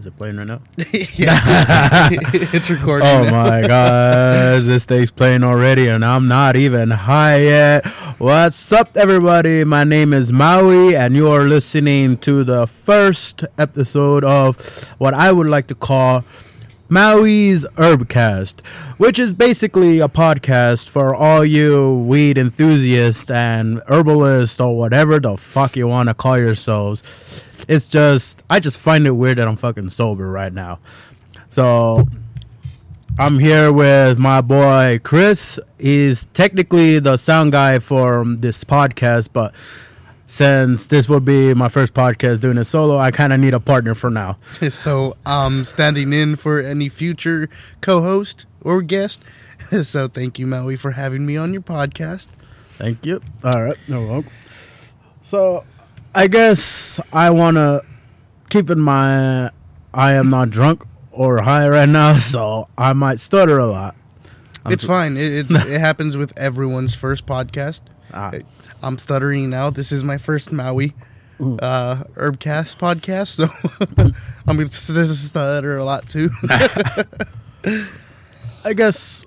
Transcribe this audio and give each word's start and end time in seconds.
Is 0.00 0.06
it 0.06 0.16
playing 0.16 0.38
right 0.38 0.46
now? 0.46 0.62
yeah, 0.78 2.08
it's 2.54 2.70
recording. 2.70 3.06
Oh 3.06 3.24
now. 3.24 3.30
my 3.30 3.60
god, 3.68 4.62
this 4.62 4.86
thing's 4.86 5.10
playing 5.10 5.44
already, 5.44 5.88
and 5.88 6.02
I'm 6.02 6.26
not 6.26 6.56
even 6.56 6.88
high 6.88 7.42
yet. 7.42 7.84
What's 8.16 8.72
up, 8.72 8.96
everybody? 8.96 9.62
My 9.62 9.84
name 9.84 10.14
is 10.14 10.32
Maui, 10.32 10.96
and 10.96 11.14
you 11.14 11.28
are 11.28 11.44
listening 11.44 12.16
to 12.18 12.44
the 12.44 12.66
first 12.66 13.44
episode 13.58 14.24
of 14.24 14.88
what 14.96 15.12
I 15.12 15.32
would 15.32 15.48
like 15.48 15.66
to 15.66 15.74
call 15.74 16.24
Maui's 16.88 17.66
Herbcast, 17.76 18.66
which 18.96 19.18
is 19.18 19.34
basically 19.34 20.00
a 20.00 20.08
podcast 20.08 20.88
for 20.88 21.14
all 21.14 21.44
you 21.44 22.04
weed 22.08 22.38
enthusiasts 22.38 23.30
and 23.30 23.82
herbalists 23.86 24.60
or 24.60 24.78
whatever 24.78 25.20
the 25.20 25.36
fuck 25.36 25.76
you 25.76 25.86
want 25.86 26.08
to 26.08 26.14
call 26.14 26.38
yourselves. 26.38 27.02
It's 27.70 27.86
just, 27.86 28.42
I 28.50 28.58
just 28.58 28.78
find 28.78 29.06
it 29.06 29.12
weird 29.12 29.38
that 29.38 29.46
I'm 29.46 29.54
fucking 29.54 29.90
sober 29.90 30.28
right 30.28 30.52
now. 30.52 30.80
So, 31.50 32.08
I'm 33.16 33.38
here 33.38 33.72
with 33.72 34.18
my 34.18 34.40
boy 34.40 34.98
Chris. 35.04 35.60
He's 35.78 36.24
technically 36.32 36.98
the 36.98 37.16
sound 37.16 37.52
guy 37.52 37.78
for 37.78 38.24
this 38.26 38.64
podcast, 38.64 39.28
but 39.32 39.54
since 40.26 40.88
this 40.88 41.08
will 41.08 41.20
be 41.20 41.54
my 41.54 41.68
first 41.68 41.94
podcast 41.94 42.40
doing 42.40 42.58
it 42.58 42.64
solo, 42.64 42.98
I 42.98 43.12
kind 43.12 43.32
of 43.32 43.38
need 43.38 43.54
a 43.54 43.60
partner 43.60 43.94
for 43.94 44.10
now. 44.10 44.38
So 44.70 45.16
I'm 45.24 45.64
standing 45.64 46.12
in 46.12 46.34
for 46.34 46.60
any 46.60 46.88
future 46.88 47.48
co-host 47.80 48.46
or 48.62 48.82
guest. 48.82 49.22
So 49.82 50.08
thank 50.08 50.40
you, 50.40 50.46
Maui, 50.48 50.74
for 50.76 50.92
having 50.92 51.24
me 51.24 51.36
on 51.36 51.52
your 51.52 51.62
podcast. 51.62 52.26
Thank 52.78 53.06
you. 53.06 53.20
All 53.44 53.62
right. 53.62 53.76
No 53.86 54.04
welcome. 54.06 54.32
So, 55.22 55.64
I 56.14 56.26
guess 56.26 56.98
I 57.12 57.30
want 57.30 57.56
to 57.56 57.82
keep 58.48 58.68
in 58.68 58.80
mind 58.80 59.52
I 59.94 60.12
am 60.14 60.28
not 60.28 60.50
drunk 60.50 60.84
or 61.12 61.42
high 61.42 61.68
right 61.68 61.88
now, 61.88 62.16
so 62.18 62.68
I 62.76 62.92
might 62.92 63.20
stutter 63.20 63.58
a 63.58 63.66
lot. 63.66 63.94
I'm 64.64 64.72
it's 64.72 64.84
fine. 64.84 65.16
It, 65.16 65.32
it's, 65.32 65.50
it 65.66 65.80
happens 65.80 66.16
with 66.16 66.36
everyone's 66.38 66.94
first 66.94 67.26
podcast. 67.26 67.80
Ah, 68.12 68.32
I'm 68.82 68.98
stuttering 68.98 69.50
now. 69.50 69.70
This 69.70 69.92
is 69.92 70.02
my 70.02 70.18
first 70.18 70.52
Maui 70.52 70.94
uh, 71.40 72.02
Herbcast 72.14 72.76
podcast, 72.76 73.28
so 73.28 73.46
I'm 74.46 74.56
going 74.56 74.68
to 74.68 74.74
stutter 74.74 75.78
a 75.78 75.84
lot 75.84 76.08
too. 76.08 76.30
I 78.64 78.72
guess 78.74 79.24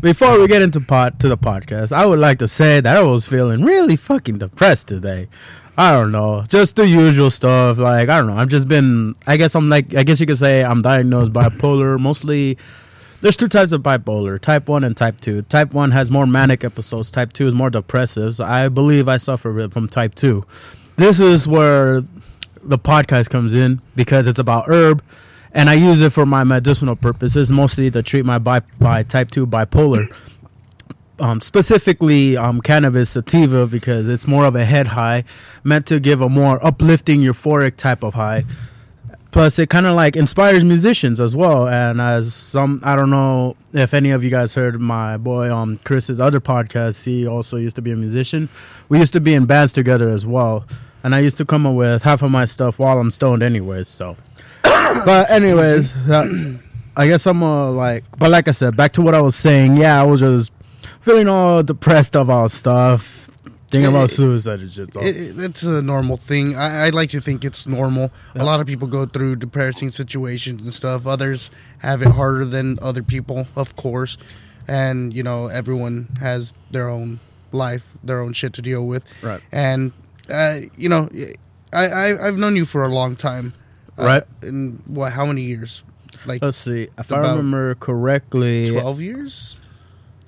before 0.00 0.38
we 0.38 0.46
get 0.46 0.62
into 0.62 0.80
pod 0.80 1.18
to 1.20 1.28
the 1.28 1.38
podcast, 1.38 1.90
I 1.90 2.06
would 2.06 2.18
like 2.18 2.38
to 2.40 2.48
say 2.48 2.80
that 2.80 2.96
I 2.96 3.02
was 3.02 3.26
feeling 3.26 3.64
really 3.64 3.96
fucking 3.96 4.38
depressed 4.38 4.88
today. 4.88 5.28
I 5.80 5.92
don't 5.92 6.12
know, 6.12 6.44
just 6.46 6.76
the 6.76 6.86
usual 6.86 7.30
stuff. 7.30 7.78
Like 7.78 8.10
I 8.10 8.18
don't 8.18 8.26
know, 8.26 8.36
I've 8.36 8.48
just 8.48 8.68
been. 8.68 9.14
I 9.26 9.38
guess 9.38 9.54
I'm 9.54 9.70
like. 9.70 9.94
I 9.94 10.02
guess 10.02 10.20
you 10.20 10.26
could 10.26 10.36
say 10.36 10.62
I'm 10.62 10.82
diagnosed 10.82 11.32
bipolar. 11.32 11.98
Mostly, 11.98 12.58
there's 13.22 13.34
two 13.34 13.48
types 13.48 13.72
of 13.72 13.82
bipolar: 13.82 14.38
type 14.38 14.68
one 14.68 14.84
and 14.84 14.94
type 14.94 15.22
two. 15.22 15.40
Type 15.40 15.72
one 15.72 15.92
has 15.92 16.10
more 16.10 16.26
manic 16.26 16.64
episodes. 16.64 17.10
Type 17.10 17.32
two 17.32 17.46
is 17.46 17.54
more 17.54 17.70
depressive. 17.70 18.36
So 18.36 18.44
I 18.44 18.68
believe 18.68 19.08
I 19.08 19.16
suffer 19.16 19.70
from 19.70 19.88
type 19.88 20.14
two. 20.14 20.44
This 20.96 21.18
is 21.18 21.48
where 21.48 22.02
the 22.62 22.78
podcast 22.78 23.30
comes 23.30 23.54
in 23.54 23.80
because 23.96 24.26
it's 24.26 24.38
about 24.38 24.68
herb 24.68 25.02
and 25.52 25.70
I 25.70 25.74
use 25.74 26.02
it 26.02 26.12
for 26.12 26.26
my 26.26 26.44
medicinal 26.44 26.94
purposes, 26.94 27.50
mostly 27.50 27.90
to 27.90 28.02
treat 28.02 28.26
my 28.26 28.38
bi- 28.38 28.60
by 28.78 29.02
type 29.02 29.30
two 29.30 29.46
bipolar. 29.46 30.14
Um, 31.20 31.40
specifically, 31.42 32.36
um, 32.36 32.62
cannabis 32.62 33.10
sativa 33.10 33.66
because 33.66 34.08
it's 34.08 34.26
more 34.26 34.46
of 34.46 34.56
a 34.56 34.64
head 34.64 34.88
high, 34.88 35.24
meant 35.62 35.86
to 35.86 36.00
give 36.00 36.22
a 36.22 36.28
more 36.30 36.64
uplifting, 36.64 37.20
euphoric 37.20 37.76
type 37.76 38.02
of 38.02 38.14
high. 38.14 38.44
Plus, 39.30 39.58
it 39.60 39.70
kind 39.70 39.86
of 39.86 39.94
like 39.94 40.16
inspires 40.16 40.64
musicians 40.64 41.20
as 41.20 41.36
well. 41.36 41.68
And 41.68 42.00
as 42.00 42.34
some, 42.34 42.80
I 42.82 42.96
don't 42.96 43.10
know 43.10 43.54
if 43.72 43.94
any 43.94 44.10
of 44.10 44.24
you 44.24 44.30
guys 44.30 44.54
heard 44.54 44.80
my 44.80 45.16
boy 45.16 45.54
um 45.54 45.76
Chris's 45.84 46.20
other 46.20 46.40
podcast. 46.40 47.04
He 47.04 47.26
also 47.26 47.56
used 47.56 47.76
to 47.76 47.82
be 47.82 47.92
a 47.92 47.96
musician. 47.96 48.48
We 48.88 48.98
used 48.98 49.12
to 49.12 49.20
be 49.20 49.34
in 49.34 49.46
bands 49.46 49.72
together 49.72 50.08
as 50.08 50.26
well. 50.26 50.66
And 51.04 51.14
I 51.14 51.20
used 51.20 51.36
to 51.36 51.44
come 51.44 51.64
up 51.64 51.74
with 51.74 52.02
half 52.02 52.22
of 52.22 52.30
my 52.30 52.44
stuff 52.44 52.78
while 52.78 52.98
I'm 52.98 53.10
stoned, 53.10 53.42
anyways. 53.42 53.88
So 53.88 54.16
but 54.62 55.30
anyways, 55.30 55.94
uh, 56.08 56.54
I 56.96 57.06
guess 57.06 57.26
I'm 57.26 57.42
uh, 57.42 57.70
like, 57.70 58.04
but 58.18 58.30
like 58.30 58.48
I 58.48 58.50
said, 58.50 58.76
back 58.76 58.92
to 58.94 59.02
what 59.02 59.14
I 59.14 59.20
was 59.20 59.36
saying. 59.36 59.76
Yeah, 59.76 60.00
I 60.00 60.04
was 60.04 60.20
just 60.20 60.52
feeling 61.00 61.28
all 61.28 61.62
depressed 61.62 62.14
about 62.14 62.50
stuff, 62.50 63.28
thinking 63.68 63.86
about 63.90 64.10
suicide 64.10 64.60
and 64.60 64.70
shit. 64.70 64.92
So. 64.94 65.00
It, 65.00 65.16
it- 65.16 65.38
it's 65.38 65.62
a 65.62 65.80
normal 65.82 66.16
thing. 66.16 66.56
I, 66.56 66.86
I 66.86 66.90
like 66.90 67.10
to 67.10 67.20
think 67.20 67.44
it's 67.44 67.66
normal. 67.66 68.10
A 68.34 68.44
lot 68.44 68.60
of 68.60 68.66
people 68.66 68.88
go 68.88 69.06
through 69.06 69.36
depressing 69.36 69.90
situations 69.90 70.62
and 70.62 70.72
stuff. 70.72 71.06
Others 71.06 71.50
have 71.78 72.02
it 72.02 72.08
harder 72.08 72.44
than 72.44 72.78
other 72.82 73.02
people, 73.02 73.46
of 73.56 73.76
course. 73.76 74.16
And 74.68 75.12
you 75.14 75.22
know, 75.22 75.46
everyone 75.48 76.08
has 76.20 76.52
their 76.70 76.88
own 76.88 77.20
life, 77.52 77.96
their 78.04 78.20
own 78.20 78.32
shit 78.32 78.52
to 78.54 78.62
deal 78.62 78.86
with. 78.86 79.04
Right. 79.22 79.40
And 79.50 79.92
uh, 80.28 80.60
you 80.76 80.88
know, 80.88 81.08
I, 81.72 81.88
I 81.88 82.26
I've 82.28 82.38
known 82.38 82.56
you 82.56 82.64
for 82.64 82.84
a 82.84 82.88
long 82.88 83.16
time. 83.16 83.52
Uh, 83.98 84.04
Right. 84.04 84.22
In 84.42 84.82
what? 84.86 85.12
How 85.12 85.26
many 85.26 85.42
years? 85.42 85.84
Like 86.26 86.42
Let's 86.42 86.58
see. 86.58 86.88
If 86.98 87.12
I 87.12 87.18
remember 87.18 87.74
correctly, 87.76 88.66
twelve 88.70 89.00
years. 89.00 89.58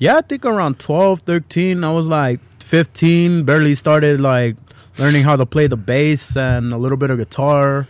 Yeah, 0.02 0.16
I 0.16 0.20
think 0.22 0.44
around 0.44 0.78
12, 0.80 1.20
13. 1.20 1.84
I 1.84 1.92
was 1.92 2.08
like 2.08 2.40
15, 2.60 3.44
barely 3.44 3.74
started 3.76 4.20
like 4.20 4.56
learning 4.98 5.22
how 5.22 5.36
to 5.36 5.46
play 5.46 5.68
the 5.68 5.76
bass 5.76 6.36
and 6.36 6.72
a 6.74 6.76
little 6.76 6.98
bit 6.98 7.10
of 7.10 7.18
guitar. 7.18 7.86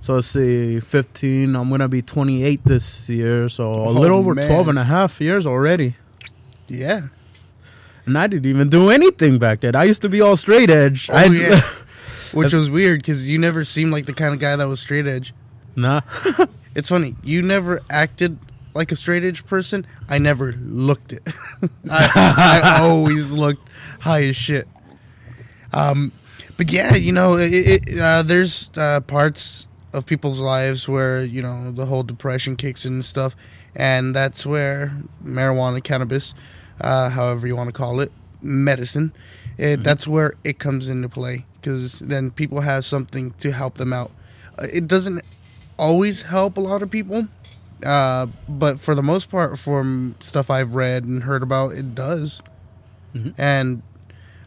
So 0.00 0.14
let's 0.14 0.26
see, 0.28 0.80
15. 0.80 1.54
I'm 1.54 1.68
going 1.68 1.80
to 1.80 1.88
be 1.88 2.00
28 2.02 2.64
this 2.64 3.08
year. 3.08 3.48
So 3.48 3.72
a 3.72 3.88
Oh, 3.88 3.90
little 3.92 4.18
over 4.18 4.34
man. 4.34 4.46
12 4.46 4.68
and 4.68 4.78
a 4.78 4.84
half 4.84 5.20
years 5.20 5.46
already. 5.46 5.96
Yeah. 6.68 7.08
And 8.06 8.16
I 8.18 8.26
didn't 8.26 8.46
even 8.46 8.68
do 8.70 8.88
anything 8.90 9.38
back 9.38 9.60
then. 9.60 9.76
I 9.76 9.84
used 9.84 10.02
to 10.02 10.08
be 10.08 10.20
all 10.20 10.36
straight 10.36 10.70
edge. 10.70 11.08
Oh 11.10 11.14
I, 11.16 11.24
yeah. 11.26 11.60
Which 12.32 12.52
was 12.54 12.68
weird 12.70 13.00
because 13.00 13.28
you 13.28 13.38
never 13.38 13.64
seemed 13.64 13.92
like 13.92 14.06
the 14.06 14.12
kind 14.12 14.32
of 14.34 14.40
guy 14.40 14.56
that 14.56 14.66
was 14.66 14.80
straight 14.80 15.06
edge. 15.06 15.34
nah. 15.76 16.00
It's 16.76 16.88
funny. 16.88 17.14
You 17.22 17.40
never 17.40 17.82
acted 17.88 18.36
like 18.74 18.92
a 18.92 18.96
straight 18.96 19.24
edge 19.24 19.46
person. 19.46 19.86
I 20.08 20.18
never 20.18 20.52
looked 20.52 21.12
it. 21.12 21.28
I, 21.90 22.60
I 22.64 22.80
always 22.82 23.32
looked 23.32 23.68
high 24.00 24.24
as 24.24 24.36
shit. 24.36 24.68
Um, 25.72 26.12
but 26.56 26.70
yeah, 26.70 26.94
you 26.94 27.12
know, 27.12 27.36
it, 27.36 27.52
it, 27.52 28.00
uh, 28.00 28.22
there's 28.22 28.70
uh, 28.76 29.00
parts 29.00 29.66
of 29.92 30.06
people's 30.06 30.40
lives 30.40 30.88
where 30.88 31.24
you 31.24 31.42
know 31.42 31.70
the 31.70 31.86
whole 31.86 32.02
depression 32.02 32.56
kicks 32.56 32.84
in 32.84 32.94
and 32.94 33.04
stuff, 33.04 33.34
and 33.74 34.14
that's 34.14 34.44
where 34.46 35.00
marijuana, 35.24 35.82
cannabis, 35.82 36.34
uh, 36.80 37.10
however 37.10 37.46
you 37.46 37.56
want 37.56 37.68
to 37.68 37.72
call 37.72 38.00
it, 38.00 38.12
medicine, 38.40 39.12
it, 39.58 39.82
that's 39.82 40.06
where 40.06 40.34
it 40.44 40.58
comes 40.58 40.88
into 40.88 41.08
play 41.08 41.46
because 41.60 42.00
then 42.00 42.30
people 42.30 42.60
have 42.60 42.84
something 42.84 43.32
to 43.32 43.50
help 43.52 43.78
them 43.78 43.92
out. 43.92 44.10
Uh, 44.58 44.66
it 44.72 44.86
doesn't 44.86 45.22
always 45.78 46.22
help 46.22 46.56
a 46.56 46.60
lot 46.60 46.82
of 46.82 46.90
people, 46.90 47.26
uh, 47.84 48.26
but 48.48 48.78
for 48.80 48.94
the 48.94 49.02
most 49.02 49.30
part, 49.30 49.58
from 49.58 50.16
stuff 50.20 50.50
I've 50.50 50.74
read 50.74 51.04
and 51.04 51.22
heard 51.24 51.42
about, 51.42 51.72
it 51.72 51.94
does. 51.94 52.42
Mhm. 53.14 53.34
And 53.38 53.82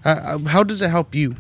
uh, 0.04 0.10
uh, 0.10 0.38
how 0.40 0.64
does 0.64 0.82
it 0.82 0.90
help 0.90 1.16
you? 1.16 1.36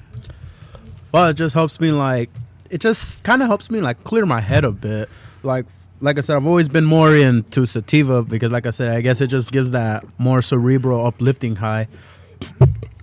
Well, 1.11 1.29
it 1.29 1.33
just 1.35 1.53
helps 1.53 1.79
me 1.79 1.91
like 1.91 2.29
it 2.69 2.81
just 2.81 3.23
kind 3.23 3.41
of 3.41 3.47
helps 3.47 3.71
me 3.71 3.81
like 3.81 4.03
clear 4.03 4.25
my 4.25 4.41
head 4.41 4.63
a 4.63 4.71
bit. 4.71 5.09
Like 5.43 5.65
like 5.99 6.17
I 6.17 6.21
said, 6.21 6.35
I've 6.35 6.45
always 6.45 6.69
been 6.69 6.85
more 6.85 7.15
into 7.15 7.65
sativa 7.65 8.21
because, 8.23 8.51
like 8.51 8.65
I 8.65 8.69
said, 8.69 8.89
I 8.89 9.01
guess 9.01 9.19
it 9.21 9.27
just 9.27 9.51
gives 9.51 9.71
that 9.71 10.05
more 10.19 10.41
cerebral, 10.41 11.05
uplifting 11.05 11.55
high. 11.55 11.87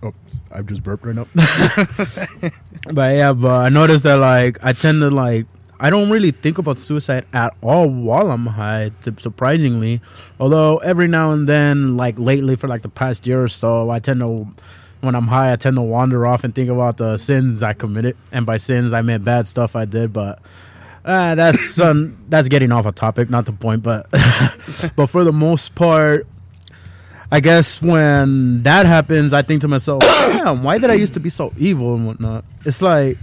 Oh, 0.02 0.14
I've 0.52 0.66
just 0.66 0.82
burped 0.82 1.04
right 1.06 1.16
now. 1.16 1.26
but 2.92 3.16
yeah, 3.16 3.32
but 3.32 3.66
I 3.66 3.68
noticed 3.68 4.04
that 4.04 4.18
like 4.18 4.62
I 4.62 4.72
tend 4.72 5.00
to 5.00 5.10
like 5.10 5.46
I 5.80 5.90
don't 5.90 6.10
really 6.10 6.30
think 6.30 6.58
about 6.58 6.76
suicide 6.76 7.26
at 7.32 7.54
all 7.60 7.88
while 7.88 8.30
I'm 8.30 8.46
high. 8.46 8.92
Surprisingly, 9.16 10.00
although 10.38 10.78
every 10.78 11.08
now 11.08 11.32
and 11.32 11.48
then, 11.48 11.96
like 11.96 12.18
lately 12.18 12.56
for 12.56 12.68
like 12.68 12.82
the 12.82 12.88
past 12.88 13.26
year 13.26 13.42
or 13.42 13.48
so, 13.48 13.90
I 13.90 13.98
tend 13.98 14.20
to 14.20 14.46
when 15.00 15.14
I'm 15.14 15.26
high, 15.26 15.52
I 15.52 15.56
tend 15.56 15.76
to 15.76 15.82
wander 15.82 16.26
off 16.26 16.44
and 16.44 16.54
think 16.54 16.70
about 16.70 16.96
the 16.96 17.16
sins 17.18 17.62
I 17.62 17.72
committed, 17.74 18.16
and 18.32 18.46
by 18.46 18.56
sins 18.56 18.92
I 18.92 19.02
meant 19.02 19.24
bad 19.24 19.46
stuff 19.46 19.76
I 19.76 19.84
did. 19.84 20.12
But 20.12 20.40
uh, 21.04 21.34
that's 21.34 21.78
um, 21.80 22.16
that's 22.28 22.48
getting 22.48 22.72
off 22.72 22.86
a 22.86 22.92
topic, 22.92 23.28
not 23.28 23.46
the 23.46 23.52
point. 23.52 23.82
But 23.82 24.10
but 24.96 25.08
for 25.08 25.24
the 25.24 25.32
most 25.32 25.74
part, 25.74 26.26
I 27.30 27.40
guess 27.40 27.82
when 27.82 28.62
that 28.62 28.86
happens, 28.86 29.32
I 29.32 29.42
think 29.42 29.60
to 29.62 29.68
myself, 29.68 30.00
"Damn, 30.02 30.62
why 30.62 30.78
did 30.78 30.90
I 30.90 30.94
used 30.94 31.14
to 31.14 31.20
be 31.20 31.30
so 31.30 31.52
evil 31.58 31.94
and 31.94 32.06
whatnot?" 32.06 32.44
It's 32.64 32.80
like, 32.80 33.18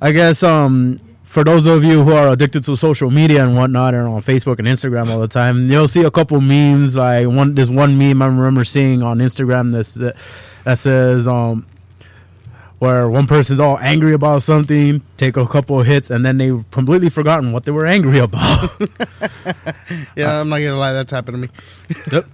I 0.00 0.12
guess 0.12 0.42
um. 0.42 0.98
For 1.36 1.44
those 1.44 1.66
of 1.66 1.84
you 1.84 2.02
who 2.02 2.12
are 2.12 2.30
addicted 2.30 2.64
to 2.64 2.78
social 2.78 3.10
media 3.10 3.44
and 3.44 3.54
whatnot, 3.54 3.92
and 3.92 4.08
on 4.08 4.22
Facebook 4.22 4.58
and 4.58 4.66
Instagram 4.66 5.10
all 5.10 5.20
the 5.20 5.28
time, 5.28 5.70
you'll 5.70 5.86
see 5.86 6.02
a 6.02 6.10
couple 6.10 6.40
memes. 6.40 6.96
Like 6.96 7.26
one, 7.26 7.54
there's 7.54 7.68
one 7.68 7.98
meme 7.98 8.22
I 8.22 8.26
remember 8.26 8.64
seeing 8.64 9.02
on 9.02 9.18
Instagram 9.18 9.70
that 9.72 10.16
that 10.64 10.78
says, 10.78 11.28
um, 11.28 11.66
where 12.78 13.10
one 13.10 13.26
person's 13.26 13.60
all 13.60 13.78
angry 13.80 14.14
about 14.14 14.44
something, 14.44 15.02
take 15.18 15.36
a 15.36 15.46
couple 15.46 15.82
hits, 15.82 16.08
and 16.08 16.24
then 16.24 16.38
they've 16.38 16.64
completely 16.70 17.10
forgotten 17.10 17.52
what 17.52 17.66
they 17.66 17.70
were 17.70 17.84
angry 17.84 18.18
about. 18.18 18.70
Yeah, 20.16 20.40
I'm 20.40 20.48
not 20.48 20.60
gonna 20.60 20.76
lie, 20.78 20.94
that's 20.94 21.10
happened 21.10 21.34
to 21.34 21.40
me. 21.42 21.48
Yep. 22.12 22.26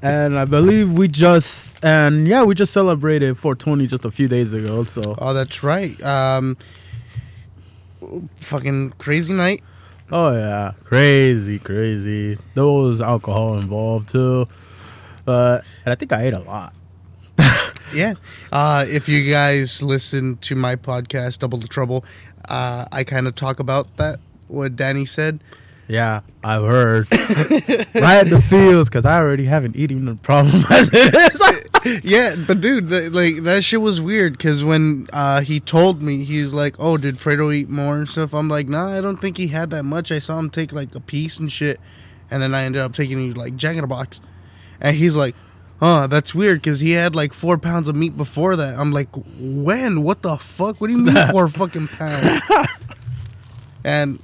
and 0.00 0.38
I 0.38 0.46
believe 0.46 0.90
we 0.90 1.06
just 1.06 1.84
and 1.84 2.26
yeah, 2.26 2.44
we 2.44 2.54
just 2.54 2.72
celebrated 2.72 3.36
420 3.36 3.86
just 3.86 4.06
a 4.06 4.10
few 4.10 4.26
days 4.26 4.54
ago. 4.54 4.84
So 4.84 5.16
Oh, 5.18 5.34
that's 5.34 5.62
right. 5.62 6.02
Um, 6.02 6.56
fucking 8.36 8.90
crazy 8.98 9.34
night. 9.34 9.62
oh 10.12 10.32
yeah, 10.32 10.72
crazy, 10.84 11.58
crazy. 11.58 12.38
There 12.54 12.64
was 12.66 13.00
alcohol 13.00 13.58
involved 13.58 14.10
too, 14.10 14.46
but 15.24 15.64
and 15.84 15.92
I 15.92 15.94
think 15.96 16.12
I 16.12 16.22
ate 16.22 16.34
a 16.34 16.40
lot. 16.40 16.72
Yeah. 17.94 18.14
Uh, 18.50 18.84
if 18.88 19.08
you 19.08 19.30
guys 19.30 19.80
listen 19.80 20.38
to 20.38 20.56
my 20.56 20.74
podcast, 20.74 21.38
Double 21.38 21.56
the 21.58 21.68
Trouble, 21.68 22.04
uh, 22.48 22.84
I 22.90 23.04
kind 23.04 23.28
of 23.28 23.36
talk 23.36 23.60
about 23.60 23.96
that. 23.96 24.18
What 24.48 24.74
Danny 24.74 25.04
said. 25.06 25.38
Yeah, 25.86 26.20
I've 26.42 26.62
heard. 26.62 27.06
I 27.12 28.12
had 28.12 28.26
the 28.26 28.42
feels 28.42 28.88
because 28.88 29.06
I 29.06 29.18
already 29.18 29.44
have 29.44 29.64
an 29.64 29.72
eating 29.76 30.04
the 30.04 30.16
problem 30.16 30.64
as 30.70 30.90
it 30.92 31.14
is. 31.14 31.65
yeah, 32.02 32.36
but 32.46 32.60
dude, 32.60 32.88
the, 32.88 33.10
like 33.10 33.44
that 33.44 33.62
shit 33.62 33.80
was 33.80 34.00
weird 34.00 34.32
because 34.32 34.64
when 34.64 35.06
uh, 35.12 35.40
he 35.40 35.60
told 35.60 36.02
me, 36.02 36.24
he's 36.24 36.52
like, 36.52 36.76
"Oh, 36.78 36.96
did 36.96 37.16
Fredo 37.16 37.54
eat 37.54 37.68
more 37.68 37.96
and 37.98 38.08
stuff?" 38.08 38.34
I'm 38.34 38.48
like, 38.48 38.68
"Nah, 38.68 38.96
I 38.96 39.00
don't 39.00 39.18
think 39.18 39.36
he 39.36 39.48
had 39.48 39.70
that 39.70 39.84
much. 39.84 40.10
I 40.10 40.18
saw 40.18 40.38
him 40.38 40.50
take 40.50 40.72
like 40.72 40.94
a 40.94 41.00
piece 41.00 41.38
and 41.38 41.50
shit, 41.50 41.80
and 42.30 42.42
then 42.42 42.54
I 42.54 42.64
ended 42.64 42.82
up 42.82 42.92
taking 42.92 43.34
like 43.34 43.56
Jack 43.56 43.76
in 43.76 43.84
a 43.84 43.86
box." 43.86 44.20
And 44.80 44.96
he's 44.96 45.16
like, 45.16 45.34
"Huh, 45.80 46.06
that's 46.06 46.34
weird 46.34 46.60
because 46.60 46.80
he 46.80 46.92
had 46.92 47.14
like 47.14 47.32
four 47.32 47.58
pounds 47.58 47.88
of 47.88 47.96
meat 47.96 48.16
before 48.16 48.56
that." 48.56 48.78
I'm 48.78 48.92
like, 48.92 49.08
"When? 49.38 50.02
What 50.02 50.22
the 50.22 50.36
fuck? 50.38 50.80
What 50.80 50.88
do 50.88 50.92
you 50.92 50.98
mean 50.98 51.28
four 51.30 51.46
fucking 51.48 51.88
pounds?" 51.88 52.40
and 53.84 54.18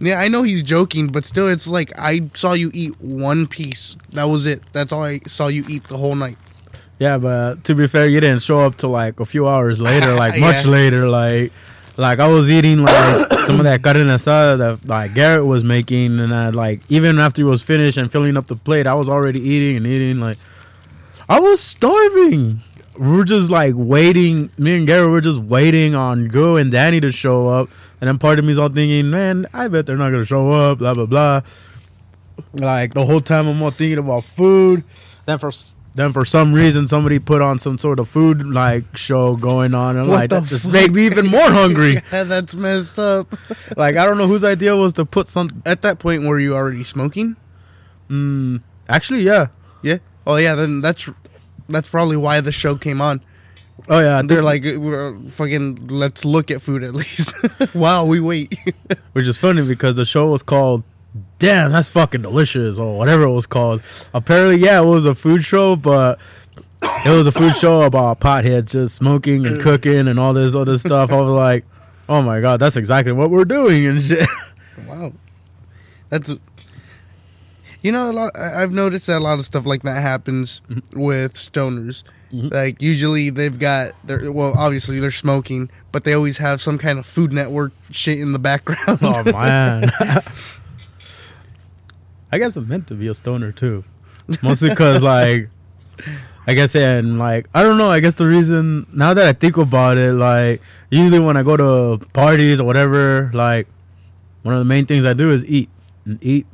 yeah, 0.00 0.18
I 0.20 0.28
know 0.28 0.42
he's 0.42 0.62
joking, 0.62 1.08
but 1.08 1.24
still, 1.24 1.48
it's 1.48 1.68
like 1.68 1.92
I 1.96 2.28
saw 2.34 2.52
you 2.52 2.70
eat 2.74 3.00
one 3.00 3.46
piece. 3.46 3.96
That 4.10 4.24
was 4.24 4.46
it. 4.46 4.62
That's 4.72 4.92
all 4.92 5.04
I 5.04 5.20
saw 5.26 5.46
you 5.46 5.64
eat 5.68 5.84
the 5.84 5.96
whole 5.96 6.16
night. 6.16 6.36
Yeah, 7.02 7.18
but 7.18 7.64
to 7.64 7.74
be 7.74 7.86
fair, 7.88 8.06
you 8.06 8.20
didn't 8.20 8.42
show 8.42 8.60
up 8.60 8.76
till 8.76 8.90
like 8.90 9.18
a 9.18 9.24
few 9.24 9.48
hours 9.48 9.80
later, 9.80 10.14
like 10.24 10.38
much 10.38 10.64
Yeah. 10.64 10.70
later. 10.70 11.08
Like, 11.08 11.52
like 11.96 12.18
I 12.20 12.28
was 12.28 12.48
eating 12.48 12.78
like 12.82 13.32
some 13.46 13.58
of 13.58 13.64
that 13.64 13.82
carne 13.82 14.06
asada 14.16 14.56
that 14.62 14.88
like 14.88 15.12
Garrett 15.14 15.44
was 15.46 15.64
making, 15.64 16.20
and 16.20 16.32
I 16.32 16.50
like 16.50 16.78
even 16.88 17.18
after 17.18 17.40
he 17.42 17.44
was 17.44 17.60
finished 17.62 17.98
and 17.98 18.10
filling 18.12 18.36
up 18.36 18.46
the 18.46 18.54
plate, 18.54 18.86
I 18.86 18.94
was 18.94 19.08
already 19.08 19.40
eating 19.40 19.76
and 19.78 19.86
eating. 19.86 20.18
Like, 20.18 20.38
I 21.28 21.40
was 21.40 21.60
starving. 21.60 22.60
We're 22.96 23.24
just 23.24 23.50
like 23.50 23.74
waiting. 23.74 24.50
Me 24.56 24.76
and 24.76 24.86
Garrett 24.86 25.10
were 25.10 25.20
just 25.30 25.40
waiting 25.40 25.94
on 25.96 26.28
Go 26.28 26.56
and 26.56 26.70
Danny 26.70 27.00
to 27.00 27.10
show 27.10 27.48
up, 27.48 27.68
and 28.00 28.06
then 28.06 28.18
part 28.18 28.38
of 28.38 28.44
me's 28.44 28.58
all 28.58 28.68
thinking, 28.68 29.10
man, 29.10 29.46
I 29.52 29.66
bet 29.66 29.86
they're 29.86 29.96
not 29.96 30.10
gonna 30.12 30.24
show 30.36 30.52
up. 30.52 30.78
Blah 30.78 30.94
blah 30.94 31.06
blah. 31.06 31.40
Like 32.54 32.94
the 32.94 33.04
whole 33.06 33.20
time, 33.20 33.48
I'm 33.48 33.60
all 33.62 33.70
thinking 33.72 33.98
about 33.98 34.22
food. 34.24 34.84
Then 35.26 35.38
for 35.38 35.50
then 35.94 36.12
for 36.12 36.24
some 36.24 36.54
reason, 36.54 36.86
somebody 36.86 37.18
put 37.18 37.42
on 37.42 37.58
some 37.58 37.76
sort 37.76 37.98
of 37.98 38.08
food 38.08 38.46
like 38.46 38.96
show 38.96 39.34
going 39.36 39.74
on, 39.74 39.96
and 39.96 40.08
like 40.08 40.30
that 40.30 40.44
just 40.44 40.70
made 40.70 40.92
me 40.92 41.06
even 41.06 41.26
more 41.26 41.50
hungry. 41.50 41.94
yeah, 42.12 42.24
that's 42.24 42.54
messed 42.54 42.98
up. 42.98 43.32
like 43.76 43.96
I 43.96 44.04
don't 44.06 44.18
know 44.18 44.26
whose 44.26 44.44
idea 44.44 44.74
was 44.74 44.94
to 44.94 45.04
put 45.04 45.28
some. 45.28 45.62
At 45.66 45.82
that 45.82 45.98
point, 45.98 46.24
were 46.24 46.38
you 46.38 46.54
already 46.54 46.84
smoking? 46.84 47.36
Mm, 48.08 48.62
actually, 48.88 49.22
yeah. 49.22 49.48
Yeah. 49.82 49.98
Oh 50.26 50.36
yeah, 50.36 50.54
then 50.54 50.80
that's 50.80 51.10
that's 51.68 51.88
probably 51.88 52.16
why 52.16 52.40
the 52.40 52.52
show 52.52 52.76
came 52.76 53.00
on. 53.00 53.20
Oh 53.88 53.98
yeah, 53.98 54.22
They're 54.22 54.42
like, 54.42 54.62
we're 54.62 55.18
fucking, 55.22 55.88
let's 55.88 56.24
look 56.24 56.50
at 56.50 56.62
food 56.62 56.84
at 56.84 56.94
least. 56.94 57.34
wow, 57.74 58.06
we 58.06 58.20
wait. 58.20 58.54
which 59.12 59.26
is 59.26 59.38
funny 59.38 59.66
because 59.66 59.96
the 59.96 60.04
show 60.04 60.30
was 60.30 60.42
called 60.42 60.84
"Damn, 61.42 61.72
that's 61.72 61.88
fucking 61.88 62.22
delicious" 62.22 62.78
or 62.78 62.96
whatever 62.96 63.24
it 63.24 63.32
was 63.32 63.46
called. 63.46 63.82
Apparently, 64.14 64.56
yeah, 64.58 64.80
it 64.80 64.84
was 64.84 65.04
a 65.04 65.12
food 65.12 65.42
show, 65.42 65.74
but 65.74 66.20
it 67.04 67.10
was 67.10 67.26
a 67.26 67.32
food 67.32 67.56
show 67.56 67.82
about 67.82 68.20
potheads 68.20 68.70
just 68.70 68.94
smoking 68.94 69.44
and 69.44 69.60
cooking 69.60 70.06
and 70.06 70.20
all 70.20 70.32
this 70.34 70.54
other 70.54 70.78
stuff. 70.78 71.10
I 71.10 71.20
was 71.20 71.30
like, 71.30 71.64
oh 72.08 72.22
my 72.22 72.40
god, 72.40 72.60
that's 72.60 72.76
exactly 72.76 73.10
what 73.10 73.28
we're 73.30 73.44
doing 73.44 73.86
and 73.86 74.00
shit. 74.00 74.24
wow, 74.86 75.12
that's. 76.10 76.32
You 77.82 77.90
know, 77.90 78.08
a 78.08 78.12
lot. 78.12 78.38
I've 78.38 78.70
noticed 78.70 79.08
that 79.08 79.18
a 79.18 79.24
lot 79.24 79.40
of 79.40 79.44
stuff 79.44 79.66
like 79.66 79.82
that 79.82 80.00
happens 80.00 80.62
with 80.92 81.34
stoners. 81.34 82.04
Mm-hmm. 82.32 82.54
Like 82.54 82.80
usually 82.80 83.30
they've 83.30 83.58
got 83.58 83.94
their 84.04 84.30
well, 84.30 84.54
obviously 84.56 85.00
they're 85.00 85.10
smoking, 85.10 85.70
but 85.90 86.04
they 86.04 86.12
always 86.12 86.38
have 86.38 86.60
some 86.60 86.78
kind 86.78 87.00
of 87.00 87.06
Food 87.06 87.32
Network 87.32 87.72
shit 87.90 88.20
in 88.20 88.32
the 88.32 88.38
background. 88.38 89.00
oh 89.02 89.24
man. 89.24 89.90
I 92.32 92.38
guess 92.38 92.56
I'm 92.56 92.66
meant 92.66 92.86
to 92.88 92.94
be 92.94 93.08
a 93.08 93.14
stoner 93.14 93.52
too, 93.52 93.84
mostly 94.42 94.70
because 94.70 95.02
like, 95.14 95.50
I 96.46 96.54
guess 96.54 96.74
and 96.74 97.18
like 97.18 97.46
I 97.54 97.62
don't 97.62 97.76
know. 97.76 97.90
I 97.90 98.00
guess 98.00 98.14
the 98.14 98.26
reason 98.26 98.86
now 98.92 99.12
that 99.12 99.26
I 99.26 99.32
think 99.34 99.58
about 99.58 99.98
it, 99.98 100.14
like 100.14 100.62
usually 100.90 101.18
when 101.18 101.36
I 101.36 101.42
go 101.42 101.56
to 101.56 102.04
parties 102.14 102.58
or 102.58 102.64
whatever, 102.64 103.30
like 103.34 103.68
one 104.42 104.54
of 104.54 104.60
the 104.60 104.64
main 104.64 104.86
things 104.86 105.04
I 105.04 105.12
do 105.12 105.30
is 105.30 105.44
eat 105.44 105.68
and 106.06 106.18
eat. 106.24 106.46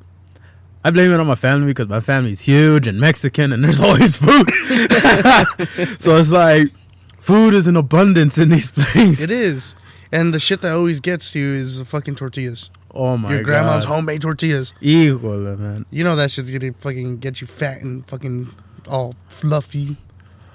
I 0.85 0.91
blame 0.91 1.13
it 1.13 1.21
on 1.21 1.27
my 1.27 1.35
family 1.35 1.67
because 1.67 1.89
my 1.89 2.01
family's 2.01 2.41
huge 2.41 2.87
and 2.87 2.99
Mexican 2.99 3.53
and 3.53 3.65
there's 3.65 3.81
always 3.89 4.17
food. 4.17 4.51
so 6.01 6.17
it's 6.17 6.31
like 6.31 6.73
food 7.21 7.55
is 7.55 7.69
in 7.69 7.77
abundance 7.77 8.37
in 8.37 8.49
these 8.49 8.71
places. 8.71 9.23
It 9.23 9.31
is. 9.31 9.75
And 10.11 10.33
the 10.33 10.41
shit 10.41 10.61
that 10.63 10.73
always 10.73 11.01
gets 11.01 11.35
you 11.35 11.47
is 11.49 11.79
the 11.79 11.85
fucking 11.85 12.17
tortillas. 12.17 12.71
Oh 12.99 13.17
my 13.17 13.33
Your 13.33 13.45
grandma's 13.45 13.85
God. 13.85 13.95
homemade 13.95 14.23
tortillas. 14.23 14.75
Híjole, 14.83 15.57
man. 15.57 15.87
You 15.91 16.03
know 16.03 16.17
that 16.17 16.33
shit's 16.33 16.51
gonna 16.51 16.73
fucking 16.73 17.19
get 17.19 17.41
you 17.41 17.47
fat 17.47 17.81
and 17.81 18.05
fucking 18.09 18.49
all 18.89 19.15
fluffy. 19.29 19.97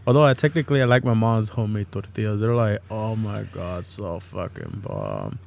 Although 0.05 0.25
I 0.25 0.33
technically 0.33 0.81
I 0.81 0.85
like 0.85 1.05
my 1.05 1.13
mom's 1.13 1.47
homemade 1.47 1.89
tortillas. 1.93 2.41
They're 2.41 2.53
like, 2.53 2.79
oh 2.91 3.15
my 3.15 3.43
god, 3.53 3.85
so 3.85 4.19
fucking 4.19 4.81
bomb. 4.85 5.39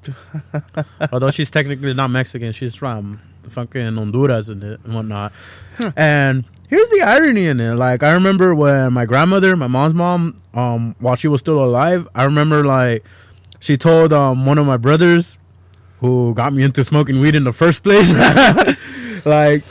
Although 1.13 1.31
she's 1.31 1.51
technically 1.51 1.93
not 1.93 2.09
Mexican, 2.09 2.53
she's 2.53 2.75
from 2.75 3.21
fucking 3.51 3.97
Honduras 3.97 4.49
and, 4.49 4.79
whatnot. 4.87 5.35
And 5.99 6.45
here's 6.71 6.89
the 6.89 7.03
irony 7.03 7.45
in 7.45 7.61
it. 7.61 7.75
Like 7.75 8.03
I 8.05 8.13
remember 8.13 8.55
when 8.55 8.95
my 8.95 9.05
grandmother, 9.05 9.55
my 9.55 9.67
mom's 9.67 9.93
mom, 9.93 10.39
um, 10.55 10.97
while 11.01 11.15
she 11.17 11.29
was 11.29 11.41
still 11.41 11.63
alive, 11.63 12.09
I 12.15 12.25
remember 12.25 12.65
like 12.65 13.05
she 13.61 13.77
told 13.77 14.15
um 14.15 14.47
one 14.47 14.57
of 14.57 14.65
my 14.65 14.79
brothers 14.79 15.37
who 16.01 16.35
got 16.35 16.53
me 16.53 16.63
into 16.63 16.85
smoking 16.85 17.21
weed 17.21 17.35
in 17.35 17.45
the 17.45 17.53
first 17.53 17.83
place. 17.83 18.11
like 19.27 19.65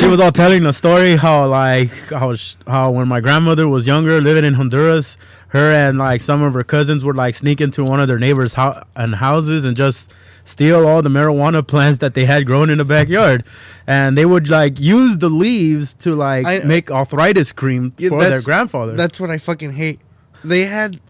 she 0.00 0.06
was 0.06 0.20
all 0.20 0.32
telling 0.32 0.64
a 0.66 0.72
story 0.72 1.16
how 1.16 1.46
like 1.48 1.90
how 2.10 2.34
how 2.66 2.90
when 2.90 3.08
my 3.08 3.20
grandmother 3.20 3.68
was 3.68 3.86
younger 3.86 4.20
living 4.20 4.44
in 4.44 4.54
Honduras, 4.54 5.16
her 5.48 5.72
and 5.72 5.98
like 5.98 6.20
some 6.20 6.42
of 6.42 6.54
her 6.54 6.64
cousins 6.64 7.04
would 7.04 7.16
like 7.16 7.34
sneak 7.34 7.60
into 7.60 7.84
one 7.84 8.00
of 8.00 8.08
their 8.08 8.18
neighbors' 8.18 8.54
ho- 8.54 8.82
and 8.96 9.16
houses 9.16 9.64
and 9.64 9.76
just 9.76 10.12
steal 10.46 10.86
all 10.86 11.00
the 11.00 11.08
marijuana 11.08 11.66
plants 11.66 11.98
that 11.98 12.12
they 12.14 12.26
had 12.26 12.44
grown 12.46 12.68
in 12.70 12.78
the 12.78 12.84
backyard, 12.84 13.42
and 13.86 14.16
they 14.18 14.26
would 14.26 14.48
like 14.48 14.78
use 14.78 15.18
the 15.18 15.28
leaves 15.30 15.94
to 15.94 16.14
like 16.14 16.46
I- 16.46 16.58
make 16.60 16.90
arthritis 16.90 17.52
cream 17.52 17.92
Yeah, 17.98 18.10
for 18.10 18.20
their 18.22 18.42
grandfather. 18.42 18.94
That's 18.94 19.18
what 19.18 19.30
I 19.30 19.38
fucking 19.38 19.72
hate. 19.72 20.00
They 20.44 20.66
had 20.66 21.00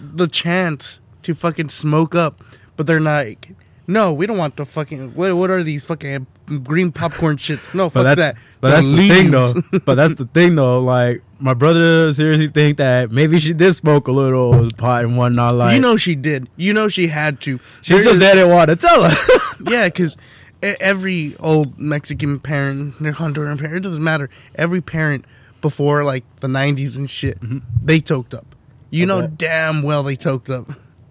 the 0.00 0.28
chance 0.28 1.00
to 1.22 1.34
fucking 1.34 1.70
smoke 1.70 2.14
up, 2.14 2.42
but 2.76 2.86
they're 2.86 3.00
not. 3.00 3.24
Like, 3.24 3.50
no, 3.86 4.12
we 4.12 4.26
don't 4.26 4.38
want 4.38 4.56
the 4.56 4.66
fucking. 4.66 5.14
What, 5.14 5.36
what 5.36 5.50
are 5.50 5.62
these 5.62 5.84
fucking 5.84 6.26
green 6.64 6.92
popcorn 6.92 7.36
shits? 7.36 7.74
No, 7.74 7.88
fuck 7.88 7.94
but 7.94 8.02
that's, 8.02 8.20
that. 8.20 8.36
But 8.60 8.70
that's 8.70 8.86
the 8.86 9.08
thing, 9.08 9.30
though. 9.30 9.52
but 9.84 9.94
that's 9.94 10.14
the 10.14 10.26
thing, 10.26 10.56
though. 10.56 10.80
Like 10.80 11.22
my 11.38 11.54
brother 11.54 12.12
seriously 12.12 12.48
think 12.48 12.78
that 12.78 13.10
maybe 13.10 13.38
she 13.38 13.52
did 13.52 13.74
smoke 13.74 14.08
a 14.08 14.12
little 14.12 14.70
pot 14.72 15.04
and 15.04 15.16
whatnot. 15.16 15.54
Like 15.54 15.74
you 15.74 15.80
know 15.80 15.96
she 15.96 16.14
did. 16.14 16.48
You 16.56 16.72
know 16.72 16.88
she 16.88 17.08
had 17.08 17.40
to. 17.42 17.60
she 17.82 17.94
There 17.94 18.02
just 18.02 18.14
is- 18.16 18.20
didn't 18.20 18.48
want 18.48 18.70
to 18.70 18.76
tell 18.76 19.08
her. 19.08 19.16
Yeah, 19.68 19.88
because 19.88 20.18
every 20.62 21.34
old 21.40 21.78
Mexican 21.78 22.38
parent, 22.40 22.98
their 23.00 23.12
Honduran 23.14 23.58
parent, 23.58 23.76
it 23.76 23.82
doesn't 23.82 24.04
matter. 24.04 24.28
Every 24.54 24.82
parent 24.82 25.24
before 25.62 26.04
like 26.04 26.24
the 26.40 26.46
'90s 26.46 26.98
and 26.98 27.08
shit, 27.08 27.40
mm-hmm. 27.40 27.58
they 27.82 28.00
toked 28.00 28.34
up. 28.34 28.54
You 28.90 29.06
know 29.06 29.26
damn 29.26 29.82
well 29.82 30.02
they 30.02 30.14
toked 30.14 30.50
up. 30.50 30.68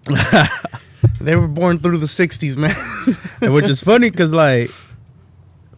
they 1.20 1.36
were 1.36 1.48
born 1.48 1.78
through 1.78 1.98
the 1.98 2.06
'60s, 2.08 2.58
man. 2.58 2.76
Which 3.54 3.66
is 3.66 3.82
funny 3.82 4.10
because 4.10 4.34
like 4.34 4.72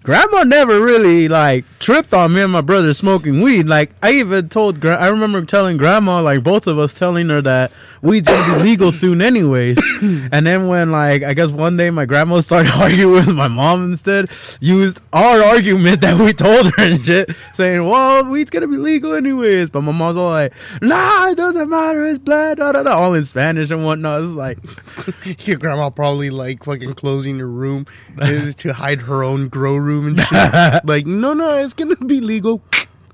grandma 0.08 0.44
never 0.44 0.80
really 0.80 1.28
like 1.28 1.66
tripped 1.80 2.14
on 2.14 2.34
me 2.34 2.40
and 2.42 2.54
my 2.54 2.62
brother 2.62 2.94
smoking 2.94 3.42
weed 3.42 3.64
like 3.68 3.92
i 4.02 4.12
even 4.12 4.48
told 4.48 4.86
i 4.86 5.06
remember 5.10 5.44
telling 5.44 5.76
grandma 5.76 6.22
like 6.22 6.42
both 6.42 6.66
of 6.66 6.80
us 6.80 6.94
telling 6.94 7.28
her 7.28 7.42
that 7.42 7.74
weed's 8.02 8.30
gonna 8.30 8.64
be 8.64 8.70
legal 8.70 8.92
soon, 8.92 9.22
anyways. 9.22 9.78
and 10.32 10.46
then 10.46 10.68
when 10.68 10.92
like 10.92 11.24
I 11.24 11.34
guess 11.34 11.52
one 11.52 11.78
day 11.78 11.90
my 11.90 12.06
grandma 12.06 12.40
started 12.40 12.72
arguing 12.76 13.14
with 13.14 13.34
my 13.36 13.48
mom 13.48 13.92
instead, 13.92 14.30
used 14.60 15.00
our 15.14 15.44
argument 15.44 16.02
that 16.02 16.20
we 16.20 16.34
told 16.34 16.68
her 16.76 16.84
and 16.84 17.06
shit, 17.06 17.30
saying, 17.54 17.88
"Well, 17.88 18.26
weed's 18.26 18.52
gonna 18.52 18.68
be 18.68 18.78
legal 18.78 19.14
anyways." 19.14 19.70
But 19.70 19.82
my 19.82 19.92
mom's 19.92 20.18
all 20.18 20.30
like, 20.30 20.54
"Nah, 20.82 21.30
it 21.30 21.36
doesn't 21.36 21.70
matter. 21.70 22.06
It's 22.06 22.20
bad." 22.20 22.58
Da, 22.58 22.72
da, 22.72 22.84
da, 22.84 22.92
all 22.92 23.14
in 23.14 23.24
Spanish 23.26 23.72
and 23.72 23.86
whatnot. 23.86 24.24
It's 24.24 24.32
like, 24.32 24.58
Your 25.48 25.58
grandma 25.58 25.90
probably 25.90 26.30
like 26.30 26.64
fucking 26.64 26.94
closing 26.94 27.40
her 27.40 27.48
room 27.48 27.86
is 28.22 28.56
to 28.56 28.74
hide 28.74 29.02
her 29.02 29.24
own 29.24 29.48
grow 29.48 29.76
room 29.76 30.08
and 30.08 30.20
shit. 30.20 30.86
like, 30.86 31.06
no, 31.06 31.34
no, 31.34 31.58
it's 31.58 31.74
gonna 31.74 31.96
be 31.98 32.22
legal. 32.22 32.62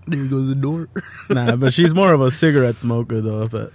There 0.06 0.25
goes 0.25 0.50
the 0.50 0.56
door. 0.56 0.90
nah, 1.30 1.56
but 1.56 1.74
she's 1.74 1.94
more 1.94 2.13
of 2.13 2.22
a 2.22 2.32
cigarette 2.32 2.78
smoker 2.78 3.22
though. 3.22 3.48
But 3.48 3.72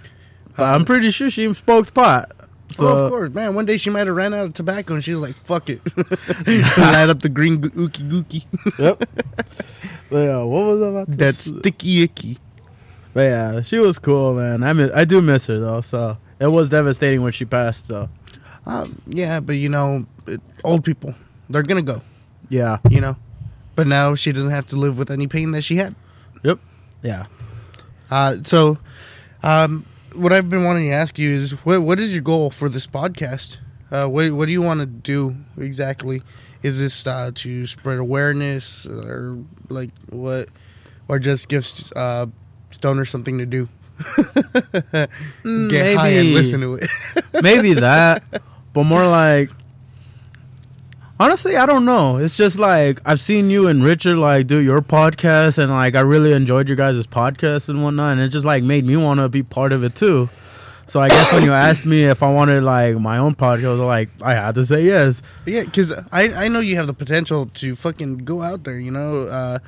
I'm 0.57 0.85
pretty 0.85 1.11
sure 1.11 1.29
she 1.29 1.53
smoked 1.53 1.93
pot. 1.93 2.31
So 2.71 2.87
oh, 2.87 3.05
of 3.05 3.09
course, 3.11 3.33
man. 3.33 3.55
One 3.55 3.65
day 3.65 3.77
she 3.77 3.89
might 3.89 4.05
have 4.07 4.15
ran 4.15 4.33
out 4.33 4.45
of 4.45 4.53
tobacco 4.53 4.93
and 4.93 5.03
she 5.03 5.11
was 5.11 5.21
like, 5.21 5.35
"Fuck 5.35 5.69
it," 5.69 5.81
light 6.77 7.09
up 7.09 7.21
the 7.21 7.29
green 7.33 7.61
ookie 7.61 8.07
gookie. 8.09 8.45
Yep. 8.77 9.09
But 10.09 10.17
yeah, 10.17 10.37
what 10.43 10.65
was 10.65 10.81
I 10.81 10.87
about 10.89 11.11
to 11.11 11.17
that 11.17 11.35
sticky 11.35 12.03
icky. 12.03 12.37
But 13.13 13.21
yeah, 13.21 13.61
she 13.61 13.79
was 13.79 13.97
cool, 13.97 14.35
man. 14.35 14.61
I 14.63 14.73
miss, 14.73 14.91
I 14.93 15.05
do 15.05 15.19
miss 15.21 15.47
her 15.47 15.59
though. 15.59 15.81
So 15.81 16.17
it 16.39 16.47
was 16.47 16.69
devastating 16.69 17.21
when 17.23 17.31
she 17.31 17.45
passed. 17.45 17.87
So 17.87 18.07
Um, 18.67 19.01
yeah, 19.07 19.39
but 19.39 19.53
you 19.53 19.69
know, 19.69 20.05
it, 20.27 20.39
old 20.63 20.83
people, 20.83 21.15
they're 21.49 21.63
gonna 21.63 21.81
go. 21.81 22.01
yeah, 22.49 22.77
You 22.89 23.01
know, 23.01 23.17
but 23.75 23.87
now 23.87 24.13
she 24.13 24.31
doesn't 24.31 24.51
have 24.51 24.67
to 24.67 24.75
live 24.75 24.97
with 24.99 25.09
any 25.09 25.25
pain 25.27 25.51
that 25.51 25.63
she 25.63 25.77
had. 25.77 25.95
yep, 26.43 26.59
yeah. 27.01 27.25
Uh, 28.11 28.37
so, 28.43 28.77
um, 29.43 29.85
what 30.15 30.31
I've 30.33 30.49
been 30.49 30.63
wanting 30.63 30.85
to 30.89 30.91
ask 30.93 31.17
you 31.19 31.31
is, 31.31 31.51
what 31.65 31.81
what 31.81 31.99
is 31.99 32.13
your 32.13 32.21
goal 32.21 32.49
for 32.49 32.69
this 32.69 32.87
podcast? 32.87 33.59
Uh, 33.91 34.07
what 34.07 34.31
what 34.31 34.45
do 34.47 34.51
you 34.51 34.61
want 34.61 34.79
to 34.81 34.85
do 34.85 35.35
exactly? 35.57 36.21
Is 36.61 36.79
this 36.79 37.07
uh, 37.07 37.31
to 37.35 37.65
spread 37.65 37.97
awareness, 37.99 38.85
or 38.87 39.37
like 39.69 39.91
what, 40.09 40.49
or 41.07 41.19
just 41.19 41.47
give 41.47 41.63
uh, 41.95 42.27
stoners 42.71 43.07
something 43.07 43.37
to 43.37 43.45
do? 43.45 43.69
Mm, 45.43 45.69
Get 45.69 45.97
high 45.97 46.09
and 46.09 46.27
maybe- 46.29 46.33
listen 46.33 46.61
to 46.61 46.75
it. 46.75 46.85
Maybe 47.41 47.73
that, 47.73 48.23
but 48.73 48.83
more 48.83 49.05
like. 49.07 49.49
Honestly, 51.21 51.57
I 51.57 51.65
don't 51.65 51.83
know. 51.83 52.15
It's 52.15 52.37
just 52.37 52.59
like 52.59 53.01
I've 53.05 53.19
seen 53.19 53.49
you 53.49 53.67
and 53.67 53.83
Richard 53.83 54.17
like 54.17 54.47
do 54.47 54.59
your 54.59 54.81
podcast, 54.81 55.57
and 55.57 55.69
like 55.69 55.95
I 55.95 55.99
really 55.99 56.31
enjoyed 56.31 56.69
your 56.69 56.77
guys' 56.77 57.05
podcast 57.05 57.67
and 57.67 57.83
whatnot, 57.83 58.13
and 58.13 58.21
it 58.21 58.29
just 58.29 58.45
like 58.45 58.63
made 58.63 58.85
me 58.85 58.95
want 58.95 59.19
to 59.19 59.27
be 59.27 59.43
part 59.43 59.73
of 59.73 59.83
it 59.83 59.95
too. 59.95 60.29
So 60.87 61.01
I 61.01 61.09
guess 61.09 61.31
when 61.33 61.43
you 61.43 61.51
asked 61.51 61.85
me 61.85 62.05
if 62.05 62.23
I 62.23 62.33
wanted 62.33 62.63
like 62.63 62.97
my 62.97 63.17
own 63.17 63.35
podcast, 63.35 63.85
like 63.85 64.09
I 64.23 64.33
had 64.33 64.55
to 64.55 64.65
say 64.65 64.83
yes. 64.85 65.21
Yeah, 65.45 65.65
because 65.65 65.91
I, 66.11 66.29
I 66.33 66.47
know 66.47 66.61
you 66.61 66.77
have 66.77 66.87
the 66.87 66.93
potential 66.93 67.47
to 67.55 67.75
fucking 67.75 68.19
go 68.19 68.41
out 68.41 68.63
there, 68.63 68.79
you 68.79 68.89
know? 68.89 69.27
Uh, 69.27 69.59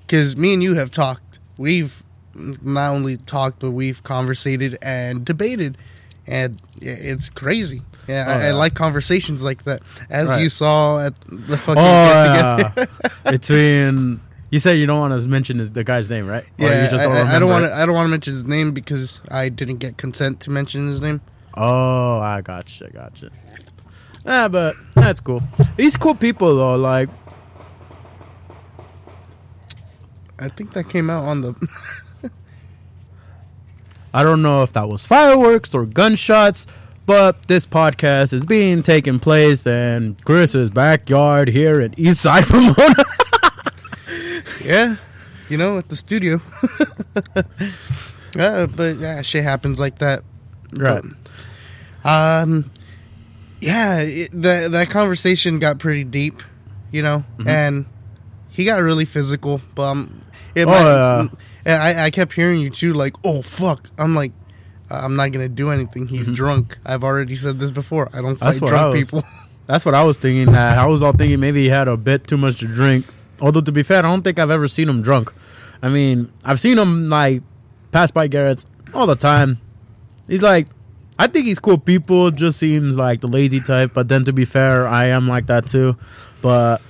because 0.00 0.36
me 0.36 0.52
and 0.52 0.62
you 0.62 0.74
have 0.74 0.90
talked. 0.90 1.38
We've 1.56 2.02
not 2.34 2.90
only 2.90 3.16
talked, 3.16 3.60
but 3.60 3.70
we've 3.70 4.02
conversated 4.02 4.76
and 4.82 5.24
debated. 5.24 5.78
And 6.26 6.60
it's 6.80 7.30
crazy. 7.30 7.82
Yeah, 8.08 8.24
Oh, 8.28 8.32
I, 8.32 8.46
I 8.48 8.50
like 8.52 8.74
conversations 8.74 9.42
like 9.42 9.64
that. 9.64 9.82
As 10.08 10.28
Right. 10.28 10.42
you 10.42 10.48
saw 10.48 10.98
at 11.06 11.14
the 11.26 11.56
fucking 11.56 11.82
Oh, 11.82 12.56
get 12.58 12.74
together. 12.74 12.88
yeah. 13.24 13.30
between 13.30 14.20
you 14.50 14.58
said 14.58 14.72
you 14.78 14.86
don't 14.86 14.98
want 14.98 15.22
to 15.22 15.28
mention 15.28 15.58
his, 15.60 15.70
the 15.70 15.84
guy's 15.84 16.10
name, 16.10 16.26
right? 16.26 16.44
Yeah, 16.58 16.88
just 16.90 17.06
I, 17.06 17.36
I- 17.36 17.38
don't 17.38 17.48
want 17.50 17.64
to. 17.66 17.72
I 17.74 17.86
don't 17.86 17.94
want 17.94 18.06
to 18.06 18.10
mention 18.10 18.32
his 18.34 18.44
name 18.44 18.72
because 18.72 19.20
I 19.30 19.48
didn't 19.48 19.76
get 19.78 19.96
consent 19.96 20.40
to 20.40 20.50
mention 20.50 20.88
his 20.88 21.00
name. 21.00 21.20
Oh, 21.54 22.18
I 22.20 22.40
gotcha, 22.40 22.90
gotcha. 22.92 23.30
Yeah, 24.26 24.48
but 24.48 24.76
that's 24.94 25.20
cool. 25.20 25.42
These 25.76 25.96
cool 25.96 26.14
people 26.14 26.56
though. 26.56 26.76
Like, 26.76 27.08
I 30.38 30.48
think 30.48 30.72
that 30.72 30.88
came 30.88 31.10
out 31.10 31.24
on 31.24 31.42
the. 31.42 31.54
I 34.14 34.22
don't 34.24 34.42
know 34.42 34.62
if 34.64 34.72
that 34.72 34.88
was 34.88 35.06
fireworks 35.06 35.74
or 35.74 35.86
gunshots, 35.86 36.66
but 37.10 37.48
this 37.48 37.66
podcast 37.66 38.32
is 38.32 38.46
being 38.46 38.84
taken 38.84 39.18
place 39.18 39.66
in 39.66 40.16
Chris's 40.24 40.70
backyard 40.70 41.48
here 41.48 41.80
at 41.80 41.90
Eastside 41.96 42.48
Pomona. 42.48 43.04
Yeah, 44.64 44.94
you 45.48 45.56
know, 45.56 45.78
at 45.78 45.88
the 45.88 45.96
studio. 45.96 46.40
yeah, 48.36 48.66
but 48.76 48.98
yeah, 48.98 49.22
shit 49.22 49.42
happens 49.42 49.80
like 49.80 49.98
that. 49.98 50.22
Right. 50.72 51.02
But, 52.04 52.08
um, 52.42 52.70
yeah, 53.60 53.98
it, 54.00 54.30
that 54.32 54.70
that 54.70 54.90
conversation 54.90 55.58
got 55.58 55.78
pretty 55.80 56.04
deep, 56.04 56.42
you 56.92 57.02
know, 57.02 57.24
Mm-hmm. 57.38 57.48
and 57.48 57.86
he 58.50 58.64
got 58.64 58.82
really 58.82 59.04
physical. 59.06 59.60
But 59.74 59.82
um, 59.82 60.20
it 60.54 60.68
Oh, 60.68 61.28
might-. 61.66 61.72
I, 61.72 62.04
I 62.04 62.10
kept 62.10 62.34
hearing 62.34 62.60
you 62.60 62.70
too, 62.70 62.92
like, 62.92 63.14
oh 63.24 63.42
fuck. 63.42 63.88
I'm 63.98 64.14
like, 64.14 64.30
uh, 64.30 64.39
I'm 64.90 65.16
not 65.16 65.32
gonna 65.32 65.48
do 65.48 65.70
anything. 65.70 66.06
He's 66.06 66.26
drunk. 66.28 66.76
I've 66.84 67.04
already 67.04 67.36
said 67.36 67.58
this 67.58 67.70
before. 67.70 68.08
I 68.12 68.20
don't 68.22 68.38
Mm-hmm. 68.38 68.58
Fight 68.60 68.68
drunk 68.68 68.94
was- 68.94 69.02
people. 69.04 69.24
That's 69.66 69.84
what 69.84 69.94
I 69.94 70.02
was 70.02 70.18
thinking. 70.18 70.52
That 70.52 70.78
I 70.78 70.86
was 70.86 71.00
all 71.00 71.12
thinking 71.12 71.38
maybe 71.38 71.62
he 71.62 71.68
had 71.68 71.86
a 71.86 71.96
bit 71.96 72.26
too 72.26 72.36
much 72.36 72.58
to 72.58 72.66
drink. 72.66 73.06
Although 73.40 73.60
to 73.60 73.70
be 73.70 73.84
fair, 73.84 74.00
I 74.00 74.02
don't 74.02 74.22
think 74.22 74.38
I've 74.40 74.50
ever 74.50 74.66
seen 74.66 74.88
him 74.88 75.00
drunk. 75.00 75.32
I 75.80 75.88
mean, 75.88 76.28
I've 76.44 76.58
seen 76.58 76.76
him 76.76 77.06
like 77.06 77.42
pass 77.92 78.10
by 78.10 78.26
Garrett's 78.26 78.66
all 78.92 79.06
the 79.06 79.14
time. 79.14 79.58
He's 80.26 80.42
like, 80.42 80.66
I 81.20 81.28
think 81.28 81.46
he's 81.46 81.60
cool 81.60 81.78
people. 81.78 82.32
Just 82.32 82.58
seems 82.58 82.96
like 82.96 83.20
the 83.20 83.28
lazy 83.28 83.60
type. 83.60 83.92
But 83.94 84.08
then 84.08 84.24
to 84.24 84.32
be 84.32 84.44
fair, 84.44 84.88
I 84.88 85.06
am 85.06 85.28
like 85.28 85.46
that 85.46 85.68
too. 85.68 85.96
But 86.42 86.82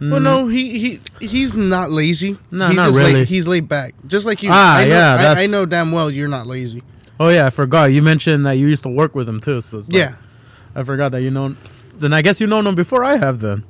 Well, 0.00 0.18
no, 0.20 0.48
he, 0.48 0.78
he 0.78 1.00
he's 1.26 1.54
not 1.54 1.90
lazy. 1.90 2.32
Mm-hmm. 2.32 2.58
No, 2.58 2.66
he's 2.68 2.76
not 2.76 2.86
just 2.88 2.98
really. 2.98 3.12
Laid, 3.14 3.28
he's 3.28 3.46
laid 3.46 3.68
back, 3.68 3.94
just 4.06 4.26
like 4.26 4.42
you. 4.42 4.50
Ah, 4.52 4.78
I 4.78 4.84
know, 4.84 4.90
yeah, 4.90 5.34
I, 5.36 5.42
I 5.44 5.46
know 5.46 5.64
damn 5.64 5.92
well 5.92 6.10
you're 6.10 6.28
not 6.28 6.46
lazy. 6.48 6.82
Oh 7.20 7.28
yeah, 7.28 7.46
I 7.46 7.50
forgot 7.50 7.86
you 7.92 8.02
mentioned 8.02 8.46
that 8.46 8.52
you 8.52 8.66
used 8.66 8.82
to 8.84 8.88
work 8.88 9.14
with 9.14 9.28
him 9.28 9.40
too. 9.40 9.60
So 9.60 9.78
it's 9.78 9.88
like- 9.88 9.98
Yeah. 9.98 10.12
I 10.74 10.82
forgot 10.84 11.12
that 11.12 11.22
you 11.22 11.30
know. 11.30 11.56
Then 11.98 12.12
I 12.12 12.20
guess 12.22 12.40
you 12.40 12.46
known 12.46 12.66
him 12.66 12.74
before 12.74 13.02
I 13.02 13.16
have. 13.16 13.40
Then 13.40 13.64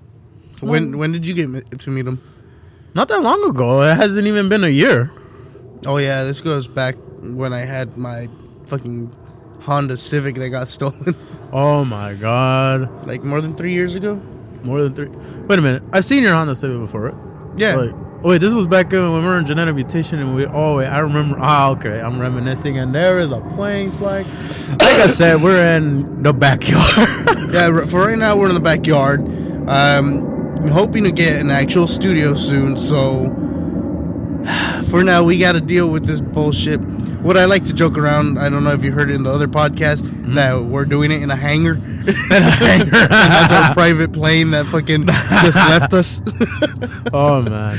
So 0.52 0.66
when 0.66 0.98
when 0.98 1.12
did 1.12 1.26
you 1.26 1.34
get 1.34 1.78
to 1.78 1.90
meet 1.90 2.06
him? 2.06 2.20
not 2.94 3.08
that 3.08 3.22
long 3.22 3.44
ago. 3.48 3.82
It 3.82 3.94
hasn't 3.96 4.26
even 4.26 4.48
been 4.48 4.64
a 4.64 4.68
year. 4.68 5.10
Oh 5.86 5.98
yeah, 5.98 6.24
this 6.24 6.40
goes 6.40 6.66
back 6.66 6.96
when 7.20 7.52
I 7.52 7.60
had 7.60 7.96
my 7.96 8.28
fucking 8.66 9.12
Honda 9.60 9.96
Civic 9.96 10.34
that 10.36 10.48
got 10.50 10.66
stolen, 10.76 11.14
Oh 11.52 11.84
my 11.84 12.14
god, 12.14 13.06
like 13.06 13.22
more 13.22 13.40
than 13.40 13.54
three 13.54 13.72
years 13.72 13.94
ago. 13.96 14.16
more 14.64 14.82
than 14.82 14.94
three. 14.94 15.08
Wait 15.46 15.58
a 15.58 15.62
minute, 15.62 15.82
I've 15.92 16.04
seen 16.04 16.22
your 16.24 16.34
Honda 16.34 16.56
Civic 16.56 16.78
before, 16.80 17.02
right? 17.10 17.14
Yeah, 17.56 17.76
Wait, 17.76 17.92
oh, 17.94 18.05
wait, 18.22 18.40
this 18.40 18.52
was 18.54 18.66
back 18.66 18.90
when 18.92 19.12
we 19.12 19.20
were 19.20 19.38
in 19.38 19.46
genetic 19.46 19.74
mutation, 19.74 20.18
and 20.18 20.34
we. 20.34 20.46
Oh 20.46 20.76
wait, 20.76 20.86
I 20.86 20.98
remember. 21.00 21.36
Ah, 21.40 21.70
okay, 21.70 22.00
I'm 22.00 22.20
reminiscing, 22.20 22.78
and 22.78 22.94
there 22.94 23.18
is 23.18 23.30
a 23.30 23.40
plane 23.40 23.90
flag. 23.92 24.26
Like 24.70 24.82
I 24.82 25.06
said, 25.06 25.42
we're 25.42 25.76
in 25.76 26.22
the 26.22 26.32
backyard. 26.32 26.84
yeah. 27.52 27.84
For 27.86 28.00
right 28.00 28.18
now, 28.18 28.36
we're 28.36 28.48
in 28.48 28.54
the 28.54 28.60
backyard. 28.60 29.20
Um, 29.68 30.58
I'm 30.62 30.68
hoping 30.68 31.04
to 31.04 31.12
get 31.12 31.40
an 31.40 31.50
actual 31.50 31.86
studio 31.86 32.34
soon. 32.34 32.78
So 32.78 33.24
for 34.90 35.04
now, 35.04 35.24
we 35.24 35.38
got 35.38 35.52
to 35.52 35.60
deal 35.60 35.90
with 35.90 36.06
this 36.06 36.20
bullshit. 36.20 36.80
What 37.22 37.36
I 37.36 37.44
like 37.46 37.64
to 37.64 37.72
joke 37.72 37.98
around, 37.98 38.38
I 38.38 38.48
don't 38.48 38.62
know 38.62 38.72
if 38.72 38.84
you 38.84 38.92
heard 38.92 39.10
it 39.10 39.14
in 39.14 39.24
the 39.24 39.30
other 39.32 39.48
podcast, 39.48 40.04
Mm-hmm. 40.26 40.34
that 40.34 40.60
we're 40.60 40.84
doing 40.84 41.12
it 41.12 41.22
in 41.22 41.30
a 41.30 41.36
hangar. 41.36 41.74
That's 42.28 43.52
our 43.52 43.74
private 43.74 44.12
plane 44.12 44.50
that 44.50 44.66
fucking 44.66 45.06
just 45.06 45.56
left 45.56 45.94
us. 45.94 46.20
oh 47.12 47.42
man, 47.42 47.78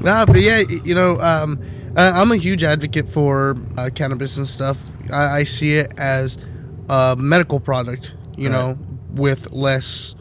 Nah, 0.00 0.26
but 0.26 0.40
yeah, 0.40 0.62
you 0.84 0.94
know, 0.94 1.18
um, 1.20 1.58
I- 1.96 2.20
I'm 2.20 2.30
a 2.32 2.36
huge 2.36 2.62
advocate 2.62 3.08
for 3.08 3.56
uh, 3.76 3.90
cannabis 3.94 4.36
and 4.36 4.46
stuff. 4.46 4.82
I, 5.12 5.38
I 5.40 5.44
see 5.44 5.74
it 5.76 5.92
as 5.98 6.38
a 6.88 7.16
medical 7.18 7.60
product, 7.60 8.14
you 8.36 8.48
Right. 8.48 8.52
know, 8.58 8.78
with 9.12 9.52
less 9.52 10.14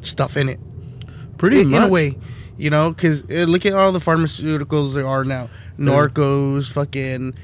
stuff 0.00 0.36
in 0.36 0.48
it. 0.48 0.58
pretty 1.38 1.60
in, 1.60 1.74
in 1.74 1.82
a 1.82 1.88
way, 1.88 2.16
you 2.58 2.70
know, 2.70 2.90
because 2.90 3.28
look 3.30 3.64
at 3.66 3.72
all 3.72 3.92
the 3.92 3.98
pharmaceuticals 4.00 4.94
there 4.94 5.06
are 5.06 5.24
now: 5.24 5.48
Norcos, 5.78 6.72
fucking 6.72 7.34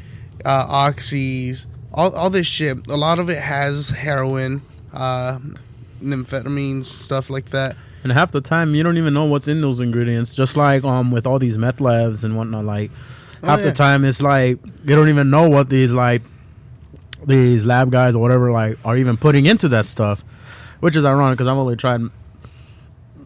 uh, 0.44 0.66
oxys, 0.66 1.66
all 1.94 2.14
all 2.14 2.30
this 2.30 2.46
shit. 2.46 2.86
A 2.88 2.96
lot 2.96 3.18
of 3.20 3.28
it 3.30 3.38
has 3.38 3.90
heroin, 3.90 4.62
uh, 4.92 5.38
amphetamines, 6.02 6.86
stuff 6.86 7.30
like 7.30 7.46
that. 7.50 7.76
And 8.04 8.12
half 8.12 8.30
the 8.30 8.40
time, 8.40 8.74
you 8.74 8.82
don't 8.82 8.96
even 8.96 9.12
know 9.12 9.24
what's 9.24 9.48
in 9.48 9.60
those 9.60 9.80
ingredients. 9.80 10.34
Just 10.34 10.56
like 10.56 10.84
um 10.84 11.10
with 11.10 11.26
all 11.26 11.38
these 11.38 11.58
meth 11.58 11.80
labs 11.80 12.24
and 12.24 12.36
whatnot, 12.36 12.64
like 12.64 12.90
Oh, 13.42 13.46
half 13.46 13.60
yeah. 13.60 13.66
the 13.66 13.72
time 13.72 14.04
it's 14.04 14.20
like 14.22 14.58
you 14.84 14.96
don't 14.96 15.08
even 15.08 15.30
know 15.30 15.48
what 15.48 15.68
these 15.68 15.90
like 15.92 16.22
these 17.26 17.64
lab 17.66 17.90
guys 17.90 18.14
or 18.16 18.20
whatever 18.22 18.50
like 18.50 18.78
are 18.84 18.96
even 18.96 19.16
putting 19.16 19.46
into 19.46 19.68
that 19.68 19.86
stuff, 19.86 20.22
which 20.80 20.96
is 20.96 21.04
ironic 21.04 21.36
because 21.38 21.48
I've 21.48 21.56
only 21.56 21.76
tried 21.76 22.00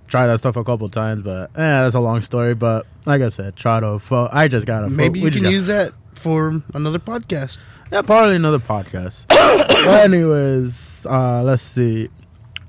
tried 0.09 0.26
that 0.26 0.38
stuff 0.38 0.57
a 0.57 0.64
couple 0.64 0.88
times, 0.91 1.23
but 1.23 1.50
eh, 1.57 1.83
that's 1.83 1.95
a 1.95 2.00
long 2.00 2.21
story. 2.23 2.55
But 2.55 2.87
like 3.07 3.23
I 3.23 3.29
said, 3.31 3.57
try 3.57 3.81
to. 3.81 3.99
Fo- 3.99 4.29
I 4.33 4.49
just 4.49 4.67
gotta. 4.67 4.88
Fo- 4.88 4.95
Maybe 4.95 5.21
we 5.21 5.26
you 5.31 5.41
can 5.41 5.50
use 5.50 5.67
that 5.69 5.93
for 6.14 6.62
another 6.75 6.99
podcast. 6.99 7.59
Yeah, 7.91 8.02
probably 8.02 8.37
another 8.37 8.59
podcast. 8.59 9.26
but 9.29 10.05
anyways, 10.05 11.07
uh, 11.07 11.43
let's 11.43 11.62
see. 11.62 12.09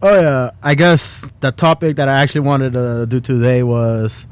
Oh 0.06 0.20
yeah, 0.20 0.52
I 0.62 0.76
guess 0.76 1.22
the 1.40 1.52
topic 1.54 1.96
that 1.96 2.10
I 2.10 2.22
actually 2.22 2.42
wanted 2.42 2.74
to 2.74 3.06
do 3.08 3.22
today 3.22 3.64
was 3.64 4.28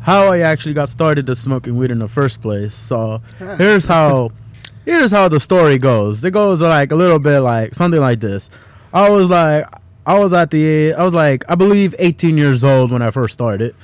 how 0.00 0.32
I 0.32 0.40
actually 0.40 0.74
got 0.74 0.88
started 0.88 1.26
to 1.26 1.36
smoking 1.36 1.76
weed 1.76 1.92
in 1.92 2.00
the 2.00 2.08
first 2.08 2.42
place. 2.42 2.74
So 2.74 3.22
here's 3.56 3.86
how 3.86 4.30
here's 4.84 5.12
how 5.12 5.28
the 5.28 5.38
story 5.38 5.78
goes. 5.78 6.24
It 6.24 6.32
goes 6.32 6.60
like 6.60 6.90
a 6.90 6.96
little 6.96 7.20
bit 7.20 7.38
like 7.38 7.72
something 7.72 8.00
like 8.00 8.18
this. 8.18 8.50
I 8.92 9.10
was 9.10 9.30
like 9.30 9.64
I 10.04 10.18
was 10.18 10.32
at 10.32 10.50
the 10.50 10.92
I 10.94 11.04
was 11.04 11.14
like 11.14 11.48
I 11.48 11.54
believe 11.54 11.94
18 12.00 12.36
years 12.36 12.64
old 12.64 12.90
when 12.90 13.00
I 13.00 13.12
first 13.12 13.32
started. 13.34 13.76